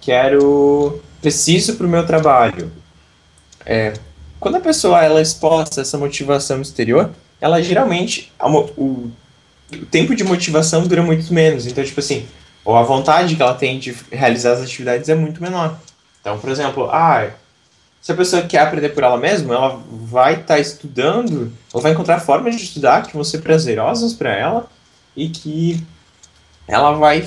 quero 0.00 1.02
preciso 1.20 1.76
para 1.76 1.86
o 1.86 1.90
meu 1.90 2.06
trabalho. 2.06 2.72
É, 3.64 3.92
quando 4.42 4.56
a 4.56 4.60
pessoa 4.60 5.00
ela 5.00 5.20
é 5.20 5.22
exposta 5.22 5.80
a 5.80 5.82
essa 5.82 5.96
motivação 5.96 6.60
exterior, 6.60 7.12
ela 7.40 7.62
geralmente 7.62 8.32
o, 8.40 9.12
o 9.72 9.86
tempo 9.88 10.16
de 10.16 10.24
motivação 10.24 10.84
dura 10.84 11.00
muito 11.00 11.32
menos. 11.32 11.64
Então, 11.64 11.84
tipo 11.84 12.00
assim, 12.00 12.26
ou 12.64 12.76
a 12.76 12.82
vontade 12.82 13.36
que 13.36 13.40
ela 13.40 13.54
tem 13.54 13.78
de 13.78 13.96
realizar 14.10 14.54
as 14.54 14.62
atividades 14.62 15.08
é 15.08 15.14
muito 15.14 15.40
menor. 15.40 15.78
Então, 16.20 16.40
por 16.40 16.50
exemplo, 16.50 16.90
ah, 16.90 17.30
se 18.00 18.10
a 18.10 18.16
pessoa 18.16 18.42
quer 18.42 18.58
aprender 18.58 18.88
por 18.88 19.04
ela 19.04 19.16
mesma, 19.16 19.54
ela 19.54 19.80
vai 19.88 20.32
estar 20.32 20.54
tá 20.54 20.58
estudando, 20.58 21.52
ela 21.72 21.80
vai 21.80 21.92
encontrar 21.92 22.18
formas 22.18 22.56
de 22.56 22.64
estudar 22.64 23.06
que 23.06 23.14
vão 23.14 23.22
ser 23.22 23.42
prazerosas 23.42 24.12
para 24.12 24.34
ela 24.34 24.66
e 25.16 25.28
que 25.28 25.86
ela 26.66 26.94
vai 26.94 27.24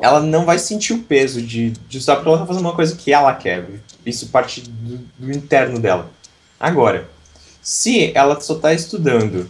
ela 0.00 0.20
não 0.20 0.44
vai 0.44 0.58
sentir 0.58 0.92
o 0.92 1.02
peso 1.02 1.40
de, 1.40 1.70
de 1.70 2.00
só 2.00 2.14
porque 2.14 2.28
ela 2.28 2.38
tá 2.38 2.46
fazendo 2.46 2.64
uma 2.64 2.74
coisa 2.74 2.96
que 2.96 3.12
ela 3.12 3.34
quer. 3.34 3.66
Isso 4.04 4.28
parte 4.28 4.62
do, 4.62 4.98
do 5.18 5.32
interno 5.32 5.78
dela. 5.78 6.10
Agora, 6.58 7.08
se 7.60 8.12
ela 8.14 8.40
só 8.40 8.56
está 8.56 8.72
estudando 8.72 9.48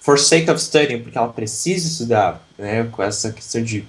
for 0.00 0.18
sake 0.18 0.50
of 0.50 0.60
studying, 0.60 1.02
porque 1.02 1.16
ela 1.16 1.28
precisa 1.28 1.88
estudar, 1.88 2.46
né, 2.58 2.84
com 2.92 3.02
essa 3.02 3.32
questão 3.32 3.62
de 3.62 3.84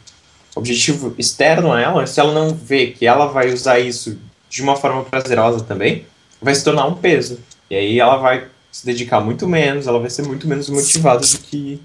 objetivo 0.56 1.14
externo 1.18 1.74
a 1.74 1.82
ela, 1.82 2.08
se 2.08 2.20
ela 2.20 2.34
não 2.34 2.56
vê 2.56 2.88
que 2.88 3.06
ela 3.06 3.28
vai 3.28 3.52
usar 3.54 3.80
isso 3.80 4.18
de 4.50 4.62
uma 4.64 4.78
forma 4.78 5.04
prazerosa 5.04 5.64
também, 5.66 6.06
vai 6.42 6.56
se 6.56 6.64
tornar 6.64 6.86
um 6.86 6.96
peso. 6.96 7.40
E 7.70 7.76
aí 7.76 8.00
ela 8.00 8.18
vai 8.18 8.48
se 8.72 8.86
dedicar 8.86 9.20
muito 9.20 9.48
menos, 9.48 9.88
ela 9.88 10.00
vai 10.00 10.10
ser 10.10 10.24
muito 10.24 10.48
menos 10.48 10.70
motivada 10.70 11.26
do 11.28 11.38
que 11.40 11.82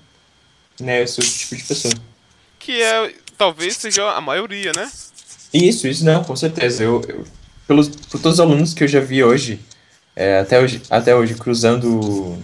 né, 0.80 1.02
esse 1.02 1.20
outro 1.20 1.34
tipo 1.34 1.56
de 1.56 1.64
pessoa 1.64 1.94
que 2.60 2.80
é 2.80 3.12
talvez 3.40 3.78
seja 3.78 4.04
a 4.10 4.20
maioria, 4.20 4.70
né? 4.76 4.86
Isso, 5.50 5.88
isso 5.88 6.04
não, 6.04 6.22
com 6.22 6.36
certeza. 6.36 6.84
Eu, 6.84 7.02
eu 7.08 7.24
pelos, 7.66 7.88
por 7.88 8.20
todos 8.20 8.34
os 8.34 8.40
alunos 8.40 8.74
que 8.74 8.84
eu 8.84 8.88
já 8.88 9.00
vi 9.00 9.24
hoje, 9.24 9.58
é, 10.14 10.40
até 10.40 10.60
hoje, 10.60 10.82
até 10.90 11.16
hoje 11.16 11.34
cruzando, 11.34 12.36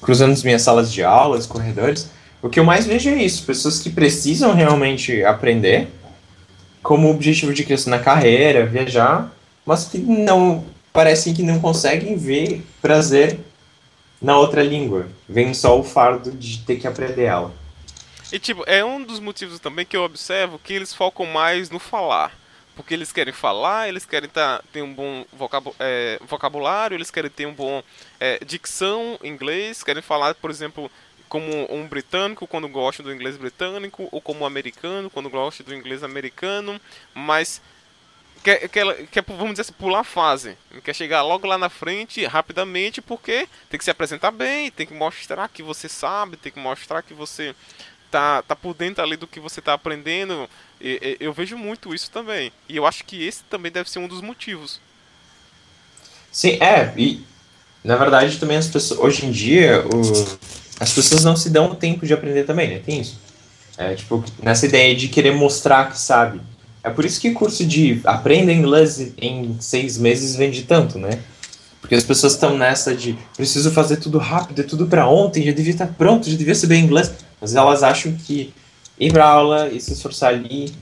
cruzando 0.00 0.30
as 0.32 0.44
minhas 0.44 0.62
salas 0.62 0.92
de 0.92 1.02
aulas, 1.02 1.44
corredores, 1.44 2.08
o 2.40 2.48
que 2.48 2.60
eu 2.60 2.64
mais 2.64 2.86
vejo 2.86 3.10
é 3.10 3.20
isso, 3.20 3.44
pessoas 3.44 3.80
que 3.80 3.90
precisam 3.90 4.54
realmente 4.54 5.24
aprender 5.24 5.88
como 6.84 7.10
objetivo 7.10 7.52
de 7.52 7.64
crescer 7.64 7.90
na 7.90 7.98
carreira, 7.98 8.64
viajar, 8.64 9.34
mas 9.66 9.86
que 9.86 9.98
não 9.98 10.64
parecem 10.92 11.34
que 11.34 11.42
não 11.42 11.58
conseguem 11.58 12.16
ver 12.16 12.64
prazer 12.80 13.40
na 14.20 14.38
outra 14.38 14.62
língua. 14.62 15.08
Vem 15.28 15.52
só 15.52 15.78
o 15.80 15.82
fardo 15.82 16.30
de 16.30 16.58
ter 16.58 16.76
que 16.76 16.86
aprender 16.86 17.24
ela. 17.24 17.61
E 18.32 18.38
tipo, 18.38 18.64
é 18.66 18.82
um 18.82 19.02
dos 19.02 19.20
motivos 19.20 19.60
também 19.60 19.84
que 19.84 19.94
eu 19.94 20.02
observo 20.02 20.58
que 20.58 20.72
eles 20.72 20.94
focam 20.94 21.26
mais 21.26 21.68
no 21.68 21.78
falar. 21.78 22.32
Porque 22.74 22.94
eles 22.94 23.12
querem 23.12 23.34
falar, 23.34 23.90
eles 23.90 24.06
querem 24.06 24.30
tá, 24.30 24.62
ter 24.72 24.80
um 24.80 24.94
bom 24.94 25.26
vocabu 25.30 25.76
é, 25.78 26.18
vocabulário, 26.26 26.94
eles 26.94 27.10
querem 27.10 27.30
ter 27.30 27.44
um 27.44 27.52
bom 27.52 27.82
é, 28.18 28.42
dicção 28.42 29.18
em 29.22 29.28
inglês, 29.28 29.82
querem 29.82 30.00
falar, 30.02 30.34
por 30.36 30.50
exemplo, 30.50 30.90
como 31.28 31.70
um 31.70 31.86
britânico 31.86 32.46
quando 32.46 32.66
gosta 32.68 33.02
do 33.02 33.12
inglês 33.12 33.36
britânico, 33.36 34.08
ou 34.10 34.22
como 34.22 34.40
um 34.40 34.46
americano 34.46 35.10
quando 35.10 35.28
gosta 35.28 35.62
do 35.62 35.74
inglês 35.74 36.02
americano, 36.02 36.80
mas 37.14 37.60
quer, 38.42 38.66
quer, 38.68 39.06
quer, 39.08 39.24
vamos 39.28 39.50
dizer 39.50 39.62
assim, 39.62 39.74
pular 39.74 40.00
a 40.00 40.04
fase. 40.04 40.56
Quer 40.82 40.94
chegar 40.94 41.20
logo 41.20 41.46
lá 41.46 41.58
na 41.58 41.68
frente, 41.68 42.24
rapidamente, 42.24 43.02
porque 43.02 43.46
tem 43.68 43.76
que 43.76 43.84
se 43.84 43.90
apresentar 43.90 44.30
bem, 44.30 44.70
tem 44.70 44.86
que 44.86 44.94
mostrar 44.94 45.48
que 45.48 45.62
você 45.62 45.86
sabe, 45.90 46.38
tem 46.38 46.50
que 46.50 46.58
mostrar 46.58 47.02
que 47.02 47.12
você 47.12 47.54
tá, 48.12 48.42
tá 48.42 48.54
por 48.54 48.74
dentro 48.74 49.02
ali 49.02 49.16
do 49.16 49.26
que 49.26 49.40
você 49.40 49.62
tá 49.62 49.72
aprendendo, 49.72 50.48
e, 50.78 51.16
eu 51.18 51.32
vejo 51.32 51.56
muito 51.56 51.94
isso 51.94 52.10
também. 52.10 52.52
E 52.68 52.76
eu 52.76 52.86
acho 52.86 53.04
que 53.04 53.26
esse 53.26 53.42
também 53.44 53.72
deve 53.72 53.90
ser 53.90 53.98
um 53.98 54.06
dos 54.06 54.20
motivos. 54.20 54.78
Sim, 56.30 56.58
é, 56.60 56.92
e 56.96 57.24
na 57.82 57.96
verdade 57.96 58.38
também 58.38 58.58
as 58.58 58.68
pessoas, 58.68 59.00
hoje 59.00 59.26
em 59.26 59.30
dia, 59.30 59.84
o, 59.86 60.38
as 60.78 60.92
pessoas 60.92 61.24
não 61.24 61.34
se 61.34 61.48
dão 61.48 61.72
o 61.72 61.74
tempo 61.74 62.06
de 62.06 62.12
aprender 62.12 62.44
também, 62.44 62.68
né? 62.68 62.78
Tem 62.78 63.00
isso. 63.00 63.18
É, 63.78 63.94
tipo, 63.94 64.22
nessa 64.42 64.66
ideia 64.66 64.94
de 64.94 65.08
querer 65.08 65.34
mostrar 65.34 65.90
que 65.90 65.98
sabe. 65.98 66.40
É 66.84 66.90
por 66.90 67.04
isso 67.04 67.20
que 67.20 67.30
curso 67.30 67.64
de 67.64 68.00
aprenda 68.04 68.52
inglês 68.52 69.14
em 69.16 69.56
seis 69.58 69.96
meses 69.96 70.36
vende 70.36 70.64
tanto, 70.64 70.98
né? 70.98 71.18
Porque 71.80 71.94
as 71.94 72.04
pessoas 72.04 72.34
estão 72.34 72.56
nessa 72.56 72.94
de 72.94 73.16
preciso 73.36 73.70
fazer 73.70 73.96
tudo 73.96 74.18
rápido, 74.18 74.60
é 74.60 74.64
tudo 74.64 74.86
para 74.86 75.08
ontem, 75.08 75.44
já 75.44 75.52
devia 75.52 75.72
estar 75.72 75.86
pronto, 75.86 76.28
já 76.28 76.36
devia 76.36 76.54
saber 76.54 76.76
inglês 76.76 77.12
mas 77.42 77.56
elas 77.56 77.82
acham 77.82 78.16
que 78.16 78.54
ir 78.96 79.12
para 79.12 79.26
aula 79.26 79.68
e 79.68 79.80
se 79.80 79.92
esforçar 79.92 80.32
ali, 80.32 80.72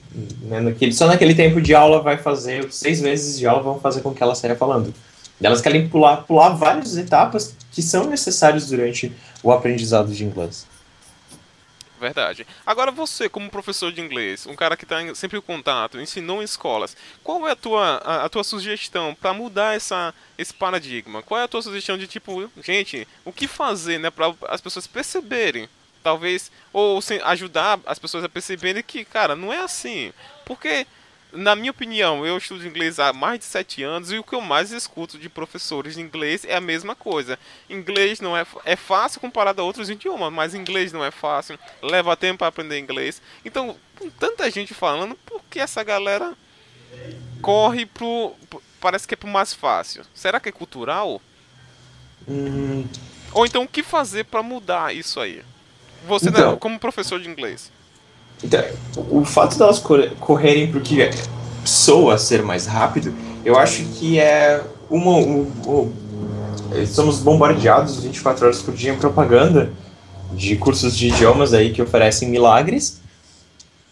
né, 0.43 0.59
naquele, 0.59 0.93
só 0.93 1.07
naquele 1.07 1.33
tempo 1.33 1.59
de 1.59 1.73
aula 1.73 2.03
vai 2.03 2.17
fazer, 2.17 2.71
seis 2.71 3.01
meses 3.01 3.39
de 3.39 3.47
aula 3.47 3.63
vão 3.63 3.79
fazer 3.79 4.01
com 4.01 4.13
que 4.13 4.21
ela 4.21 4.35
saia 4.35 4.55
falando. 4.55 4.93
Elas 5.41 5.59
querem 5.59 5.89
pular, 5.89 6.17
pular 6.17 6.49
várias 6.49 6.95
etapas 6.95 7.55
que 7.71 7.81
são 7.81 8.05
necessárias 8.05 8.67
durante 8.67 9.11
o 9.41 9.51
aprendizado 9.51 10.13
de 10.13 10.23
inglês. 10.23 10.67
Verdade. 11.99 12.45
Agora 12.63 12.91
você, 12.91 13.27
como 13.27 13.49
professor 13.49 13.91
de 13.91 14.01
inglês, 14.01 14.45
um 14.45 14.55
cara 14.55 14.77
que 14.77 14.85
está 14.85 14.97
sempre 15.15 15.39
em 15.39 15.41
contato, 15.41 15.99
ensinou 15.99 16.43
em 16.43 16.45
escolas, 16.45 16.95
qual 17.23 17.47
é 17.47 17.51
a 17.53 17.55
tua, 17.55 17.97
a, 17.97 18.25
a 18.25 18.29
tua 18.29 18.43
sugestão 18.43 19.15
para 19.19 19.33
mudar 19.33 19.75
essa, 19.75 20.13
esse 20.37 20.53
paradigma? 20.53 21.23
Qual 21.23 21.39
é 21.39 21.43
a 21.43 21.47
tua 21.47 21.61
sugestão 21.63 21.97
de 21.97 22.05
tipo, 22.05 22.47
gente, 22.63 23.07
o 23.25 23.33
que 23.33 23.47
fazer, 23.47 23.99
né, 23.99 24.11
para 24.11 24.31
as 24.47 24.61
pessoas 24.61 24.85
perceberem, 24.85 25.67
talvez, 26.03 26.51
ou 26.73 26.99
ajudar 27.23 27.79
as 27.85 27.99
pessoas 27.99 28.23
a 28.23 28.29
perceberem 28.29 28.83
que, 28.83 29.05
cara, 29.05 29.35
não 29.35 29.51
é 29.51 29.59
assim. 29.59 30.13
Porque 30.45 30.85
na 31.33 31.55
minha 31.55 31.71
opinião, 31.71 32.25
eu 32.25 32.37
estudo 32.37 32.67
inglês 32.67 32.99
há 32.99 33.13
mais 33.13 33.39
de 33.39 33.45
sete 33.45 33.81
anos 33.81 34.11
e 34.11 34.17
o 34.17 34.23
que 34.23 34.33
eu 34.33 34.41
mais 34.41 34.71
escuto 34.71 35.17
de 35.17 35.29
professores 35.29 35.95
de 35.95 36.01
inglês 36.01 36.43
é 36.43 36.55
a 36.55 36.61
mesma 36.61 36.93
coisa. 36.93 37.39
Inglês 37.69 38.19
não 38.19 38.35
é, 38.35 38.45
é 38.65 38.75
fácil 38.75 39.21
comparado 39.21 39.61
a 39.61 39.63
outros 39.65 39.89
idiomas, 39.89 40.31
mas 40.31 40.53
inglês 40.53 40.91
não 40.91 41.03
é 41.03 41.11
fácil, 41.11 41.57
leva 41.81 42.17
tempo 42.17 42.39
para 42.39 42.47
aprender 42.47 42.77
inglês. 42.79 43.21
Então, 43.45 43.77
com 43.97 44.09
tanta 44.09 44.49
gente 44.51 44.73
falando, 44.73 45.15
por 45.25 45.41
que 45.49 45.59
essa 45.59 45.83
galera 45.83 46.33
corre 47.41 47.85
pro. 47.85 48.35
Parece 48.79 49.07
que 49.07 49.13
é 49.13 49.17
pro 49.17 49.29
mais 49.29 49.53
fácil. 49.53 50.03
Será 50.13 50.39
que 50.39 50.49
é 50.49 50.51
cultural? 50.51 51.21
Hum... 52.27 52.85
Ou 53.31 53.45
então, 53.45 53.63
o 53.63 53.67
que 53.67 53.83
fazer 53.83 54.25
para 54.25 54.43
mudar 54.43 54.93
isso 54.93 55.19
aí? 55.19 55.41
Você, 56.07 56.25
né, 56.25 56.31
então, 56.39 56.51
né, 56.51 56.57
como 56.59 56.79
professor 56.79 57.19
de 57.19 57.29
inglês. 57.29 57.71
Então, 58.43 58.63
o 59.09 59.23
fato 59.23 59.57
delas 59.57 59.79
correrem 60.19 60.71
pro 60.71 60.81
que 60.81 61.09
soa 61.63 62.17
ser 62.17 62.41
mais 62.41 62.65
rápido, 62.65 63.13
eu 63.45 63.57
acho 63.57 63.83
que 63.83 64.19
é 64.19 64.63
uma. 64.89 65.11
Um, 65.11 65.51
um, 65.67 65.93
somos 66.87 67.19
bombardeados 67.19 68.01
24 68.01 68.45
horas 68.45 68.61
por 68.61 68.73
dia 68.73 68.93
em 68.93 68.97
propaganda 68.97 69.71
de 70.33 70.55
cursos 70.55 70.95
de 70.95 71.09
idiomas 71.09 71.53
aí 71.53 71.71
que 71.71 71.81
oferecem 71.81 72.29
milagres. 72.29 73.01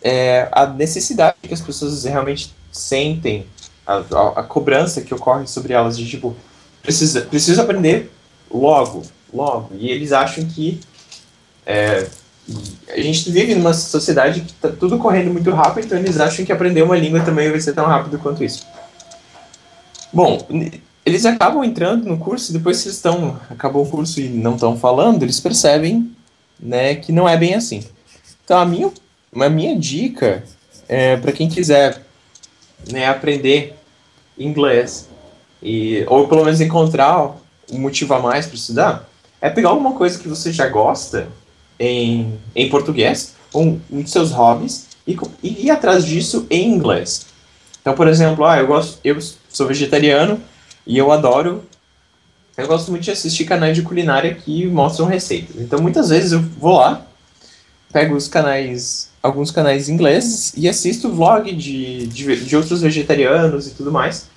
É, 0.01 0.47
a 0.51 0.65
necessidade 0.65 1.35
que 1.41 1.53
as 1.53 1.61
pessoas 1.61 2.05
realmente 2.05 2.55
sentem, 2.71 3.45
a, 3.85 3.95
a, 3.95 4.39
a, 4.39 4.43
cobrança 4.43 5.01
que 5.01 5.13
ocorre 5.13 5.45
sobre 5.45 5.73
elas 5.73 5.97
de 5.97 6.07
tipo, 6.07 6.35
precisa, 6.81 7.21
precisa 7.21 7.63
aprender 7.63 8.09
logo, 8.49 9.03
logo. 9.33 9.71
E 9.77 9.89
eles 9.89 10.13
acham 10.13 10.45
que 10.45 10.79
é, 11.69 12.07
a 12.91 12.99
gente 12.99 13.29
vive 13.29 13.53
numa 13.53 13.75
sociedade 13.75 14.41
que 14.41 14.51
está 14.51 14.69
tudo 14.69 14.97
correndo 14.97 15.31
muito 15.31 15.51
rápido, 15.51 15.85
então 15.85 15.99
eles 15.99 16.19
acham 16.19 16.43
que 16.43 16.51
aprender 16.51 16.81
uma 16.81 16.97
língua 16.97 17.21
também 17.21 17.51
vai 17.51 17.59
ser 17.59 17.73
tão 17.73 17.85
rápido 17.85 18.17
quanto 18.17 18.43
isso. 18.43 18.65
Bom, 20.11 20.47
eles 21.05 21.27
acabam 21.27 21.63
entrando 21.63 22.05
no 22.05 22.17
curso 22.17 22.49
e 22.49 22.53
depois 22.53 22.81
que 22.81 22.87
eles 22.87 22.95
estão 22.95 23.39
acabou 23.51 23.83
o 23.83 23.87
curso 23.87 24.19
e 24.19 24.27
não 24.27 24.55
estão 24.55 24.75
falando, 24.79 25.21
eles 25.21 25.39
percebem, 25.39 26.11
né, 26.59 26.95
que 26.95 27.11
não 27.11 27.29
é 27.29 27.37
bem 27.37 27.53
assim. 27.53 27.83
Então 28.43 28.57
a 28.57 28.65
minha, 28.65 28.91
a 29.35 29.49
minha 29.49 29.77
dica 29.77 30.43
é 30.87 31.17
para 31.17 31.31
quem 31.31 31.47
quiser, 31.47 32.01
né, 32.91 33.07
aprender 33.07 33.75
inglês 34.35 35.07
e 35.61 36.03
ou 36.07 36.27
pelo 36.27 36.43
menos 36.43 36.59
encontrar 36.61 37.37
um 37.71 37.77
motivo 37.77 38.15
a 38.15 38.19
mais 38.19 38.47
para 38.47 38.55
estudar, 38.55 39.09
é 39.39 39.51
pegar 39.51 39.69
alguma 39.69 39.93
coisa 39.93 40.17
que 40.17 40.27
você 40.27 40.51
já 40.51 40.67
gosta 40.67 41.27
em, 41.79 42.37
em 42.55 42.69
português, 42.69 43.35
um, 43.53 43.79
um 43.91 44.01
dos 44.01 44.11
seus 44.11 44.31
hobbies, 44.31 44.87
e, 45.07 45.17
e 45.41 45.65
ir 45.65 45.71
atrás 45.71 46.05
disso 46.05 46.45
em 46.49 46.69
inglês. 46.69 47.25
Então, 47.81 47.93
por 47.93 48.07
exemplo, 48.07 48.45
ah, 48.45 48.59
eu 48.59 48.67
gosto, 48.67 48.99
eu 49.03 49.17
sou 49.49 49.67
vegetariano 49.67 50.39
e 50.85 50.97
eu 50.97 51.11
adoro, 51.11 51.63
eu 52.57 52.67
gosto 52.67 52.91
muito 52.91 53.03
de 53.03 53.11
assistir 53.11 53.45
canais 53.45 53.75
de 53.75 53.81
culinária 53.81 54.35
que 54.35 54.67
mostram 54.67 55.05
receitas. 55.05 55.55
Então, 55.61 55.81
muitas 55.81 56.09
vezes 56.09 56.33
eu 56.33 56.41
vou 56.41 56.77
lá, 56.77 57.05
pego 57.91 58.15
os 58.15 58.27
canais, 58.27 59.09
alguns 59.23 59.49
canais 59.49 59.87
ingleses 59.87 60.53
e 60.55 60.67
assisto 60.67 61.09
vlog 61.09 61.51
de, 61.53 62.05
de, 62.07 62.45
de 62.45 62.55
outros 62.55 62.81
vegetarianos 62.81 63.67
e 63.67 63.71
tudo 63.71 63.91
mais, 63.91 64.27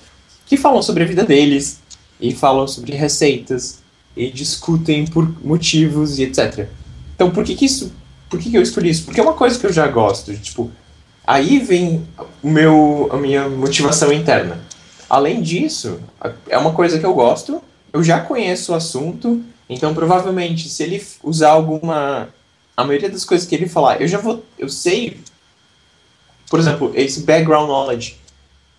que 0.47 0.57
falam 0.57 0.83
sobre 0.83 1.03
a 1.03 1.07
vida 1.07 1.25
deles 1.25 1.81
e 2.21 2.33
falam 2.33 2.69
sobre 2.69 2.95
receitas 2.95 3.81
e 4.17 4.31
discutem 4.31 5.05
por 5.07 5.45
motivos 5.45 6.19
e 6.19 6.23
etc. 6.23 6.69
Então, 7.23 7.31
por 7.31 7.45
que, 7.45 7.55
que 7.55 7.67
isso. 7.67 7.93
Por 8.29 8.41
que, 8.41 8.51
que 8.51 8.57
eu 8.57 8.63
escolhi 8.63 8.91
isso? 8.91 9.05
Porque 9.05 9.21
é 9.21 9.23
uma 9.23 9.35
coisa 9.35 9.57
que 9.57 9.65
eu 9.65 9.73
já 9.73 9.87
gosto. 9.87 10.37
Tipo, 10.37 10.73
aí 11.25 11.61
vem 11.61 12.05
o 12.43 12.51
meu, 12.51 13.09
a 13.13 13.17
minha 13.17 13.49
motivação 13.49 14.13
interna. 14.13 14.61
Além 15.09 15.41
disso, 15.41 16.01
é 16.49 16.59
uma 16.59 16.73
coisa 16.73 16.99
que 16.99 17.07
eu 17.07 17.15
gosto, 17.15 17.63
eu 17.93 18.03
já 18.03 18.19
conheço 18.19 18.73
o 18.73 18.75
assunto, 18.75 19.41
então 19.69 19.95
provavelmente 19.95 20.69
se 20.69 20.83
ele 20.83 21.07
usar 21.23 21.51
alguma. 21.51 22.29
A 22.77 22.83
maioria 22.83 23.11
das 23.11 23.25
coisas 23.25 23.47
que 23.47 23.55
ele 23.55 23.69
falar, 23.69 24.01
eu 24.01 24.09
já 24.09 24.19
vou. 24.19 24.45
Eu 24.59 24.69
sei. 24.69 25.21
Por 26.51 26.59
exemplo, 26.59 26.91
esse 26.97 27.21
background 27.21 27.69
knowledge. 27.69 28.17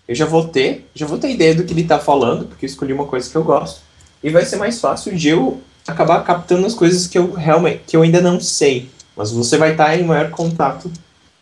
Eu 0.06 0.14
já 0.14 0.26
vou 0.26 0.46
ter, 0.46 0.86
já 0.94 1.06
vou 1.06 1.16
ter 1.16 1.30
ideia 1.30 1.54
do 1.54 1.64
que 1.64 1.72
ele 1.72 1.80
está 1.80 1.98
falando, 1.98 2.44
porque 2.44 2.66
eu 2.66 2.68
escolhi 2.68 2.92
uma 2.92 3.06
coisa 3.06 3.30
que 3.30 3.36
eu 3.36 3.42
gosto. 3.42 3.80
E 4.22 4.28
vai 4.28 4.44
ser 4.44 4.56
mais 4.56 4.78
fácil 4.78 5.16
de 5.16 5.30
eu 5.30 5.62
acabar 5.86 6.22
captando 6.24 6.66
as 6.66 6.74
coisas 6.74 7.06
que 7.06 7.18
eu 7.18 7.32
realmente 7.32 7.82
que 7.86 7.96
eu 7.96 8.02
ainda 8.02 8.20
não 8.20 8.40
sei, 8.40 8.90
mas 9.16 9.30
você 9.30 9.58
vai 9.58 9.72
estar 9.72 9.96
em 9.96 10.04
maior 10.04 10.30
contato 10.30 10.90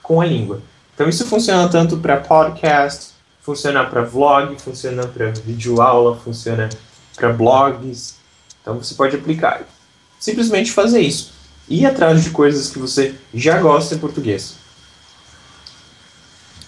com 0.03 0.21
a 0.21 0.27
língua. 0.27 0.61
Então 0.95 1.09
isso 1.09 1.27
funciona 1.27 1.69
tanto 1.69 1.97
para 1.97 2.19
podcast, 2.19 3.13
funciona 3.41 3.85
para 3.85 4.03
vlog, 4.03 4.61
funciona 4.61 5.07
para 5.07 5.31
vídeo 5.31 5.81
aula, 5.81 6.17
funciona 6.17 6.69
para 7.17 7.33
blogs. 7.33 8.17
Então 8.61 8.79
você 8.79 8.95
pode 8.95 9.17
aplicar. 9.17 9.63
Simplesmente 10.19 10.71
fazer 10.71 11.01
isso. 11.01 11.33
Ir 11.69 11.87
atrás 11.87 12.23
de 12.23 12.31
coisas 12.31 12.71
que 12.71 12.79
você 12.79 13.15
já 13.35 13.61
gosta 13.61 13.95
em 13.95 13.99
português. 13.99 14.57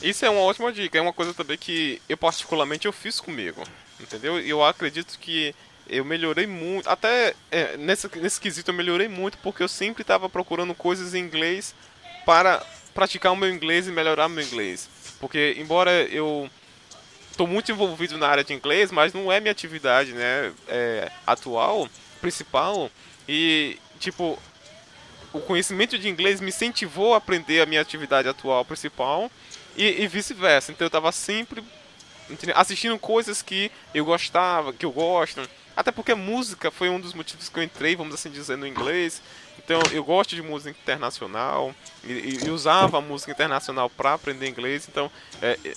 Isso 0.03 0.25
é 0.25 0.31
uma 0.31 0.41
ótima 0.41 0.73
dica. 0.73 0.99
É 0.99 1.01
uma 1.01 1.13
coisa 1.13 1.33
também 1.33 1.57
que 1.57 2.01
eu 2.09 2.17
particularmente 2.17 2.87
eu 2.87 2.93
fiz 2.93 3.21
comigo. 3.21 3.63
Entendeu? 4.01 4.39
Eu 4.41 4.65
acredito 4.65 5.19
que 5.19 5.55
eu 5.89 6.05
melhorei 6.05 6.47
muito. 6.47 6.89
Até 6.89 7.35
é, 7.51 7.77
nesse, 7.77 8.09
nesse 8.19 8.41
quesito 8.41 8.71
eu 8.71 8.75
melhorei 8.75 9.09
muito 9.09 9.39
porque 9.39 9.63
eu 9.63 9.69
sempre 9.69 10.03
estava 10.03 10.29
procurando 10.29 10.75
coisas 10.75 11.15
em 11.15 11.19
inglês 11.19 11.75
para 12.25 12.65
praticar 12.95 13.33
o 13.33 13.37
meu 13.37 13.51
inglês 13.51 13.87
e 13.87 13.93
melhorar 13.93 14.29
meu 14.29 14.45
inglês. 14.45 14.89
Porque, 15.21 15.57
embora 15.59 15.91
eu 15.91 16.49
estou 17.31 17.47
muito 17.47 17.71
envolvido 17.71 18.17
na 18.17 18.29
área 18.29 18.45
de 18.45 18.55
inglês, 18.55 18.91
mas 18.91 19.13
não 19.13 19.31
é 19.31 19.41
minha 19.41 19.53
atividade 19.53 20.13
né, 20.13 20.53
é, 20.69 21.11
atual, 21.27 21.89
principal. 22.21 22.91
E, 23.29 23.79
tipo, 23.99 24.39
o 25.33 25.41
conhecimento 25.41 25.99
de 25.99 26.09
inglês 26.09 26.41
me 26.41 26.49
incentivou 26.49 27.15
a 27.15 27.19
aprender 27.19 27.61
a 27.61 27.67
minha 27.67 27.81
atividade 27.81 28.29
atual 28.29 28.65
principal 28.65 29.31
e, 29.77 30.03
e 30.03 30.07
vice-versa. 30.07 30.73
Então 30.73 30.85
eu 30.85 30.89
estava 30.89 31.11
sempre 31.11 31.63
assistindo 32.55 32.99
coisas 32.99 33.43
que 33.43 33.71
eu 33.93 34.05
gostava, 34.05 34.73
que 34.73 34.87
eu 34.87 34.93
gosto 34.93 35.43
até 35.77 35.91
porque 35.91 36.15
música 36.15 36.71
foi 36.71 36.89
um 36.89 37.01
dos 37.01 37.15
motivos 37.15 37.49
que 37.49 37.59
eu 37.59 37.63
entrei, 37.63 37.97
vamos 37.97 38.15
assim 38.15 38.31
dizer, 38.31 38.57
no 38.57 38.67
inglês. 38.67 39.21
Então 39.59 39.81
eu 39.93 40.05
gosto 40.05 40.35
de 40.35 40.43
música 40.43 40.71
internacional 40.71 41.75
e, 42.05 42.45
e 42.45 42.51
usava 42.51 42.99
a 42.99 43.01
música 43.01 43.33
internacional 43.33 43.89
para 43.91 44.15
aprender 44.15 44.49
inglês. 44.49 44.87
Então 44.89 45.11
é, 45.43 45.59
é 45.65 45.75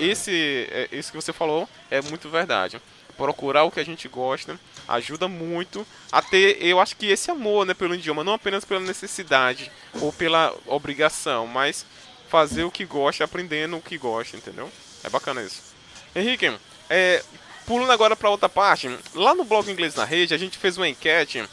esse, 0.00 0.68
é, 0.70 0.88
isso 0.92 1.10
que 1.10 1.16
você 1.16 1.32
falou 1.32 1.68
é 1.90 2.00
muito 2.00 2.28
verdade. 2.28 2.80
Procurar 3.16 3.64
o 3.64 3.70
que 3.70 3.80
a 3.80 3.84
gente 3.84 4.08
gosta 4.08 4.58
ajuda 4.88 5.28
muito 5.28 5.86
a 6.10 6.20
ter, 6.20 6.58
eu 6.60 6.80
acho 6.80 6.96
que 6.96 7.06
esse 7.06 7.30
amor 7.30 7.64
né, 7.64 7.74
pelo 7.74 7.94
idioma, 7.94 8.24
não 8.24 8.34
apenas 8.34 8.64
pela 8.64 8.80
necessidade 8.80 9.70
ou 10.00 10.12
pela 10.12 10.54
obrigação, 10.66 11.46
mas 11.46 11.86
fazer 12.28 12.64
o 12.64 12.70
que 12.70 12.84
gosta, 12.84 13.24
aprendendo 13.24 13.76
o 13.76 13.82
que 13.82 13.98
gosta, 13.98 14.36
entendeu? 14.36 14.70
É 15.04 15.10
bacana 15.10 15.42
isso. 15.42 15.62
Henrique, 16.14 16.52
é, 16.88 17.22
Pulando 17.66 17.92
agora 17.92 18.16
para 18.16 18.30
outra 18.30 18.48
parte, 18.48 18.90
lá 19.14 19.34
no 19.34 19.44
blog 19.44 19.70
Inglês 19.70 19.94
na 19.94 20.04
Rede, 20.04 20.34
a 20.34 20.38
gente 20.38 20.58
fez 20.58 20.76
uma 20.76 20.88
enquete 20.88 21.44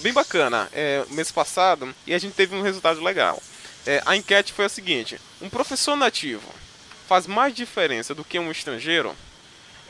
bem 0.00 0.12
bacana 0.12 0.68
é, 0.72 1.04
mês 1.10 1.30
passado 1.30 1.94
e 2.06 2.14
a 2.14 2.18
gente 2.18 2.34
teve 2.34 2.54
um 2.54 2.62
resultado 2.62 3.02
legal. 3.02 3.42
É, 3.86 4.02
a 4.06 4.16
enquete 4.16 4.52
foi 4.52 4.64
a 4.64 4.68
seguinte: 4.68 5.20
um 5.40 5.50
professor 5.50 5.96
nativo 5.96 6.48
faz 7.08 7.26
mais 7.26 7.54
diferença 7.54 8.14
do 8.14 8.24
que 8.24 8.38
um 8.38 8.50
estrangeiro? 8.50 9.14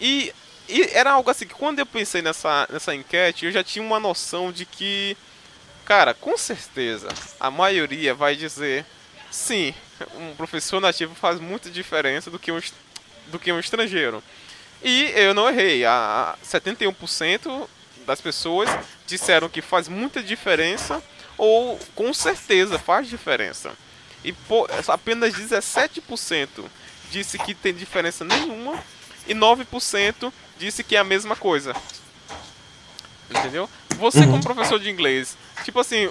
E, 0.00 0.32
e 0.68 0.82
era 0.92 1.12
algo 1.12 1.30
assim 1.30 1.46
que 1.46 1.54
quando 1.54 1.78
eu 1.78 1.86
pensei 1.86 2.22
nessa, 2.22 2.66
nessa 2.70 2.94
enquete, 2.94 3.46
eu 3.46 3.52
já 3.52 3.62
tinha 3.62 3.84
uma 3.84 4.00
noção 4.00 4.50
de 4.50 4.66
que, 4.66 5.16
cara, 5.84 6.14
com 6.14 6.36
certeza 6.36 7.08
a 7.38 7.50
maioria 7.50 8.14
vai 8.14 8.34
dizer 8.34 8.84
sim, 9.30 9.74
um 10.16 10.34
professor 10.34 10.80
nativo 10.80 11.14
faz 11.14 11.38
muita 11.40 11.70
diferença 11.70 12.30
do 12.30 12.38
que 12.38 12.50
um, 12.50 12.60
do 13.28 13.38
que 13.38 13.52
um 13.52 13.58
estrangeiro. 13.60 14.22
E 14.82 15.12
eu 15.14 15.32
não 15.32 15.48
errei. 15.48 15.84
A 15.84 16.36
71% 16.44 17.68
das 18.06 18.20
pessoas 18.20 18.68
disseram 19.06 19.48
que 19.48 19.62
faz 19.62 19.88
muita 19.88 20.22
diferença 20.22 21.02
ou 21.38 21.78
com 21.94 22.12
certeza 22.12 22.78
faz 22.78 23.08
diferença. 23.08 23.72
E 24.24 24.34
apenas 24.88 25.34
17% 25.34 26.48
disse 27.10 27.38
que 27.38 27.54
tem 27.54 27.74
diferença 27.74 28.24
nenhuma 28.24 28.82
e 29.26 29.34
9% 29.34 30.32
disse 30.58 30.84
que 30.84 30.96
é 30.96 30.98
a 30.98 31.04
mesma 31.04 31.36
coisa. 31.36 31.74
Entendeu? 33.30 33.68
Você 33.96 34.20
uhum. 34.20 34.32
como 34.32 34.42
professor 34.42 34.78
de 34.78 34.90
inglês, 34.90 35.36
tipo 35.64 35.80
assim, 35.80 36.10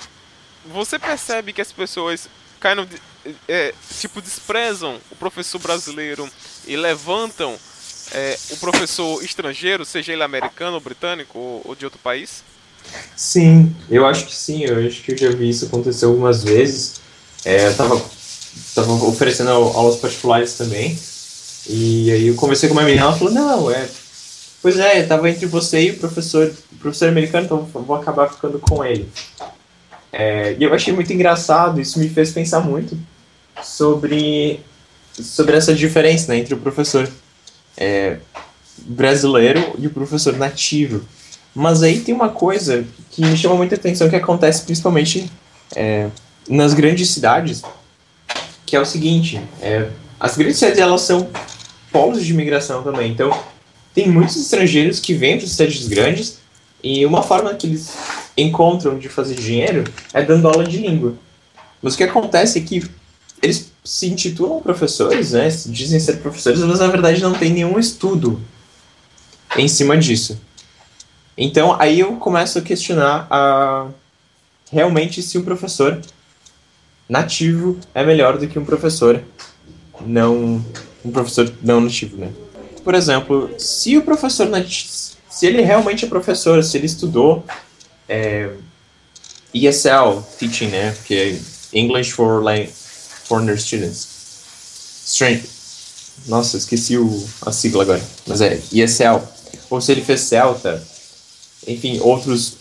você 0.66 0.98
percebe 0.98 1.54
que 1.54 1.62
as 1.62 1.72
pessoas 1.72 2.30
kind 2.60 2.80
of, 2.80 3.02
é, 3.48 3.74
tipo 4.00 4.22
desprezam 4.22 5.00
o 5.10 5.16
professor 5.16 5.60
brasileiro 5.60 6.30
e 6.66 6.76
levantam 6.76 7.58
é, 8.14 8.38
o 8.52 8.58
professor 8.58 9.24
estrangeiro, 9.24 9.86
seja 9.86 10.12
ele 10.14 10.24
americano 10.24 10.80
britânico 10.80 11.38
ou, 11.38 11.62
ou, 11.66 11.76
de 11.76 11.86
outro 11.86 12.00
país? 12.00 12.44
Sim, 13.16 13.74
eu 13.90 14.06
acho 14.06 14.26
que 14.26 14.36
sim. 14.36 14.64
Eu 14.64 14.86
acho 14.86 15.02
que 15.02 15.14
eu 15.14 15.18
já 15.18 15.30
vi 15.30 15.50
isso 15.50 15.66
acontecer 15.66 16.06
algumas 16.06 16.44
vezes. 16.44 17.00
É, 17.46 17.68
eu 17.68 17.76
tava, 17.76 18.02
tava 18.76 18.92
oferecendo 19.06 19.50
aulas 19.50 19.98
particulares 19.98 20.54
também. 20.56 20.98
E 21.68 22.12
aí 22.12 22.28
eu 22.28 22.36
conversei 22.36 22.68
com 22.68 22.76
uma 22.76 22.84
menina, 22.84 23.04
ela 23.04 23.18
falou, 23.18 23.34
não, 23.34 23.72
é. 23.72 23.88
Pois 24.62 24.78
é, 24.78 25.04
tava 25.04 25.30
entre 25.30 25.46
você 25.46 25.88
e 25.88 25.92
o 25.92 25.98
professor, 25.98 26.54
o 26.72 26.76
professor 26.76 27.08
americano, 27.08 27.46
então 27.46 27.64
vou 27.64 27.96
acabar 27.96 28.30
ficando 28.30 28.60
com 28.60 28.84
ele. 28.84 29.10
É, 30.12 30.56
e 30.60 30.64
eu 30.64 30.74
achei 30.74 30.94
muito 30.94 31.14
engraçado, 31.14 31.80
isso 31.80 31.98
me 31.98 32.10
fez 32.10 32.32
pensar 32.32 32.60
muito 32.60 32.98
sobre, 33.64 34.60
sobre 35.14 35.56
essa 35.56 35.74
diferença 35.74 36.32
né, 36.32 36.40
entre 36.40 36.54
o 36.54 36.60
professor 36.60 37.10
é, 37.78 38.18
brasileiro 38.78 39.76
e 39.78 39.88
o 39.88 39.90
professor 39.90 40.38
nativo. 40.38 41.04
Mas 41.54 41.84
aí 41.84 42.00
tem 42.00 42.14
uma 42.14 42.30
coisa 42.30 42.86
que 43.10 43.22
me 43.26 43.36
chama 43.36 43.56
muita 43.56 43.76
atenção 43.76 44.10
que 44.10 44.16
acontece 44.16 44.64
principalmente 44.64 45.30
é, 45.76 46.08
nas 46.48 46.74
grandes 46.74 47.10
cidades, 47.10 47.62
que 48.66 48.76
é 48.76 48.80
o 48.80 48.86
seguinte, 48.86 49.42
é, 49.62 49.90
as 50.20 50.38
grandes 50.38 50.58
cidades 50.58 50.80
elas 50.80 51.02
são 51.02 51.30
polos 51.92 52.26
de 52.26 52.32
imigração 52.32 52.84
também, 52.84 53.12
então 53.12 53.38
tem 53.94 54.08
muitos 54.08 54.38
estrangeiros 54.38 55.00
que 55.00 55.14
vêm 55.14 55.38
para 55.38 55.48
cidades 55.48 55.88
grandes 55.88 56.40
e 56.82 57.06
uma 57.06 57.22
forma 57.22 57.54
que 57.54 57.68
eles 57.68 57.94
encontram 58.38 58.98
de 58.98 59.10
fazer 59.10 59.36
dinheiro 59.36 59.84
é 60.14 60.24
dando 60.24 60.48
aula 60.48 60.64
de 60.64 60.78
língua. 60.78 61.16
Mas 61.82 61.94
o 61.96 61.98
que 61.98 62.04
acontece 62.04 62.60
é 62.60 62.62
que 62.62 62.84
eles 63.42 63.72
se 63.84 64.08
intitulam 64.08 64.62
professores, 64.62 65.32
né? 65.32 65.50
Dizem 65.68 66.00
ser 66.00 66.18
professores, 66.18 66.60
mas 66.60 66.80
na 66.80 66.88
verdade 66.88 67.22
não 67.22 67.34
tem 67.34 67.52
nenhum 67.52 67.80
estudo 67.80 68.40
em 69.58 69.68
cima 69.68 69.98
disso. 69.98 70.40
Então 71.38 71.76
aí 71.80 72.00
eu 72.00 72.16
começo 72.18 72.60
a 72.60 72.62
questionar 72.62 73.28
a 73.30 73.88
realmente 74.72 75.22
se 75.22 75.38
um 75.38 75.44
professor 75.44 76.00
nativo 77.10 77.78
é 77.94 78.06
melhor 78.06 78.38
do 78.38 78.48
que 78.48 78.60
um 78.60 78.64
professor 78.64 79.22
não 80.06 80.64
um 81.04 81.12
professor 81.12 81.52
não 81.62 81.82
nativo, 81.82 82.18
né? 82.18 82.32
Por 82.84 82.96
exemplo, 82.96 83.50
se 83.58 83.98
o 83.98 84.04
professor 84.04 84.48
nativo, 84.48 84.92
se 85.30 85.46
ele 85.46 85.62
realmente 85.62 86.06
é 86.06 86.08
professor, 86.08 86.64
se 86.64 86.78
ele 86.78 86.86
estudou 86.86 87.44
é, 88.08 88.52
ESL 89.54 90.22
teaching, 90.38 90.68
né? 90.68 90.96
Que 91.06 91.16
é 91.16 91.40
English 91.74 92.12
for 92.12 92.44
like 92.44 92.72
Foreigner 93.32 93.58
Students. 93.58 94.10
Strange. 95.06 95.44
Nossa, 96.28 96.58
esqueci 96.58 96.98
o, 96.98 97.26
a 97.46 97.52
sigla 97.54 97.84
agora. 97.84 98.02
Mas 98.28 98.42
é 98.42 98.60
ESL. 98.74 99.22
Ou 99.70 99.80
se 99.80 99.94
ele 99.94 100.02
fez 100.02 100.20
Celta. 100.20 100.86
Enfim, 101.66 102.02
outros 102.02 102.58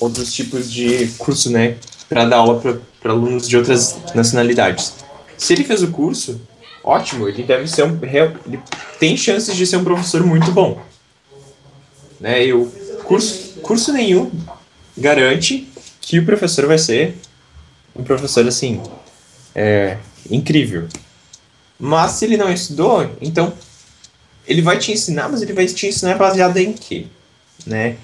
outros 0.00 0.32
tipos 0.32 0.70
de 0.70 1.06
curso, 1.16 1.48
né? 1.48 1.76
Para 2.08 2.24
dar 2.24 2.38
aula 2.38 2.60
para 3.00 3.12
alunos 3.12 3.48
de 3.48 3.56
outras 3.56 3.96
nacionalidades. 4.16 4.94
Se 5.38 5.52
ele 5.52 5.62
fez 5.62 5.80
o 5.84 5.92
curso, 5.92 6.40
ótimo. 6.82 7.28
Ele 7.28 7.44
deve 7.44 7.68
ser 7.68 7.84
um. 7.84 7.96
Ele 8.02 8.58
tem 8.98 9.16
chances 9.16 9.54
de 9.54 9.64
ser 9.64 9.76
um 9.76 9.84
professor 9.84 10.26
muito 10.26 10.50
bom. 10.50 10.82
Né? 12.18 12.46
E 12.46 12.52
o 12.52 12.66
curso, 13.04 13.60
curso 13.62 13.92
nenhum 13.92 14.28
garante 14.98 15.68
que 16.00 16.18
o 16.18 16.26
professor 16.26 16.66
vai 16.66 16.78
ser 16.78 17.16
um 17.94 18.02
professor 18.02 18.46
assim 18.48 18.82
é, 19.54 19.98
incrível. 20.30 20.88
Mas 21.78 22.12
se 22.12 22.24
ele 22.24 22.36
não 22.36 22.52
estudou, 22.52 23.10
então 23.20 23.52
ele 24.46 24.62
vai 24.62 24.78
te 24.78 24.92
ensinar, 24.92 25.28
mas 25.28 25.42
ele 25.42 25.52
vai 25.52 25.66
te 25.66 25.86
ensinar 25.86 26.16
baseado 26.16 26.56
em 26.56 26.72
quê? 26.72 27.06
Né? 27.66 27.96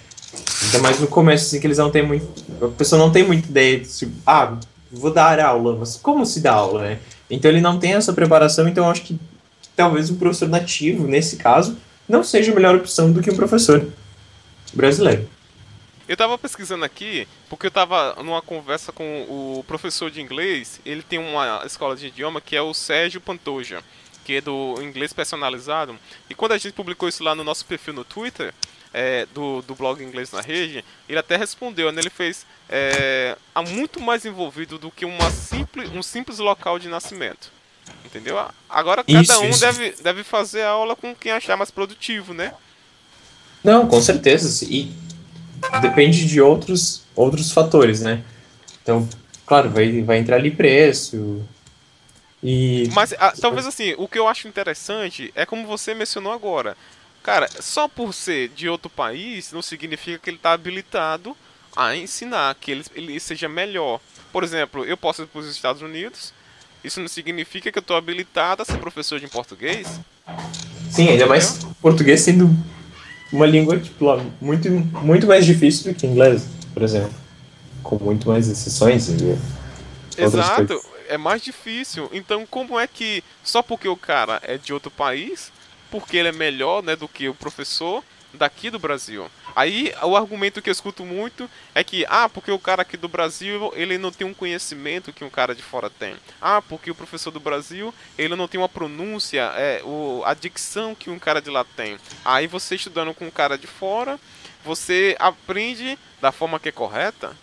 Ainda 0.64 0.78
mais 0.80 1.01
no 1.01 1.07
começo, 1.07 1.46
assim, 1.46 1.61
que 1.61 1.66
eles 1.66 1.78
não 1.78 1.90
têm 1.90 2.07
muito. 2.07 2.26
A 2.62 2.68
pessoa 2.68 2.99
não 2.99 3.11
tem 3.11 3.24
muita 3.24 3.49
ideia 3.49 3.80
de. 3.80 4.09
Ah, 4.26 4.57
vou 4.90 5.12
dar 5.12 5.40
aula, 5.40 5.76
mas 5.78 5.96
como 5.96 6.24
se 6.26 6.40
dá 6.40 6.53
aula, 6.53 6.82
né? 6.82 6.99
Então 7.30 7.51
ele 7.51 7.61
não 7.61 7.78
tem 7.78 7.94
essa 7.94 8.12
preparação, 8.12 8.68
então 8.68 8.90
acho 8.90 9.03
que 9.03 9.18
talvez 9.76 10.11
um 10.11 10.16
professor 10.16 10.49
nativo, 10.49 11.07
nesse 11.07 11.36
caso, 11.36 11.76
não 12.09 12.24
seja 12.24 12.53
a 12.53 12.55
melhor 12.55 12.76
opção 12.76 13.12
do 13.12 13.22
que 13.22 13.30
um 13.30 13.36
professor 13.36 13.86
brasileiro. 14.74 15.28
Eu 16.09 16.17
tava 16.17 16.39
pesquisando 16.39 16.87
aqui, 16.87 17.29
porque 17.51 17.67
eu 17.67 17.71
tava 17.71 18.17
numa 18.23 18.41
conversa 18.41 18.91
com 18.91 19.23
o 19.29 19.63
professor 19.69 20.11
de 20.11 20.23
inglês, 20.23 20.81
ele 20.85 21.03
tem 21.03 21.19
uma 21.19 21.63
escola 21.67 21.95
de 21.95 22.07
idioma 22.07 22.41
que 22.41 22.57
é 22.57 22.63
o 22.63 22.73
Sérgio 22.73 23.21
Pantoja, 23.21 23.85
que 24.25 24.37
é 24.37 24.41
do 24.41 24.77
inglês 24.81 25.13
personalizado. 25.13 25.99
E 26.31 26.35
quando 26.35 26.53
a 26.53 26.59
gente 26.59 26.73
publicou 26.73 27.11
isso 27.11 27.23
lá 27.23 27.35
no 27.35 27.45
nosso 27.45 27.67
perfil 27.67 27.93
no 27.93 28.05
Twitter, 28.05 28.55
é, 28.93 29.27
do, 29.35 29.61
do 29.61 29.75
blog 29.75 30.03
Inglês 30.03 30.33
na 30.33 30.41
Rede, 30.41 30.83
ele 31.07 31.19
até 31.19 31.37
respondeu, 31.37 31.93
né? 31.93 32.01
ele 32.01 32.09
fez 32.09 32.47
é, 32.71 33.37
há 33.55 33.61
muito 33.61 34.01
mais 34.01 34.25
envolvido 34.25 34.79
do 34.79 34.91
que 34.91 35.05
uma 35.05 35.31
simples, 35.31 35.91
um 35.91 36.03
simples 36.03 36.39
local 36.39 36.79
de 36.79 36.89
nascimento. 36.89 37.53
Entendeu? 38.05 38.39
Agora 38.69 39.05
cada 39.05 39.21
isso, 39.21 39.41
um 39.41 39.49
isso. 39.51 39.61
Deve, 39.61 39.91
deve 40.03 40.25
fazer 40.25 40.63
a 40.63 40.71
aula 40.71 40.97
com 40.97 41.15
quem 41.15 41.33
achar 41.33 41.57
mais 41.57 41.71
produtivo, 41.71 42.33
né? 42.33 42.55
Não, 43.63 43.87
com 43.87 44.01
certeza. 44.01 44.67
E 44.71 44.93
depende 45.81 46.27
de 46.27 46.41
outros, 46.41 47.03
outros 47.15 47.53
fatores, 47.53 48.01
né? 48.01 48.23
Então, 48.83 49.09
claro, 49.47 49.71
vai, 49.71 50.03
vai 50.03 50.19
entrar 50.19 50.37
ali 50.37 50.51
preço. 50.51 51.43
E... 52.43 52.89
Mas 52.93 53.13
a, 53.15 53.33
talvez 53.33 53.67
assim, 53.67 53.95
o 53.99 54.07
que 54.09 54.19
eu 54.19 54.29
acho 54.29 54.49
interessante 54.49 55.33
é 55.35 55.45
como 55.45 55.67
você 55.67 55.95
mencionou 55.95 56.33
agora. 56.33 56.77
Cara, 57.23 57.49
só 57.61 57.89
por 57.89 58.15
ser 58.15 58.49
de 58.51 58.69
outro 58.69 58.89
país 58.89 59.53
não 59.53 59.61
significa 59.61 60.19
que 60.19 60.31
ele 60.31 60.37
está 60.37 60.53
habilitado 60.53 61.37
a 61.77 61.95
ensinar, 61.95 62.55
que 62.55 62.71
ele, 62.71 62.85
ele 62.95 63.21
seja 63.21 63.49
melhor. 63.49 64.01
Por 64.33 64.45
exemplo, 64.45 64.85
eu 64.85 64.97
posso 64.97 65.23
ir 65.23 65.27
para 65.27 65.41
os 65.41 65.49
Estados 65.49 65.83
Unidos, 65.83 66.33
isso 66.83 67.01
não 67.01 67.09
significa 67.09 67.71
que 67.73 67.79
eu 67.79 67.83
estou 67.83 67.97
habilitado 67.97 68.63
a 68.63 68.65
ser 68.65 68.79
professor 68.79 69.19
de 69.19 69.29
português. 69.29 70.01
Sim, 70.91 71.09
ainda 71.09 71.27
mais 71.27 71.65
português 71.81 72.21
sendo 72.21 72.49
uma 73.33 73.47
língua 73.47 73.79
tipo, 73.79 74.05
muito, 74.41 74.70
muito 74.70 75.26
mais 75.26 75.45
difícil 75.45 75.93
do 75.93 75.99
que 75.99 76.07
inglês, 76.07 76.47
por 76.72 76.83
exemplo. 76.83 77.12
Com 77.83 77.97
muito 77.97 78.29
mais 78.29 78.49
exceções. 78.49 79.09
E 79.09 79.37
Exato, 80.16 80.81
é 81.09 81.16
mais 81.16 81.43
difícil. 81.43 82.09
Então, 82.12 82.47
como 82.47 82.79
é 82.79 82.87
que 82.87 83.22
só 83.43 83.62
porque 83.62 83.89
o 83.89 83.97
cara 83.97 84.41
é 84.43 84.59
de 84.59 84.72
outro 84.72 84.91
país, 84.91 85.53
porque 85.91 86.16
ele 86.16 86.29
é 86.29 86.33
melhor 86.33 86.83
né, 86.83 86.97
do 86.97 87.09
que 87.09 87.29
o 87.29 87.35
professor 87.35 88.03
daqui 88.33 88.70
do 88.70 88.79
Brasil? 88.79 89.31
Aí 89.55 89.93
o 90.03 90.16
argumento 90.16 90.62
que 90.62 90.68
eu 90.68 90.72
escuto 90.72 91.05
muito 91.05 91.49
é 91.74 91.83
que, 91.83 92.05
ah, 92.09 92.29
porque 92.29 92.51
o 92.51 92.59
cara 92.59 92.83
aqui 92.83 92.97
do 92.97 93.09
Brasil, 93.09 93.72
ele 93.74 93.99
não 93.99 94.12
tem 94.12 94.26
um 94.26 94.35
conhecimento 94.35 95.12
que 95.12 95.24
um 95.24 95.31
cara 95.31 95.55
de 95.55 95.62
fora 95.62 95.91
tem. 95.91 96.16
Ah, 96.41 96.62
porque 96.62 96.91
o 96.91 96.95
professor 96.95 97.31
do 97.31 97.41
Brasil, 97.41 97.93
ele 98.16 98.37
não 98.37 98.49
tem 98.49 98.61
uma 98.61 98.68
pronúncia, 98.68 99.53
é, 99.57 99.83
o, 99.85 100.22
a 100.24 100.35
dicção 100.35 100.95
que 100.95 101.11
um 101.11 101.18
cara 101.18 101.41
de 101.41 101.51
lá 101.51 101.64
tem. 101.64 101.99
Aí 102.24 102.47
você 102.47 102.76
estudando 102.76 103.14
com 103.14 103.26
um 103.26 103.31
cara 103.31 103.57
de 103.57 103.66
fora, 103.66 104.18
você 104.64 105.16
aprende 105.18 105.99
da 106.20 106.33
forma 106.33 106.61
que 106.61 106.68
é 106.68 106.72
correta, 106.72 107.37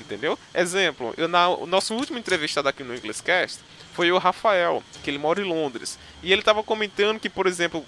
entendeu? 0.00 0.38
Exemplo, 0.54 1.14
eu 1.16 1.28
na, 1.28 1.48
o 1.48 1.66
nosso 1.66 1.94
último 1.94 2.18
entrevistado 2.18 2.68
aqui 2.68 2.82
no 2.82 2.94
Inglescast 2.94 3.60
foi 3.92 4.10
o 4.10 4.18
Rafael, 4.18 4.82
que 5.02 5.10
ele 5.10 5.18
mora 5.18 5.40
em 5.40 5.44
Londres. 5.44 5.98
E 6.22 6.32
ele 6.32 6.40
estava 6.40 6.62
comentando 6.62 7.20
que, 7.20 7.28
por 7.28 7.46
exemplo, 7.46 7.84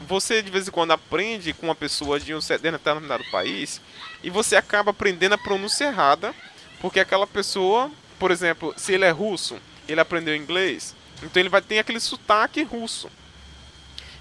você 0.00 0.42
de 0.42 0.50
vez 0.50 0.68
em 0.68 0.70
quando 0.70 0.92
aprende 0.92 1.52
com 1.52 1.66
uma 1.66 1.74
pessoa 1.74 2.20
de 2.20 2.34
um 2.34 2.38
determinado 2.38 3.24
país 3.30 3.80
e 4.22 4.30
você 4.30 4.56
acaba 4.56 4.90
aprendendo 4.90 5.34
a 5.34 5.38
pronúncia 5.38 5.86
errada, 5.86 6.34
porque 6.80 7.00
aquela 7.00 7.26
pessoa, 7.26 7.90
por 8.18 8.30
exemplo, 8.30 8.74
se 8.76 8.92
ele 8.92 9.04
é 9.04 9.10
russo, 9.10 9.56
ele 9.88 10.00
aprendeu 10.00 10.36
inglês, 10.36 10.94
então 11.22 11.40
ele 11.40 11.48
vai 11.48 11.62
ter 11.62 11.78
aquele 11.78 12.00
sotaque 12.00 12.62
russo. 12.62 13.08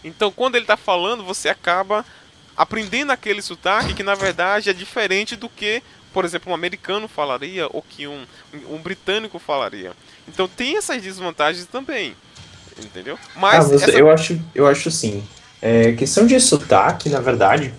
Então 0.03 0.32
quando 0.32 0.55
ele 0.55 0.63
está 0.63 0.78
falando, 0.78 1.24
você 1.24 1.49
acaba 1.49 2.05
aprendendo 2.55 3.11
aquele 3.11 3.41
sotaque 3.41 3.93
que 3.93 4.03
na 4.03 4.15
verdade 4.15 4.69
é 4.69 4.74
diferente 4.74 5.36
do 5.36 5.49
que, 5.49 5.82
por 6.13 6.24
exemplo, 6.24 6.51
um 6.51 6.55
americano 6.55 7.07
falaria 7.07 7.67
ou 7.71 7.82
que 7.82 8.07
um, 8.07 8.26
um 8.69 8.78
britânico 8.78 9.39
falaria. 9.39 9.93
Então 10.28 10.47
tem 10.47 10.78
essas 10.78 11.01
desvantagens 11.01 11.65
também. 11.65 12.15
Entendeu? 12.78 13.19
Mas, 13.36 13.71
ah, 13.71 13.76
essa... 13.76 13.91
eu 13.91 14.09
acho, 14.09 14.39
eu 14.55 14.67
acho 14.67 14.89
assim. 14.89 15.24
É, 15.66 15.93
questão 15.93 16.28
de 16.28 16.38
sotaque, 16.41 17.07
na 17.07 17.22
verdade, 17.22 17.74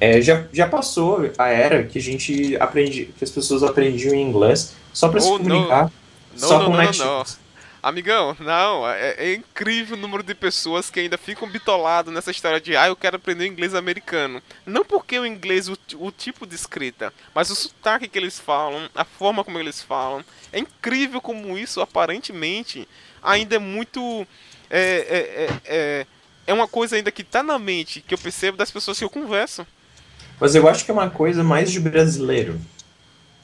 é, 0.00 0.22
já, 0.22 0.46
já 0.50 0.66
passou 0.66 1.30
a 1.36 1.48
era 1.48 1.82
que 1.82 1.98
a 1.98 2.00
gente 2.00 2.56
aprende, 2.56 3.12
que 3.18 3.22
as 3.22 3.30
pessoas 3.30 3.62
aprendiam 3.62 4.14
inglês 4.14 4.74
só 4.90 5.10
para 5.10 5.20
se 5.20 5.28
oh, 5.28 5.36
comunicar. 5.36 5.84
No. 6.32 6.40
Só 6.40 6.58
no, 6.58 6.64
com 6.64 6.70
no, 6.70 6.76
nativos. 6.78 7.38
Amigão, 7.82 8.34
não, 8.40 8.88
é, 8.88 9.16
é, 9.18 9.34
incrível 9.34 9.98
o 9.98 10.00
número 10.00 10.22
de 10.22 10.34
pessoas 10.34 10.88
que 10.88 10.98
ainda 10.98 11.18
ficam 11.18 11.46
bitolados 11.46 12.10
nessa 12.10 12.30
história 12.30 12.58
de 12.58 12.74
ah, 12.74 12.88
eu 12.88 12.96
quero 12.96 13.16
aprender 13.16 13.46
inglês 13.46 13.74
americano. 13.74 14.42
Não 14.64 14.82
porque 14.82 15.18
o 15.18 15.26
inglês, 15.26 15.68
o, 15.68 15.76
o 15.98 16.10
tipo 16.10 16.46
de 16.46 16.54
escrita, 16.54 17.12
mas 17.34 17.50
o 17.50 17.54
sotaque 17.54 18.08
que 18.08 18.18
eles 18.18 18.40
falam, 18.40 18.88
a 18.94 19.04
forma 19.04 19.44
como 19.44 19.58
eles 19.58 19.82
falam. 19.82 20.24
É 20.50 20.58
incrível 20.58 21.20
como 21.20 21.58
isso, 21.58 21.82
aparentemente, 21.82 22.88
ainda 23.22 23.56
é 23.56 23.58
muito. 23.58 24.26
É, 24.70 25.50
é, 25.66 26.06
é, 26.46 26.52
uma 26.52 26.68
coisa 26.68 26.96
ainda 26.96 27.10
que 27.10 27.24
tá 27.24 27.42
na 27.42 27.58
mente, 27.58 28.00
que 28.00 28.14
eu 28.14 28.18
percebo 28.18 28.56
das 28.56 28.70
pessoas 28.70 28.98
que 28.98 29.04
eu 29.04 29.10
converso. 29.10 29.66
Mas 30.38 30.54
eu 30.54 30.68
acho 30.68 30.84
que 30.84 30.90
é 30.90 30.94
uma 30.94 31.10
coisa 31.10 31.42
mais 31.42 31.72
de 31.72 31.80
brasileiro. 31.80 32.60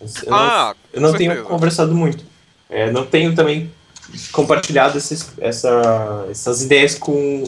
Eu 0.00 0.34
ah, 0.34 0.74
não, 0.92 1.00
eu 1.00 1.00
não 1.00 1.16
tenho 1.16 1.42
conversado 1.44 1.94
muito. 1.94 2.24
É, 2.68 2.90
não 2.90 3.07
tenho 3.07 3.34
também 3.34 3.70
compartilhado 4.32 4.98
esses, 4.98 5.32
essa, 5.38 6.26
essas 6.30 6.62
ideias 6.62 6.94
com 6.94 7.44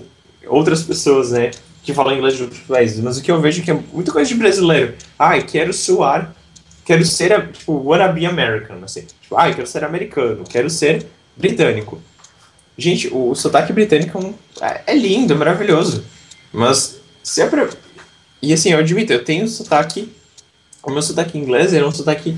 outras 0.46 0.82
pessoas, 0.82 1.30
né? 1.30 1.50
Que 1.82 1.92
falam 1.92 2.16
inglês 2.16 2.36
de 2.36 2.44
outros 2.44 2.62
países. 2.62 3.00
Mas 3.00 3.18
o 3.18 3.22
que 3.22 3.30
eu 3.30 3.40
vejo 3.40 3.60
é 3.60 3.64
que 3.64 3.70
é 3.70 3.78
muita 3.92 4.12
coisa 4.12 4.28
de 4.28 4.34
brasileiro. 4.34 4.94
Ai, 5.18 5.40
ah, 5.40 5.42
quero 5.42 5.72
soar, 5.72 6.34
quero 6.84 7.04
ser, 7.04 7.52
tipo, 7.52 7.72
wanna 7.72 8.08
be 8.08 8.24
American, 8.24 8.82
assim. 8.82 9.02
Tipo, 9.02 9.36
ai, 9.36 9.50
ah, 9.50 9.54
quero 9.54 9.66
ser 9.66 9.84
americano, 9.84 10.44
quero 10.44 10.70
ser 10.70 11.06
britânico. 11.36 12.00
Gente, 12.76 13.08
o 13.12 13.34
sotaque 13.34 13.72
britânico 13.72 14.34
é, 14.60 14.82
é 14.88 14.94
lindo, 14.94 15.32
é 15.32 15.36
maravilhoso. 15.36 16.04
Mas 16.52 16.98
sempre. 17.22 17.68
E 18.42 18.52
assim, 18.52 18.70
eu 18.70 18.78
admito, 18.78 19.12
eu 19.12 19.24
tenho 19.24 19.46
sotaque. 19.48 20.12
O 20.82 20.90
meu 20.90 21.02
sotaque 21.02 21.38
inglês 21.38 21.72
é 21.72 21.84
um 21.84 21.92
sotaque 21.92 22.36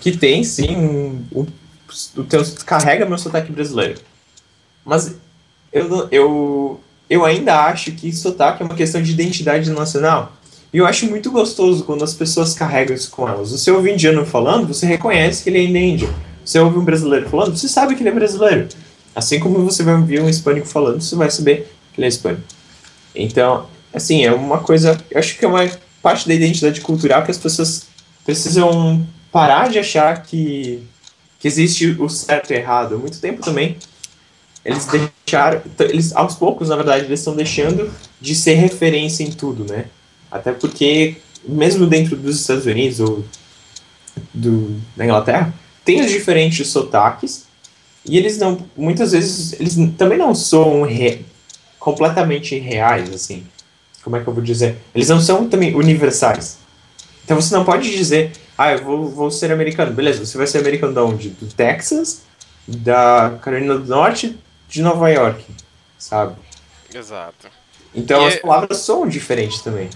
que 0.00 0.16
tem, 0.16 0.42
sim, 0.42 0.76
um, 0.76 1.24
um 1.32 1.46
o 2.16 2.24
teu 2.24 2.42
carrega 2.64 3.06
meu 3.06 3.18
sotaque 3.18 3.52
brasileiro. 3.52 4.00
Mas 4.84 5.14
eu, 5.72 6.08
eu, 6.10 6.80
eu 7.08 7.24
ainda 7.24 7.64
acho 7.66 7.92
que 7.92 8.12
sotaque 8.12 8.62
é 8.62 8.66
uma 8.66 8.74
questão 8.74 9.02
de 9.02 9.12
identidade 9.12 9.70
nacional. 9.70 10.32
E 10.72 10.78
eu 10.78 10.86
acho 10.86 11.06
muito 11.06 11.30
gostoso 11.30 11.84
quando 11.84 12.02
as 12.02 12.14
pessoas 12.14 12.54
carregam 12.54 12.96
isso 12.96 13.10
com 13.10 13.28
elas. 13.28 13.52
Você 13.52 13.70
ouve 13.70 13.90
um 13.90 13.94
indiano 13.94 14.26
falando, 14.26 14.66
você 14.66 14.86
reconhece 14.86 15.44
que 15.44 15.50
ele 15.50 15.58
é 15.58 15.80
índio. 15.80 16.12
Você 16.44 16.58
ouve 16.58 16.78
um 16.78 16.84
brasileiro 16.84 17.28
falando, 17.28 17.56
você 17.56 17.68
sabe 17.68 17.94
que 17.94 18.02
ele 18.02 18.08
é 18.10 18.12
brasileiro. 18.12 18.68
Assim 19.14 19.38
como 19.38 19.64
você 19.64 19.82
vai 19.82 19.94
ouvir 19.94 20.20
um 20.20 20.28
hispânico 20.28 20.66
falando, 20.66 21.00
você 21.00 21.14
vai 21.14 21.30
saber 21.30 21.72
que 21.92 22.00
ele 22.00 22.06
é 22.06 22.08
hispânico. 22.08 22.42
Então, 23.14 23.68
assim, 23.92 24.24
é 24.24 24.32
uma 24.32 24.58
coisa. 24.58 24.98
Eu 25.10 25.18
acho 25.18 25.38
que 25.38 25.44
é 25.44 25.48
uma 25.48 25.68
parte 26.02 26.26
da 26.26 26.34
identidade 26.34 26.80
cultural 26.80 27.22
que 27.22 27.30
as 27.30 27.38
pessoas 27.38 27.86
precisam 28.24 29.06
parar 29.30 29.68
de 29.68 29.78
achar 29.78 30.22
que 30.22 30.82
que 31.38 31.48
existe 31.48 31.94
o 32.00 32.08
certo 32.08 32.52
e 32.52 32.56
errado. 32.56 32.94
Há 32.94 32.98
muito 32.98 33.20
tempo 33.20 33.42
também 33.42 33.76
eles 34.64 34.86
deixaram, 34.86 35.60
eles 35.78 36.16
aos 36.16 36.36
poucos, 36.36 36.70
na 36.70 36.76
verdade, 36.76 37.04
eles 37.04 37.20
estão 37.20 37.36
deixando 37.36 37.92
de 38.20 38.34
ser 38.34 38.54
referência 38.54 39.22
em 39.22 39.30
tudo, 39.30 39.70
né? 39.70 39.86
Até 40.30 40.52
porque 40.52 41.16
mesmo 41.46 41.86
dentro 41.86 42.16
dos 42.16 42.40
Estados 42.40 42.64
Unidos 42.64 42.98
ou 42.98 43.22
do, 44.32 44.80
da 44.96 45.04
Inglaterra, 45.04 45.52
tem 45.84 46.00
os 46.00 46.10
diferentes 46.10 46.66
sotaques 46.68 47.44
e 48.04 48.18
eles 48.18 48.38
não, 48.38 48.58
muitas 48.76 49.12
vezes, 49.12 49.54
eles 49.58 49.76
também 49.96 50.18
não 50.18 50.34
são 50.34 50.82
re, 50.82 51.24
completamente 51.78 52.58
reais, 52.58 53.12
assim. 53.12 53.46
Como 54.02 54.16
é 54.16 54.22
que 54.22 54.28
eu 54.28 54.34
vou 54.34 54.42
dizer? 54.42 54.76
Eles 54.94 55.08
não 55.08 55.20
são 55.20 55.48
também 55.48 55.74
universais. 55.74 56.58
Então 57.24 57.40
você 57.40 57.54
não 57.54 57.64
pode 57.64 57.90
dizer, 57.90 58.32
ah, 58.56 58.72
eu 58.72 58.84
vou, 58.84 59.08
vou 59.08 59.30
ser 59.30 59.50
americano. 59.50 59.92
Beleza, 59.92 60.24
você 60.24 60.36
vai 60.36 60.46
ser 60.46 60.58
americano 60.58 60.92
de 60.92 61.00
onde? 61.00 61.30
Do 61.30 61.46
Texas, 61.46 62.22
da 62.68 63.38
Carolina 63.42 63.78
do 63.78 63.86
Norte, 63.86 64.38
de 64.68 64.82
Nova 64.82 65.08
York, 65.08 65.44
sabe? 65.98 66.36
Exato. 66.92 67.48
Então 67.94 68.22
e 68.22 68.26
as 68.26 68.34
é... 68.34 68.36
palavras 68.38 68.78
são 68.78 69.08
diferentes 69.08 69.62
também. 69.62 69.88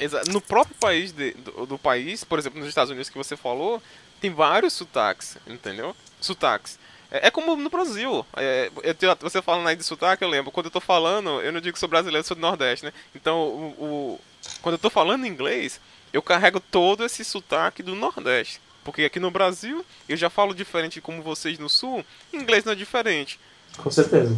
Exato. 0.00 0.30
No 0.32 0.40
próprio 0.40 0.74
país 0.80 1.12
de, 1.12 1.32
do, 1.34 1.66
do, 1.66 1.78
país, 1.78 2.24
por 2.24 2.38
exemplo, 2.38 2.58
nos 2.58 2.68
Estados 2.68 2.90
Unidos 2.90 3.08
que 3.08 3.16
você 3.16 3.36
falou, 3.36 3.80
tem 4.20 4.30
vários 4.30 4.72
sotaques, 4.72 5.36
entendeu? 5.46 5.94
Sotaques. 6.20 6.78
É, 7.12 7.28
é 7.28 7.30
como 7.30 7.54
no 7.54 7.68
Brasil. 7.68 8.24
É, 8.36 8.70
eu, 8.82 9.16
você 9.20 9.42
falando 9.42 9.68
aí 9.68 9.76
de 9.76 9.84
sotaque, 9.84 10.24
eu 10.24 10.28
lembro. 10.28 10.50
Quando 10.50 10.66
eu 10.66 10.72
tô 10.72 10.80
falando, 10.80 11.40
eu 11.42 11.52
não 11.52 11.60
digo 11.60 11.74
que 11.74 11.78
sou 11.78 11.88
brasileiro, 11.88 12.26
sou 12.26 12.34
do 12.34 12.40
Nordeste, 12.40 12.86
né? 12.86 12.92
Então, 13.14 13.38
o, 13.38 13.84
o 13.84 14.20
quando 14.62 14.74
eu 14.74 14.78
tô 14.78 14.90
falando 14.90 15.26
inglês, 15.26 15.78
eu 16.12 16.22
carrego 16.22 16.58
todo 16.58 17.04
esse 17.04 17.24
sotaque 17.24 17.82
do 17.82 17.94
Nordeste. 17.94 18.60
Porque 18.82 19.04
aqui 19.04 19.20
no 19.20 19.30
Brasil 19.30 19.84
eu 20.08 20.16
já 20.16 20.28
falo 20.28 20.54
diferente 20.54 21.00
como 21.00 21.22
vocês 21.22 21.58
no 21.58 21.68
Sul, 21.68 22.04
inglês 22.32 22.64
não 22.64 22.72
é 22.72 22.76
diferente. 22.76 23.38
Com 23.76 23.90
certeza. 23.90 24.36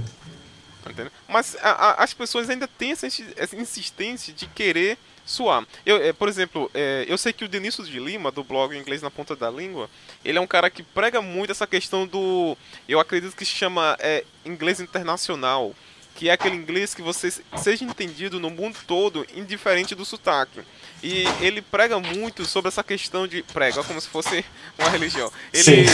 Entendeu? 0.84 1.10
Mas 1.26 1.56
a, 1.62 1.70
a, 1.70 2.04
as 2.04 2.12
pessoas 2.12 2.50
ainda 2.50 2.68
têm 2.68 2.92
essa, 2.92 3.06
essa, 3.06 3.56
insistência 3.56 4.34
de 4.34 4.46
querer 4.46 4.98
suar. 5.24 5.66
Eu, 5.84 5.96
é, 5.96 6.12
por 6.12 6.28
exemplo, 6.28 6.70
é, 6.74 7.04
eu 7.08 7.16
sei 7.16 7.32
que 7.32 7.44
o 7.44 7.48
Denício 7.48 7.84
de 7.84 7.98
Lima, 7.98 8.30
do 8.30 8.44
blog 8.44 8.76
Inglês 8.76 9.02
na 9.02 9.10
Ponta 9.10 9.34
da 9.34 9.50
Língua, 9.50 9.88
ele 10.24 10.38
é 10.38 10.40
um 10.40 10.46
cara 10.46 10.70
que 10.70 10.82
prega 10.82 11.20
muito 11.22 11.50
essa 11.50 11.66
questão 11.66 12.06
do. 12.06 12.56
Eu 12.88 13.00
acredito 13.00 13.36
que 13.36 13.44
se 13.44 13.52
chama 13.52 13.96
é, 14.00 14.24
inglês 14.44 14.80
internacional 14.80 15.74
que 16.14 16.28
é 16.28 16.32
aquele 16.32 16.54
inglês 16.54 16.94
que 16.94 17.02
você 17.02 17.32
seja 17.56 17.84
entendido 17.84 18.38
no 18.38 18.48
mundo 18.48 18.78
todo, 18.86 19.26
indiferente 19.34 19.94
do 19.94 20.04
sotaque. 20.04 20.60
E 21.02 21.24
ele 21.40 21.60
prega 21.60 21.98
muito 21.98 22.44
sobre 22.44 22.68
essa 22.68 22.82
questão 22.82 23.26
de 23.26 23.42
prega, 23.42 23.82
como 23.82 24.00
se 24.00 24.08
fosse 24.08 24.44
uma 24.78 24.88
religião. 24.88 25.30
Ele, 25.52 25.84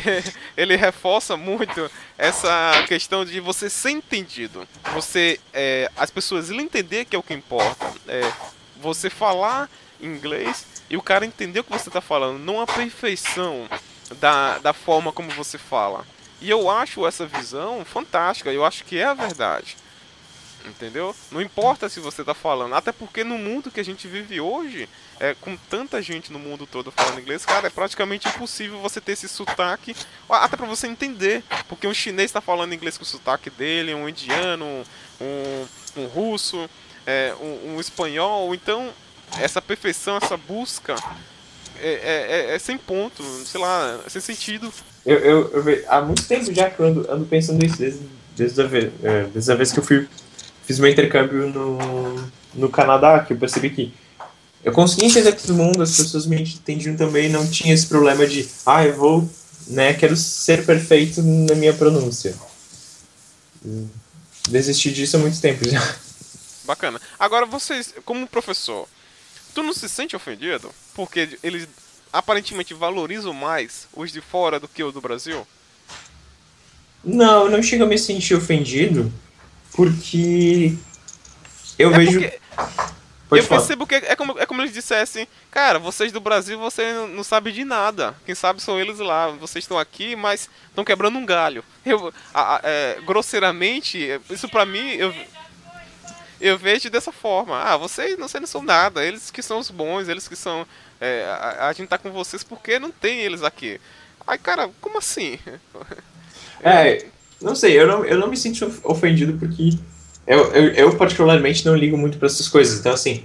ele 0.56 0.76
reforça 0.76 1.36
muito 1.36 1.90
essa 2.16 2.84
questão 2.88 3.24
de 3.24 3.38
você 3.38 3.68
ser 3.68 3.90
entendido, 3.90 4.66
você 4.92 5.38
é, 5.52 5.90
as 5.96 6.10
pessoas 6.10 6.50
ele 6.50 6.62
entender 6.62 7.04
que 7.04 7.14
é 7.14 7.18
o 7.18 7.22
que 7.22 7.34
importa, 7.34 7.92
é, 8.08 8.32
você 8.80 9.10
falar 9.10 9.68
inglês 10.00 10.66
e 10.88 10.96
o 10.96 11.02
cara 11.02 11.26
entender 11.26 11.60
o 11.60 11.64
que 11.64 11.72
você 11.72 11.88
está 11.88 12.00
falando, 12.00 12.38
não 12.38 12.60
a 12.60 12.66
perfeição 12.66 13.68
da, 14.20 14.58
da 14.58 14.72
forma 14.72 15.12
como 15.12 15.30
você 15.30 15.58
fala. 15.58 16.06
E 16.40 16.50
eu 16.50 16.68
acho 16.70 17.06
essa 17.06 17.26
visão 17.26 17.84
fantástica, 17.84 18.52
eu 18.52 18.64
acho 18.64 18.84
que 18.84 18.98
é 18.98 19.04
a 19.04 19.14
verdade. 19.14 19.76
Entendeu? 20.64 21.14
Não 21.30 21.40
importa 21.40 21.88
se 21.88 22.00
você 22.00 22.22
está 22.22 22.34
falando, 22.34 22.74
até 22.74 22.90
porque 22.90 23.22
no 23.22 23.38
mundo 23.38 23.70
que 23.70 23.78
a 23.78 23.84
gente 23.84 24.08
vive 24.08 24.40
hoje, 24.40 24.88
é, 25.20 25.32
com 25.34 25.56
tanta 25.56 26.02
gente 26.02 26.32
no 26.32 26.40
mundo 26.40 26.66
todo 26.66 26.90
falando 26.90 27.20
inglês, 27.20 27.46
cara, 27.46 27.68
é 27.68 27.70
praticamente 27.70 28.26
impossível 28.26 28.80
você 28.80 29.00
ter 29.00 29.12
esse 29.12 29.28
sotaque, 29.28 29.94
até 30.28 30.56
para 30.56 30.66
você 30.66 30.88
entender, 30.88 31.44
porque 31.68 31.86
um 31.86 31.94
chinês 31.94 32.30
está 32.30 32.40
falando 32.40 32.74
inglês 32.74 32.98
com 32.98 33.04
o 33.04 33.06
sotaque 33.06 33.48
dele, 33.48 33.94
um 33.94 34.08
indiano, 34.08 34.66
um, 35.20 35.66
um 35.98 36.06
russo, 36.06 36.68
é, 37.06 37.34
um, 37.40 37.76
um 37.76 37.80
espanhol, 37.80 38.54
então 38.54 38.90
essa 39.38 39.62
perfeição, 39.62 40.16
essa 40.16 40.36
busca 40.36 40.94
é, 41.78 41.88
é, 41.88 42.50
é, 42.52 42.54
é, 42.54 42.58
sem 42.58 42.76
ponto, 42.76 43.22
sei 43.44 43.60
lá, 43.60 44.00
é 44.04 44.10
sem 44.10 44.20
sentido. 44.20 44.72
Eu, 45.04 45.18
eu, 45.18 45.68
eu, 45.68 45.84
há 45.88 46.00
muito 46.02 46.24
tempo 46.24 46.52
já 46.52 46.70
que 46.70 46.80
eu 46.80 46.86
ando, 46.86 47.10
ando 47.10 47.24
pensando 47.26 47.62
nisso, 47.62 47.76
desde, 47.76 48.00
desde, 48.36 48.60
a 48.60 48.66
vez, 48.66 48.92
é, 49.02 49.24
desde 49.24 49.52
a 49.52 49.54
vez 49.54 49.72
que 49.72 49.78
eu 49.78 49.84
fui, 49.84 50.08
fiz 50.64 50.78
meu 50.78 50.90
intercâmbio 50.90 51.48
no, 51.48 52.30
no 52.54 52.68
Canadá, 52.68 53.20
que 53.20 53.32
eu 53.32 53.36
percebi 53.36 53.70
que 53.70 53.94
eu 54.64 54.72
consegui 54.72 55.06
entender 55.06 55.32
todo 55.32 55.54
mundo, 55.54 55.82
as 55.82 55.96
pessoas 55.96 56.26
me 56.26 56.42
entendiam 56.42 56.96
também, 56.96 57.28
não 57.28 57.46
tinha 57.46 57.72
esse 57.72 57.86
problema 57.86 58.26
de, 58.26 58.48
ah, 58.64 58.84
eu 58.84 58.96
vou, 58.96 59.30
né, 59.68 59.94
quero 59.94 60.16
ser 60.16 60.66
perfeito 60.66 61.22
na 61.22 61.54
minha 61.54 61.72
pronúncia. 61.72 62.34
Desisti 64.48 64.92
disso 64.92 65.16
há 65.16 65.20
muito 65.20 65.40
tempo 65.40 65.68
já. 65.68 65.96
Bacana. 66.66 67.00
Agora, 67.18 67.46
vocês, 67.46 67.94
como 68.04 68.26
professor, 68.26 68.88
tu 69.54 69.62
não 69.62 69.72
se 69.72 69.88
sente 69.88 70.16
ofendido? 70.16 70.70
Porque 70.94 71.38
eles 71.42 71.68
aparentemente 72.12 72.74
valorizam 72.74 73.32
mais 73.32 73.88
os 73.94 74.12
de 74.12 74.20
fora 74.20 74.58
do 74.58 74.68
que 74.68 74.82
os 74.82 74.92
do 74.92 75.00
Brasil? 75.00 75.46
Não, 77.04 77.44
eu 77.44 77.50
não 77.50 77.62
chego 77.62 77.84
a 77.84 77.86
me 77.86 77.98
sentir 77.98 78.34
ofendido, 78.34 79.12
porque 79.72 80.74
eu 81.78 81.94
é 81.94 81.98
vejo. 81.98 82.20
Porque... 82.20 82.40
eu 83.30 83.42
falar. 83.44 83.60
percebo 83.60 83.86
que 83.86 83.94
é 83.94 84.16
como, 84.16 84.38
é 84.38 84.46
como 84.46 84.62
eles 84.62 84.72
dissessem, 84.72 85.28
cara, 85.50 85.78
vocês 85.78 86.10
do 86.10 86.20
Brasil, 86.20 86.58
você 86.58 86.92
não 87.14 87.22
sabe 87.22 87.52
de 87.52 87.64
nada. 87.64 88.16
Quem 88.24 88.34
sabe 88.34 88.60
são 88.60 88.80
eles 88.80 88.98
lá. 88.98 89.28
Vocês 89.28 89.64
estão 89.64 89.78
aqui, 89.78 90.16
mas 90.16 90.50
estão 90.68 90.84
quebrando 90.84 91.18
um 91.18 91.26
galho. 91.26 91.64
Eu, 91.84 92.12
a, 92.34 92.56
a, 92.56 92.60
é, 92.64 92.98
grosseiramente, 93.06 94.20
isso 94.28 94.48
pra 94.48 94.66
mim, 94.66 94.90
eu, 94.94 95.14
eu 96.40 96.58
vejo 96.58 96.90
dessa 96.90 97.12
forma. 97.12 97.60
Ah, 97.62 97.76
vocês, 97.76 98.18
vocês 98.18 98.40
não 98.40 98.46
são 98.46 98.62
nada. 98.62 99.04
Eles 99.04 99.30
que 99.30 99.42
são 99.42 99.58
os 99.58 99.70
bons, 99.70 100.08
eles 100.08 100.28
que 100.28 100.36
são 100.36 100.66
é, 101.00 101.24
a, 101.24 101.68
a, 101.68 101.72
gente 101.72 101.88
tá 101.88 101.98
com 101.98 102.10
vocês 102.10 102.42
porque 102.42 102.78
não 102.78 102.90
tem 102.90 103.20
eles 103.20 103.42
aqui. 103.42 103.80
Ai, 104.26 104.38
cara, 104.38 104.70
como 104.80 104.98
assim? 104.98 105.38
É, 106.62 107.04
não 107.40 107.54
sei, 107.54 107.78
eu 107.78 107.86
não, 107.86 108.02
eu 108.02 108.18
não 108.18 108.28
me 108.28 108.36
sinto 108.36 108.72
ofendido 108.82 109.38
porque 109.38 109.76
eu, 110.26 110.52
eu, 110.54 110.68
eu 110.70 110.96
particularmente 110.96 111.66
não 111.66 111.76
ligo 111.76 111.96
muito 111.96 112.16
para 112.16 112.26
essas 112.26 112.48
coisas. 112.48 112.80
Então, 112.80 112.92
assim, 112.92 113.22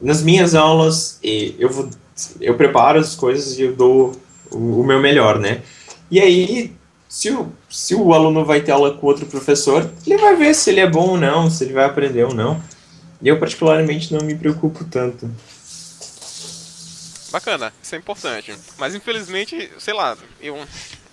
nas 0.00 0.22
minhas 0.22 0.54
aulas, 0.54 1.18
eu, 1.22 1.68
vou, 1.68 1.90
eu 2.40 2.56
preparo 2.56 2.98
as 2.98 3.14
coisas 3.14 3.58
e 3.58 3.62
eu 3.62 3.76
dou 3.76 4.16
o, 4.50 4.80
o 4.80 4.84
meu 4.84 4.98
melhor, 4.98 5.38
né? 5.38 5.62
E 6.10 6.18
aí, 6.18 6.72
se 7.10 7.28
o, 7.28 7.52
se 7.68 7.92
o 7.92 8.14
aluno 8.14 8.44
vai 8.44 8.60
ter 8.60 8.70
aula 8.70 8.94
com 8.94 9.04
outro 9.04 9.26
professor, 9.26 9.90
ele 10.06 10.16
vai 10.16 10.36
ver 10.36 10.54
se 10.54 10.70
ele 10.70 10.78
é 10.78 10.88
bom 10.88 11.08
ou 11.08 11.16
não, 11.18 11.50
se 11.50 11.64
ele 11.64 11.72
vai 11.72 11.84
aprender 11.84 12.22
ou 12.22 12.32
não. 12.32 12.62
E 13.20 13.26
eu, 13.26 13.36
particularmente, 13.36 14.14
não 14.14 14.24
me 14.24 14.36
preocupo 14.36 14.84
tanto. 14.84 15.28
Bacana, 17.32 17.72
isso 17.82 17.96
é 17.96 17.98
importante. 17.98 18.54
Mas, 18.78 18.94
infelizmente, 18.94 19.72
sei 19.80 19.92
lá, 19.92 20.16
eu, 20.40 20.56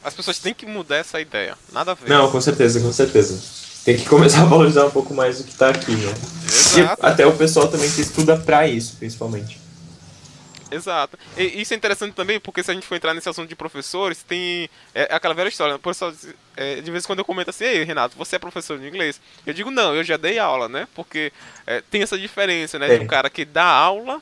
as 0.03 0.13
pessoas 0.13 0.37
têm 0.37 0.53
que 0.53 0.67
mudar 0.67 0.97
essa 0.97 1.19
ideia. 1.19 1.57
Nada 1.73 1.93
a 1.93 1.95
ver. 1.95 2.07
Não, 2.07 2.29
com 2.29 2.39
certeza, 2.39 2.79
com 2.79 2.93
certeza. 2.93 3.41
Tem 3.83 3.97
que 3.97 4.05
começar 4.05 4.43
a 4.43 4.45
valorizar 4.45 4.85
um 4.85 4.91
pouco 4.91 5.15
mais 5.15 5.39
o 5.39 5.43
que 5.45 5.55
tá 5.55 5.69
aqui, 5.69 5.95
né? 5.95 6.13
Exato. 6.45 7.01
E 7.01 7.05
até 7.07 7.25
o 7.25 7.35
pessoal 7.35 7.69
também 7.69 7.89
que 7.89 8.01
estuda 8.01 8.37
pra 8.37 8.67
isso, 8.67 8.97
principalmente. 8.99 9.59
Exato. 10.71 11.17
E 11.37 11.61
isso 11.61 11.73
é 11.73 11.77
interessante 11.77 12.13
também, 12.13 12.39
porque 12.39 12.63
se 12.63 12.71
a 12.71 12.73
gente 12.73 12.85
for 12.85 12.95
entrar 12.95 13.13
nesse 13.13 13.29
assunto 13.29 13.47
de 13.47 13.55
professores, 13.55 14.23
tem 14.23 14.69
é, 14.93 15.07
aquela 15.11 15.33
velha 15.33 15.47
história. 15.47 15.73
Né? 15.73 15.79
Por 15.81 15.91
isso, 15.91 16.13
é, 16.55 16.81
de 16.81 16.91
vez 16.91 17.03
em 17.03 17.07
quando 17.07 17.19
eu 17.19 17.25
comento 17.25 17.49
assim, 17.49 17.65
ei, 17.65 17.83
Renato, 17.83 18.17
você 18.17 18.35
é 18.35 18.39
professor 18.39 18.77
de 18.77 18.87
inglês? 18.87 19.21
Eu 19.45 19.53
digo, 19.53 19.71
não, 19.71 19.95
eu 19.95 20.03
já 20.03 20.17
dei 20.17 20.39
aula, 20.39 20.67
né? 20.67 20.87
Porque 20.93 21.31
é, 21.65 21.81
tem 21.89 22.01
essa 22.01 22.17
diferença, 22.17 22.77
né? 22.77 22.93
É. 22.93 22.97
De 22.97 23.03
um 23.03 23.07
cara 23.07 23.29
que 23.29 23.45
dá 23.45 23.65
aula 23.65 24.21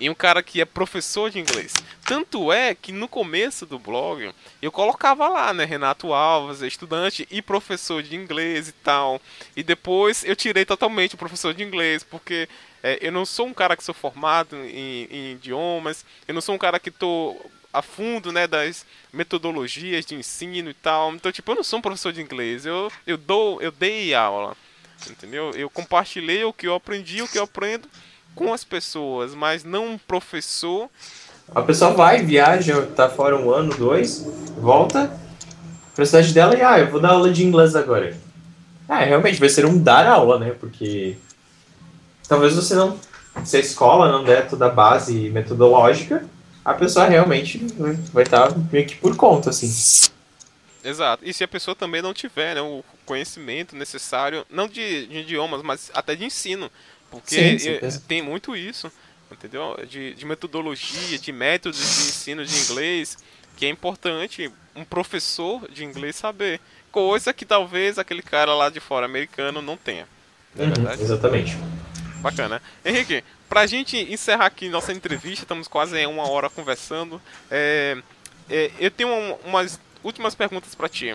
e 0.00 0.08
um 0.08 0.14
cara 0.14 0.42
que 0.42 0.60
é 0.60 0.64
professor 0.64 1.30
de 1.30 1.38
inglês. 1.38 1.74
Tanto 2.06 2.50
é 2.50 2.74
que 2.74 2.90
no 2.90 3.06
começo 3.06 3.66
do 3.66 3.78
blog 3.78 4.32
eu 4.60 4.72
colocava 4.72 5.28
lá, 5.28 5.52
né, 5.52 5.64
Renato 5.64 6.12
Alves, 6.12 6.62
estudante 6.62 7.28
e 7.30 7.42
professor 7.42 8.02
de 8.02 8.16
inglês 8.16 8.68
e 8.68 8.72
tal. 8.72 9.20
E 9.54 9.62
depois 9.62 10.24
eu 10.24 10.34
tirei 10.34 10.64
totalmente 10.64 11.14
o 11.14 11.18
professor 11.18 11.52
de 11.52 11.62
inglês, 11.62 12.02
porque 12.02 12.48
é, 12.82 12.98
eu 13.00 13.12
não 13.12 13.26
sou 13.26 13.46
um 13.46 13.54
cara 13.54 13.76
que 13.76 13.84
sou 13.84 13.94
formado 13.94 14.56
em, 14.56 15.06
em 15.10 15.32
idiomas, 15.32 16.04
eu 16.26 16.34
não 16.34 16.40
sou 16.40 16.54
um 16.54 16.58
cara 16.58 16.78
que 16.78 16.90
tô 16.90 17.36
a 17.72 17.82
fundo, 17.82 18.32
né, 18.32 18.46
das 18.46 18.84
metodologias 19.12 20.04
de 20.04 20.14
ensino 20.14 20.70
e 20.70 20.74
tal. 20.74 21.14
Então, 21.14 21.30
tipo, 21.30 21.50
eu 21.52 21.56
não 21.56 21.62
sou 21.62 21.78
um 21.78 21.82
professor 21.82 22.12
de 22.12 22.20
inglês, 22.20 22.66
eu, 22.66 22.90
eu 23.06 23.16
dou, 23.16 23.60
eu 23.62 23.70
dei 23.70 24.14
aula, 24.14 24.56
entendeu? 25.08 25.52
Eu 25.52 25.70
compartilhei 25.70 26.44
o 26.44 26.52
que 26.52 26.66
eu 26.66 26.74
aprendi, 26.74 27.22
o 27.22 27.28
que 27.28 27.38
eu 27.38 27.44
aprendo 27.44 27.88
com 28.34 28.52
as 28.52 28.64
pessoas, 28.64 29.34
mas 29.34 29.64
não 29.64 29.92
um 29.92 29.98
professor. 29.98 30.88
A 31.54 31.62
pessoa 31.62 31.92
vai, 31.92 32.22
viaja, 32.22 32.86
tá 32.94 33.08
fora 33.08 33.36
um 33.36 33.50
ano, 33.50 33.74
dois, 33.74 34.24
volta 34.56 35.10
pra 35.94 36.20
dela 36.22 36.56
e, 36.56 36.62
ah, 36.62 36.78
eu 36.78 36.90
vou 36.90 37.00
dar 37.00 37.10
aula 37.10 37.30
de 37.30 37.44
inglês 37.44 37.76
agora. 37.76 38.16
Ah, 38.88 39.00
realmente 39.00 39.38
vai 39.38 39.48
ser 39.48 39.66
um 39.66 39.80
dar 39.80 40.06
aula, 40.06 40.38
né? 40.38 40.54
Porque 40.58 41.16
talvez 42.30 42.54
você 42.54 42.76
não, 42.76 42.96
se 43.44 43.56
a 43.56 43.60
escola 43.60 44.10
não 44.10 44.22
der 44.22 44.48
toda 44.48 44.66
a 44.66 44.70
base 44.70 45.28
metodológica, 45.30 46.24
a 46.64 46.72
pessoa 46.72 47.06
realmente 47.06 47.58
vai 48.12 48.22
estar 48.22 48.56
meio 48.72 48.86
que 48.86 48.94
por 48.94 49.16
conta, 49.16 49.50
assim. 49.50 50.08
Exato. 50.84 51.24
E 51.26 51.34
se 51.34 51.42
a 51.42 51.48
pessoa 51.48 51.74
também 51.74 52.00
não 52.00 52.14
tiver 52.14 52.54
né, 52.54 52.60
o 52.60 52.84
conhecimento 53.04 53.74
necessário, 53.74 54.46
não 54.48 54.68
de, 54.68 55.08
de 55.08 55.18
idiomas, 55.18 55.60
mas 55.60 55.90
até 55.92 56.14
de 56.14 56.24
ensino. 56.24 56.70
Porque 57.10 57.58
sim, 57.58 58.00
tem 58.06 58.22
muito 58.22 58.54
isso, 58.54 58.90
entendeu? 59.30 59.76
De, 59.88 60.14
de 60.14 60.24
metodologia, 60.24 61.18
de 61.18 61.32
métodos 61.32 61.78
de 61.80 62.08
ensino 62.08 62.46
de 62.46 62.56
inglês, 62.56 63.18
que 63.56 63.66
é 63.66 63.68
importante 63.68 64.52
um 64.76 64.84
professor 64.84 65.68
de 65.68 65.84
inglês 65.84 66.14
saber. 66.14 66.60
Coisa 66.92 67.32
que 67.32 67.44
talvez 67.44 67.98
aquele 67.98 68.22
cara 68.22 68.54
lá 68.54 68.70
de 68.70 68.78
fora 68.78 69.04
americano 69.04 69.60
não 69.60 69.76
tenha. 69.76 70.06
Não 70.54 70.66
é 70.66 70.68
uhum? 70.68 71.02
Exatamente. 71.02 71.56
Bacana. 72.20 72.62
Henrique, 72.84 73.24
pra 73.48 73.66
gente 73.66 73.96
encerrar 74.12 74.46
aqui 74.46 74.68
nossa 74.68 74.92
entrevista, 74.92 75.44
estamos 75.44 75.66
quase 75.66 76.04
uma 76.06 76.28
hora 76.28 76.48
conversando. 76.50 77.20
É, 77.50 77.96
é, 78.48 78.70
eu 78.78 78.90
tenho 78.90 79.10
um, 79.10 79.32
umas 79.44 79.80
últimas 80.02 80.34
perguntas 80.34 80.74
para 80.74 80.88
ti. 80.88 81.08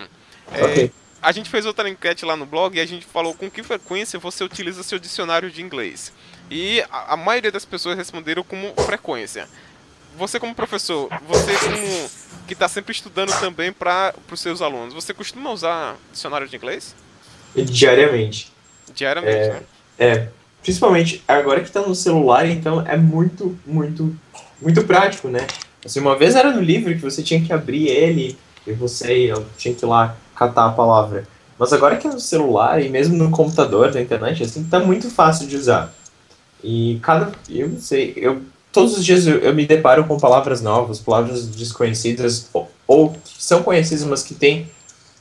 É, 0.51 0.63
okay 0.63 0.91
a 1.25 1.31
gente 1.31 1.49
fez 1.49 1.65
outra 1.65 1.89
enquete 1.89 2.23
lá 2.23 2.35
no 2.35 2.45
blog 2.45 2.77
e 2.77 2.79
a 2.79 2.85
gente 2.85 3.03
falou 3.03 3.33
com 3.33 3.49
que 3.49 3.63
frequência 3.63 4.19
você 4.19 4.43
utiliza 4.43 4.83
seu 4.83 4.99
dicionário 4.99 5.49
de 5.49 5.59
inglês. 5.59 6.13
E 6.51 6.81
a, 6.91 7.13
a 7.13 7.17
maioria 7.17 7.51
das 7.51 7.65
pessoas 7.65 7.97
responderam 7.97 8.43
como 8.43 8.71
frequência. 8.83 9.47
Você 10.17 10.39
como 10.39 10.53
professor, 10.53 11.09
você 11.27 11.51
como 11.57 12.09
que 12.47 12.53
está 12.53 12.67
sempre 12.67 12.91
estudando 12.91 13.31
também 13.39 13.73
para 13.73 14.13
os 14.31 14.39
seus 14.39 14.61
alunos, 14.61 14.93
você 14.93 15.15
costuma 15.15 15.49
usar 15.49 15.97
dicionário 16.11 16.47
de 16.47 16.55
inglês? 16.55 16.95
Diariamente. 17.55 18.51
Diariamente, 18.93 19.35
é, 19.35 19.49
né? 19.49 19.63
É, 19.97 20.27
principalmente 20.65 21.23
agora 21.27 21.61
que 21.61 21.67
está 21.67 21.79
no 21.79 21.93
celular, 21.93 22.49
então 22.49 22.81
é 22.87 22.97
muito, 22.97 23.55
muito, 23.67 24.15
muito 24.59 24.83
prático, 24.83 25.27
né? 25.27 25.45
Assim, 25.85 25.99
uma 25.99 26.17
vez 26.17 26.33
era 26.33 26.51
no 26.51 26.59
livro 26.59 26.95
que 26.95 27.01
você 27.01 27.21
tinha 27.21 27.39
que 27.39 27.53
abrir 27.53 27.87
ele 27.87 28.35
e 28.65 28.73
você 28.73 29.31
tinha 29.59 29.75
que 29.75 29.85
ir 29.85 29.87
lá 29.87 30.17
catar 30.35 30.65
a 30.65 30.71
palavra. 30.71 31.27
Mas 31.59 31.71
agora 31.71 31.97
que 31.97 32.07
é 32.07 32.09
no 32.09 32.19
celular 32.19 32.81
e 32.81 32.89
mesmo 32.89 33.15
no 33.15 33.29
computador, 33.29 33.93
na 33.93 34.01
internet, 34.01 34.41
assim, 34.41 34.63
tá 34.63 34.79
muito 34.79 35.07
fácil 35.11 35.45
de 35.45 35.55
usar. 35.55 35.93
E 36.63 36.97
cada. 37.03 37.31
Eu 37.47 37.69
não 37.69 37.79
sei, 37.79 38.13
eu. 38.17 38.41
Todos 38.73 38.97
os 38.97 39.05
dias 39.05 39.27
eu, 39.27 39.37
eu 39.37 39.53
me 39.53 39.67
deparo 39.67 40.03
com 40.05 40.19
palavras 40.19 40.61
novas, 40.61 40.99
palavras 40.99 41.45
desconhecidas, 41.45 42.49
ou, 42.51 42.69
ou 42.87 43.11
que 43.11 43.41
são 43.41 43.61
conhecidas, 43.61 44.03
mas 44.03 44.23
que 44.23 44.33
tem. 44.33 44.67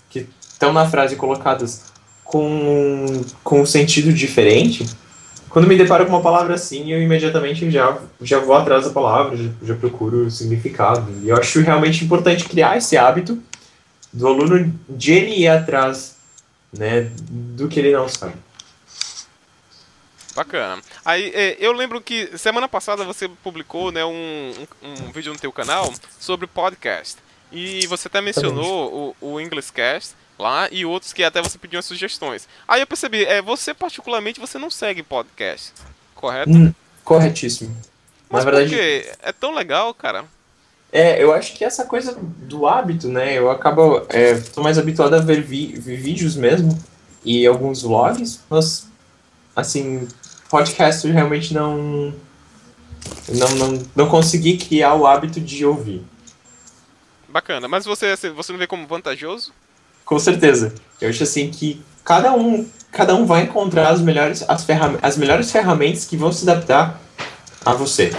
que 0.09 0.27
estão 0.41 0.73
na 0.73 0.89
frase 0.89 1.17
colocadas 1.17 1.83
com, 2.25 3.21
com 3.45 3.61
um 3.61 3.67
sentido 3.67 4.11
diferente. 4.11 4.87
Quando 5.55 5.69
me 5.69 5.77
deparo 5.77 6.05
com 6.05 6.11
uma 6.11 6.21
palavra 6.21 6.57
assim, 6.57 6.93
eu 6.93 7.01
imediatamente 7.01 7.71
já, 7.71 7.97
já 8.21 8.41
vou 8.41 8.57
atrás 8.57 8.87
da 8.87 8.91
palavra, 8.91 9.37
já, 9.37 9.49
já 9.63 9.75
procuro 9.77 10.27
o 10.27 10.31
significado. 10.31 11.09
E 11.23 11.29
eu 11.29 11.37
acho 11.37 11.61
realmente 11.61 12.05
importante 12.05 12.49
criar 12.49 12.77
esse 12.77 12.97
hábito 12.97 13.41
do 14.13 14.27
aluno 14.27 14.75
de 14.89 15.13
ele 15.13 15.43
ir 15.43 15.47
atrás 15.47 16.17
né, 16.77 17.09
do 17.31 17.69
que 17.69 17.79
ele 17.79 17.93
não 17.93 18.09
sabe. 18.09 18.35
Bacana. 20.35 20.83
Aí 21.05 21.31
é, 21.33 21.57
eu 21.61 21.71
lembro 21.71 22.01
que 22.01 22.37
semana 22.37 22.67
passada 22.67 23.05
você 23.05 23.29
publicou 23.29 23.93
né, 23.93 24.05
um, 24.05 24.53
um, 24.83 25.07
um, 25.07 25.13
vídeo 25.13 25.33
no 25.33 25.39
teu 25.39 25.53
canal 25.53 25.95
sobre 26.19 26.49
podcast. 26.49 27.19
E 27.53 27.87
você 27.87 28.09
até 28.09 28.21
mencionou 28.21 29.15
o, 29.21 29.35
o 29.35 29.41
Englishcast 29.41 30.17
lá 30.39 30.69
e 30.71 30.85
outros 30.85 31.13
que 31.13 31.23
até 31.23 31.41
você 31.43 31.59
pediu 31.59 31.83
sugestões. 31.83 32.49
Aí 32.67 32.81
eu 32.81 32.87
percebi, 32.87 33.25
é, 33.25 33.41
você 33.41 33.73
particularmente 33.73 34.41
você 34.41 34.59
não 34.59 34.71
segue 34.71 35.03
podcast, 35.03 35.73
correto? 36.15 36.51
Hum, 36.51 36.75
corretíssimo. 37.05 37.77
Mas 38.29 38.45
Na 38.45 38.51
verdade, 38.51 38.71
por 38.71 38.79
quê? 38.79 39.13
É 39.23 39.33
tão 39.33 39.55
legal, 39.55 39.95
cara. 39.95 40.25
É, 40.93 41.23
eu 41.23 41.33
acho 41.33 41.55
que 41.55 41.65
essa 41.65 41.85
coisa 41.85 42.17
do 42.21 42.67
hábito, 42.67 43.09
né? 43.09 43.37
Eu 43.37 43.51
acabo. 43.51 44.07
É, 44.09 44.35
tô 44.35 44.63
mais 44.63 44.79
habituado 44.79 45.15
a 45.15 45.19
ver, 45.19 45.43
vi, 45.43 45.73
vídeos 45.73 46.37
mesmo 46.37 46.79
e 47.25 47.47
alguns 47.47 47.83
vlogs, 47.83 48.41
mas 48.49 48.87
assim, 49.57 50.07
podcast 50.49 51.07
eu 51.07 51.13
realmente 51.13 51.53
não. 51.53 52.15
Não, 53.29 53.49
não, 53.57 53.83
não 53.95 54.09
consegui 54.09 54.57
criar 54.57 54.95
o 54.95 55.07
hábito 55.07 55.41
de 55.41 55.65
ouvir. 55.67 56.03
Bacana, 57.29 57.67
mas 57.67 57.85
você, 57.85 58.15
você 58.15 58.53
não 58.53 58.59
vê 58.59 58.67
como 58.67 58.87
vantajoso? 58.87 59.53
Com 60.05 60.19
certeza. 60.19 60.75
Eu 61.01 61.09
acho 61.09 61.23
assim 61.23 61.51
que 61.51 61.83
cada 62.05 62.33
um, 62.35 62.69
cada 62.93 63.15
um 63.15 63.27
vai 63.27 63.43
encontrar 63.43 63.89
as 63.89 64.01
melhores, 64.01 64.45
as, 64.49 64.65
ferram 64.65 64.99
as 65.03 65.17
melhores 65.17 65.51
ferramentas 65.51 66.05
que 66.05 66.17
vão 66.17 66.33
se 66.33 66.49
adaptar 66.49 67.01
a 67.65 67.73
você. 67.73 68.13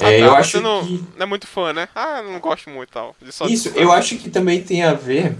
Ah, 0.00 0.10
é, 0.10 0.20
tá, 0.20 0.26
eu 0.26 0.34
acho 0.34 0.60
não, 0.60 0.86
que... 0.86 1.04
não 1.16 1.22
é 1.22 1.26
muito 1.26 1.46
fã, 1.46 1.72
né? 1.72 1.88
Ah, 1.94 2.22
não 2.22 2.40
gosto 2.40 2.70
muito 2.70 2.90
tal. 2.90 3.14
Isso, 3.48 3.68
eu 3.74 3.92
acho 3.92 4.16
que 4.16 4.30
também 4.30 4.62
tem 4.62 4.82
a 4.82 4.94
ver 4.94 5.36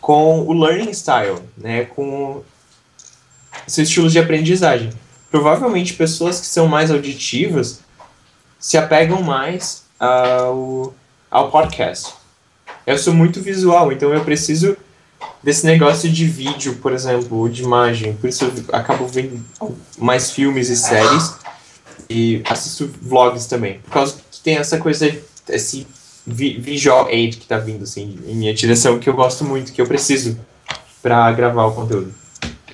com 0.00 0.40
o 0.40 0.52
learning 0.52 0.92
style, 0.92 1.38
né? 1.56 1.84
Com 1.84 2.42
seus 3.66 3.88
estilos 3.88 4.12
de 4.12 4.18
aprendizagem. 4.18 4.90
Provavelmente 5.30 5.94
pessoas 5.94 6.40
que 6.40 6.46
são 6.46 6.66
mais 6.66 6.90
auditivas 6.90 7.80
se 8.58 8.76
apegam 8.76 9.22
mais 9.22 9.84
ao, 9.98 10.94
ao 11.30 11.50
podcast. 11.50 12.14
Eu 12.86 12.98
sou 12.98 13.14
muito 13.14 13.40
visual, 13.40 13.92
então 13.92 14.12
eu 14.12 14.24
preciso 14.24 14.76
desse 15.42 15.66
negócio 15.66 16.10
de 16.10 16.26
vídeo, 16.26 16.76
por 16.76 16.92
exemplo, 16.92 17.48
de 17.48 17.62
imagem. 17.62 18.14
Por 18.14 18.28
isso 18.28 18.44
eu 18.44 18.52
acabo 18.72 19.06
vendo 19.06 19.44
mais 19.98 20.30
filmes 20.30 20.68
e 20.68 20.76
séries 20.76 21.34
e 22.08 22.42
assisto 22.48 22.90
vlogs 23.00 23.46
também. 23.46 23.78
Por 23.80 23.90
causa 23.90 24.16
que 24.30 24.40
tem 24.40 24.56
essa 24.56 24.78
coisa, 24.78 25.10
esse 25.48 25.86
visual 26.26 27.06
aid 27.08 27.36
que 27.36 27.46
tá 27.46 27.58
vindo, 27.58 27.84
assim, 27.84 28.18
em 28.26 28.34
minha 28.34 28.54
direção, 28.54 28.98
que 28.98 29.08
eu 29.08 29.14
gosto 29.14 29.44
muito, 29.44 29.72
que 29.72 29.80
eu 29.80 29.86
preciso 29.86 30.38
para 31.02 31.30
gravar 31.32 31.66
o 31.66 31.74
conteúdo. 31.74 32.14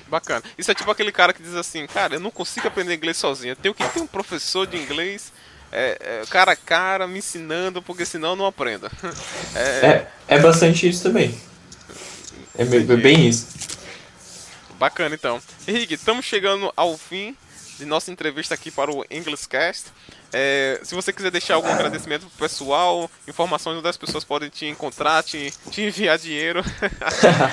Bacana. 0.07 0.43
Isso 0.57 0.71
é 0.71 0.73
tipo 0.73 0.91
aquele 0.91 1.11
cara 1.11 1.33
que 1.33 1.41
diz 1.41 1.55
assim, 1.55 1.85
cara, 1.87 2.15
eu 2.15 2.19
não 2.19 2.31
consigo 2.31 2.67
aprender 2.67 2.95
inglês 2.95 3.17
sozinho. 3.17 3.51
Eu 3.51 3.55
tenho 3.55 3.73
que 3.73 3.83
ter 3.83 4.01
um 4.01 4.07
professor 4.07 4.67
de 4.67 4.77
inglês 4.77 5.31
é, 5.71 5.97
é, 6.01 6.25
cara 6.29 6.51
a 6.51 6.55
cara 6.55 7.07
me 7.07 7.19
ensinando, 7.19 7.81
porque 7.81 8.05
senão 8.05 8.31
eu 8.31 8.35
não 8.35 8.45
aprendo. 8.45 8.89
É, 9.53 9.85
é, 9.85 10.07
é 10.29 10.39
bastante 10.39 10.87
isso 10.87 11.03
também. 11.03 11.37
É, 12.57 12.63
é 12.63 12.97
bem 12.97 13.27
isso. 13.27 13.47
Bacana 14.77 15.15
então. 15.15 15.39
Henrique, 15.67 15.93
estamos 15.93 16.25
chegando 16.25 16.71
ao 16.75 16.97
fim 16.97 17.35
de 17.77 17.85
nossa 17.85 18.11
entrevista 18.11 18.53
aqui 18.53 18.69
para 18.69 18.91
o 18.91 19.05
Englishcast. 19.09 19.85
É, 20.33 20.79
se 20.83 20.95
você 20.95 21.11
quiser 21.11 21.31
deixar 21.31 21.55
algum 21.55 21.67
agradecimento 21.67 22.21
pro 22.21 22.47
pessoal, 22.47 23.09
informações 23.27 23.77
onde 23.77 23.87
as 23.87 23.97
pessoas 23.97 24.23
podem 24.23 24.49
te 24.49 24.65
encontrar, 24.65 25.23
te, 25.23 25.53
te 25.69 25.81
enviar 25.81 26.17
dinheiro, 26.17 26.63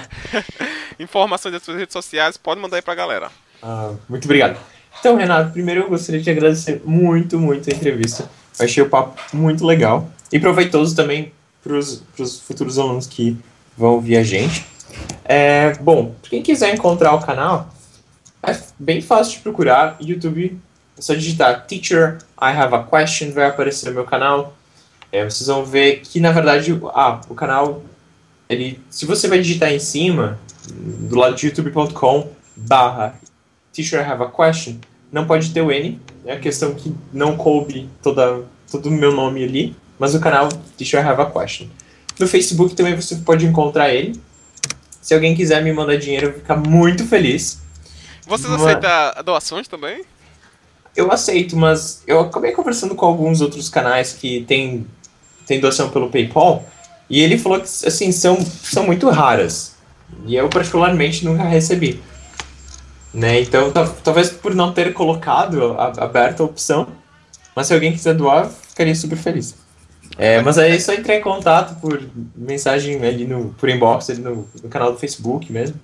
informações 0.99 1.53
das 1.53 1.62
suas 1.62 1.78
redes 1.78 1.92
sociais, 1.92 2.36
pode 2.36 2.61
mandar 2.61 2.76
aí 2.76 2.82
pra 2.82 2.94
galera. 2.94 3.30
Ah, 3.62 3.94
muito 4.09 4.24
obrigado. 4.26 4.59
Então, 5.01 5.16
Renato, 5.16 5.53
primeiro 5.53 5.82
eu 5.82 5.88
gostaria 5.88 6.20
de 6.20 6.30
agradecer 6.30 6.82
muito, 6.84 7.38
muito 7.38 7.70
a 7.70 7.72
entrevista. 7.72 8.30
Eu 8.59 8.64
achei 8.64 8.82
o 8.82 8.88
papo 8.88 9.20
muito 9.32 9.64
legal 9.64 10.11
e 10.32 10.38
proveitoso 10.38 10.94
também 10.94 11.32
para 11.62 11.74
os 11.74 12.40
futuros 12.46 12.78
alunos 12.78 13.07
que 13.07 13.36
vão 13.76 13.92
ouvir 13.92 14.16
a 14.16 14.22
gente. 14.22 14.64
É, 15.24 15.74
bom, 15.74 16.14
quem 16.22 16.42
quiser 16.42 16.74
encontrar 16.74 17.14
o 17.14 17.20
canal, 17.20 17.68
é 18.42 18.57
bem 18.78 19.01
fácil 19.01 19.34
de 19.34 19.40
procurar. 19.40 19.96
YouTube, 20.01 20.59
é 20.96 21.01
só 21.01 21.14
digitar 21.14 21.66
Teacher, 21.66 22.18
I 22.40 22.51
have 22.51 22.74
a 22.74 22.82
question, 22.82 23.32
vai 23.32 23.46
aparecer 23.46 23.88
no 23.88 23.94
meu 23.94 24.05
canal. 24.05 24.57
É, 25.12 25.24
vocês 25.24 25.46
vão 25.46 25.64
ver 25.64 26.01
que, 26.01 26.20
na 26.20 26.32
verdade, 26.32 26.78
ah, 26.94 27.20
o 27.28 27.34
canal, 27.34 27.82
ele, 28.49 28.80
se 28.90 29.07
você 29.07 29.28
vai 29.28 29.38
digitar 29.38 29.72
em 29.72 29.78
cima, 29.78 30.38
do 30.72 31.16
lado 31.16 31.34
de 31.34 31.46
youtube.com 31.46 32.28
barra 32.57 33.14
Teacher, 33.72 34.01
I 34.01 34.11
have 34.11 34.22
a 34.22 34.26
question, 34.26 34.76
não 35.11 35.26
pode 35.26 35.51
ter 35.51 35.62
o 35.62 35.70
N, 35.70 36.01
é 36.24 36.32
a 36.32 36.38
questão 36.38 36.74
que 36.74 36.94
não 37.12 37.36
coube 37.36 37.88
toda, 38.03 38.42
todo 38.70 38.86
o 38.86 38.92
meu 38.92 39.12
nome 39.12 39.44
ali, 39.44 39.76
mas 39.99 40.14
o 40.14 40.20
canal 40.20 40.49
Teacher, 40.76 41.01
I 41.01 41.09
have 41.09 41.22
a 41.22 41.26
question. 41.26 41.68
No 42.18 42.26
Facebook 42.26 42.74
também 42.74 42.96
você 42.96 43.16
pode 43.16 43.46
encontrar 43.46 43.94
ele. 43.94 44.20
Se 45.09 45.15
alguém 45.15 45.35
quiser 45.35 45.65
me 45.65 45.73
mandar 45.73 45.97
dinheiro, 45.97 46.27
eu 46.27 46.31
vou 46.33 46.41
ficar 46.41 46.57
muito 46.57 47.07
feliz. 47.07 47.63
Vocês 48.27 48.51
mas... 48.51 48.61
aceitam 48.61 49.25
doações 49.25 49.67
também? 49.67 50.05
Eu 50.95 51.11
aceito, 51.11 51.57
mas 51.57 52.03
eu 52.07 52.21
acabei 52.21 52.53
conversando 52.53 52.95
com 52.95 53.07
alguns 53.07 53.41
outros 53.41 53.71
canais 53.71 54.13
que 54.13 54.45
tem, 54.47 54.87
tem 55.47 55.61
doação 55.61 55.89
pelo 55.89 56.11
PayPal, 56.11 56.63
e 57.09 57.23
ele 57.23 57.39
falou 57.39 57.59
que, 57.59 57.65
assim, 57.87 58.13
são, 58.13 58.39
são 58.45 58.85
muito 58.85 59.09
raras. 59.09 59.77
E 60.27 60.37
eu, 60.37 60.47
particularmente, 60.51 61.25
nunca 61.25 61.43
recebi. 61.45 62.03
Né? 63.15 63.41
Então, 63.41 63.73
talvez 64.05 64.29
por 64.29 64.55
não 64.55 64.75
ter 64.75 64.93
colocado 64.93 65.73
a, 65.73 66.05
aberta 66.05 66.43
a 66.43 66.47
opção, 66.47 66.87
mas 67.57 67.67
se 67.67 67.73
alguém 67.73 67.93
quiser 67.93 68.13
doar, 68.13 68.51
ficaria 68.51 68.95
super 68.95 69.17
feliz. 69.17 69.55
É, 70.16 70.42
mas 70.42 70.59
aí 70.59 70.74
é 70.74 70.80
só 70.80 70.92
entrar 70.92 71.14
em 71.14 71.20
contato 71.20 71.80
por 71.80 72.03
mensagem 72.34 73.03
ali 73.05 73.26
no, 73.26 73.55
por 73.55 73.68
inbox 73.68 74.11
ali 74.11 74.20
no, 74.20 74.49
no 74.62 74.68
canal 74.68 74.92
do 74.92 74.99
Facebook 74.99 75.51
mesmo. 75.53 75.78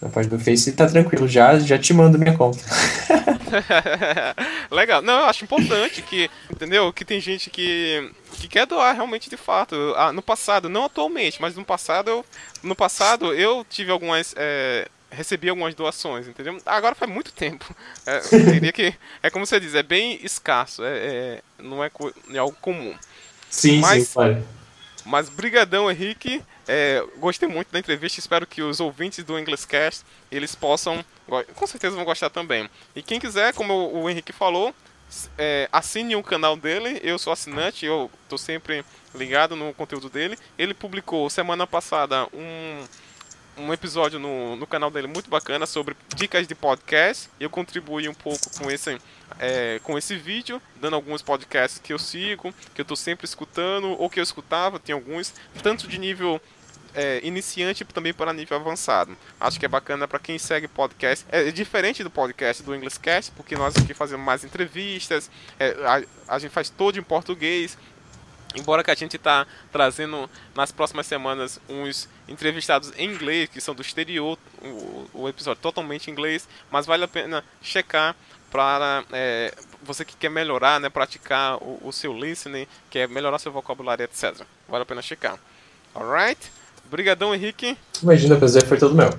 Na 0.00 0.08
página 0.08 0.38
do 0.38 0.42
Face 0.42 0.72
tá 0.72 0.86
tranquilo, 0.86 1.28
já, 1.28 1.58
já 1.58 1.78
te 1.78 1.92
mando 1.92 2.18
minha 2.18 2.34
conta. 2.34 2.58
Legal. 4.70 5.02
Não, 5.02 5.20
eu 5.20 5.24
acho 5.26 5.44
importante 5.44 6.00
que, 6.00 6.30
entendeu? 6.50 6.90
Que 6.90 7.04
tem 7.04 7.20
gente 7.20 7.50
que, 7.50 8.10
que 8.32 8.48
quer 8.48 8.66
doar 8.66 8.94
realmente 8.94 9.28
de 9.28 9.36
fato. 9.36 9.76
Ah, 9.96 10.10
no 10.10 10.22
passado, 10.22 10.70
não 10.70 10.86
atualmente, 10.86 11.42
mas 11.42 11.54
no 11.54 11.64
passado 11.66 12.08
eu, 12.08 12.24
no 12.62 12.74
passado 12.74 13.34
eu 13.34 13.66
tive 13.68 13.90
algumas 13.90 14.34
é, 14.38 14.88
recebi 15.10 15.48
algumas 15.48 15.74
doações, 15.74 16.28
entendeu? 16.28 16.60
Agora 16.64 16.94
faz 16.94 17.10
muito 17.10 17.32
tempo. 17.32 17.64
É, 18.06 18.20
eu 18.32 18.52
diria 18.52 18.72
que 18.72 18.94
é 19.22 19.30
como 19.30 19.44
você 19.44 19.60
diz, 19.60 19.74
é 19.74 19.82
bem 19.82 20.18
escasso, 20.24 20.82
é, 20.82 20.96
é 20.96 21.42
não 21.58 21.84
é, 21.84 21.90
é, 22.32 22.38
algo 22.38 22.56
comum. 22.60 22.96
Sim, 23.48 23.80
mas, 23.80 24.08
sim, 24.08 24.14
pai. 24.14 24.42
Mas 25.04 25.28
brigadão, 25.28 25.90
Henrique. 25.90 26.42
É, 26.66 27.04
gostei 27.18 27.48
muito 27.48 27.70
da 27.70 27.78
entrevista, 27.78 28.18
espero 28.18 28.46
que 28.46 28.62
os 28.62 28.80
ouvintes 28.80 29.24
do 29.24 29.38
Englishcast, 29.38 30.04
eles 30.30 30.54
possam, 30.54 31.04
com 31.54 31.66
certeza 31.66 31.96
vão 31.96 32.04
gostar 32.04 32.30
também. 32.30 32.70
E 32.94 33.02
quem 33.02 33.18
quiser, 33.20 33.52
como 33.52 33.92
o 33.92 34.08
Henrique 34.08 34.32
falou, 34.32 34.74
é, 35.36 35.68
assine 35.72 36.14
o 36.16 36.22
canal 36.22 36.56
dele, 36.56 37.00
eu 37.02 37.18
sou 37.18 37.32
assinante, 37.32 37.84
eu 37.84 38.10
tô 38.28 38.38
sempre 38.38 38.84
ligado 39.14 39.56
no 39.56 39.74
conteúdo 39.74 40.08
dele. 40.08 40.38
Ele 40.56 40.72
publicou 40.72 41.28
semana 41.28 41.66
passada 41.66 42.26
um 42.32 42.84
um 43.60 43.72
episódio 43.72 44.18
no, 44.18 44.56
no 44.56 44.66
canal 44.66 44.90
dele 44.90 45.06
muito 45.06 45.28
bacana 45.28 45.66
sobre 45.66 45.96
dicas 46.14 46.46
de 46.46 46.54
podcast. 46.54 47.28
Eu 47.38 47.50
contribuí 47.50 48.08
um 48.08 48.14
pouco 48.14 48.50
com 48.58 48.70
esse, 48.70 48.98
é, 49.38 49.80
com 49.82 49.96
esse 49.96 50.16
vídeo, 50.16 50.60
dando 50.76 50.96
alguns 50.96 51.22
podcasts 51.22 51.78
que 51.78 51.92
eu 51.92 51.98
sigo, 51.98 52.52
que 52.74 52.80
eu 52.80 52.84
estou 52.84 52.96
sempre 52.96 53.24
escutando, 53.24 53.90
ou 53.98 54.08
que 54.08 54.18
eu 54.18 54.24
escutava, 54.24 54.78
tem 54.78 54.94
alguns, 54.94 55.34
tanto 55.62 55.86
de 55.86 55.98
nível 55.98 56.40
é, 56.94 57.20
iniciante 57.22 57.84
também 57.84 58.12
para 58.12 58.32
nível 58.32 58.56
avançado. 58.56 59.16
Acho 59.38 59.58
que 59.58 59.66
é 59.66 59.68
bacana 59.68 60.08
para 60.08 60.18
quem 60.18 60.38
segue 60.38 60.68
podcast. 60.68 61.24
É, 61.30 61.50
diferente 61.50 62.02
do 62.02 62.10
podcast 62.10 62.62
do 62.62 62.74
Englishcast, 62.74 63.32
porque 63.32 63.56
nós 63.56 63.76
aqui 63.76 63.94
fazemos 63.94 64.24
mais 64.24 64.44
entrevistas, 64.44 65.30
é, 65.58 65.76
a, 65.84 66.34
a, 66.34 66.38
gente 66.38 66.50
faz 66.50 66.70
todo 66.70 66.98
em 66.98 67.02
português. 67.02 67.76
Embora 68.54 68.82
que 68.82 68.90
a 68.90 68.94
gente 68.94 69.16
está 69.16 69.46
trazendo 69.70 70.28
nas 70.54 70.72
próximas 70.72 71.06
semanas 71.06 71.60
uns 71.68 72.08
entrevistados 72.28 72.92
em 72.96 73.08
inglês, 73.08 73.48
que 73.48 73.60
são 73.60 73.74
do 73.74 73.82
exterior, 73.82 74.36
o, 74.62 75.08
o 75.14 75.28
episódio 75.28 75.62
totalmente 75.62 76.08
em 76.08 76.12
inglês, 76.12 76.48
mas 76.70 76.84
vale 76.84 77.04
a 77.04 77.08
pena 77.08 77.44
checar 77.62 78.16
para 78.50 79.04
é, 79.12 79.54
você 79.82 80.04
que 80.04 80.16
quer 80.16 80.30
melhorar, 80.30 80.80
né, 80.80 80.88
praticar 80.88 81.56
o, 81.62 81.78
o, 81.84 81.92
seu 81.92 82.12
listening, 82.12 82.66
quer 82.90 83.08
melhorar 83.08 83.38
seu 83.38 83.52
vocabulário, 83.52 84.04
etc. 84.04 84.44
Vale 84.68 84.82
a 84.82 84.86
pena 84.86 85.00
checar. 85.00 85.38
Alright? 85.94 86.50
Obrigadão, 86.86 87.32
Henrique. 87.32 87.78
Imagina, 88.02 88.34
o 88.34 88.38
prazer 88.38 88.66
foi 88.66 88.78
todo 88.78 88.94
meu. 88.94 89.10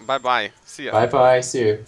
Bye 0.00 0.18
bye. 0.18 0.52
See 0.64 0.86
ya. 0.86 0.92
Bye 0.92 1.08
bye. 1.08 1.42
See 1.42 1.60
you. 1.60 1.84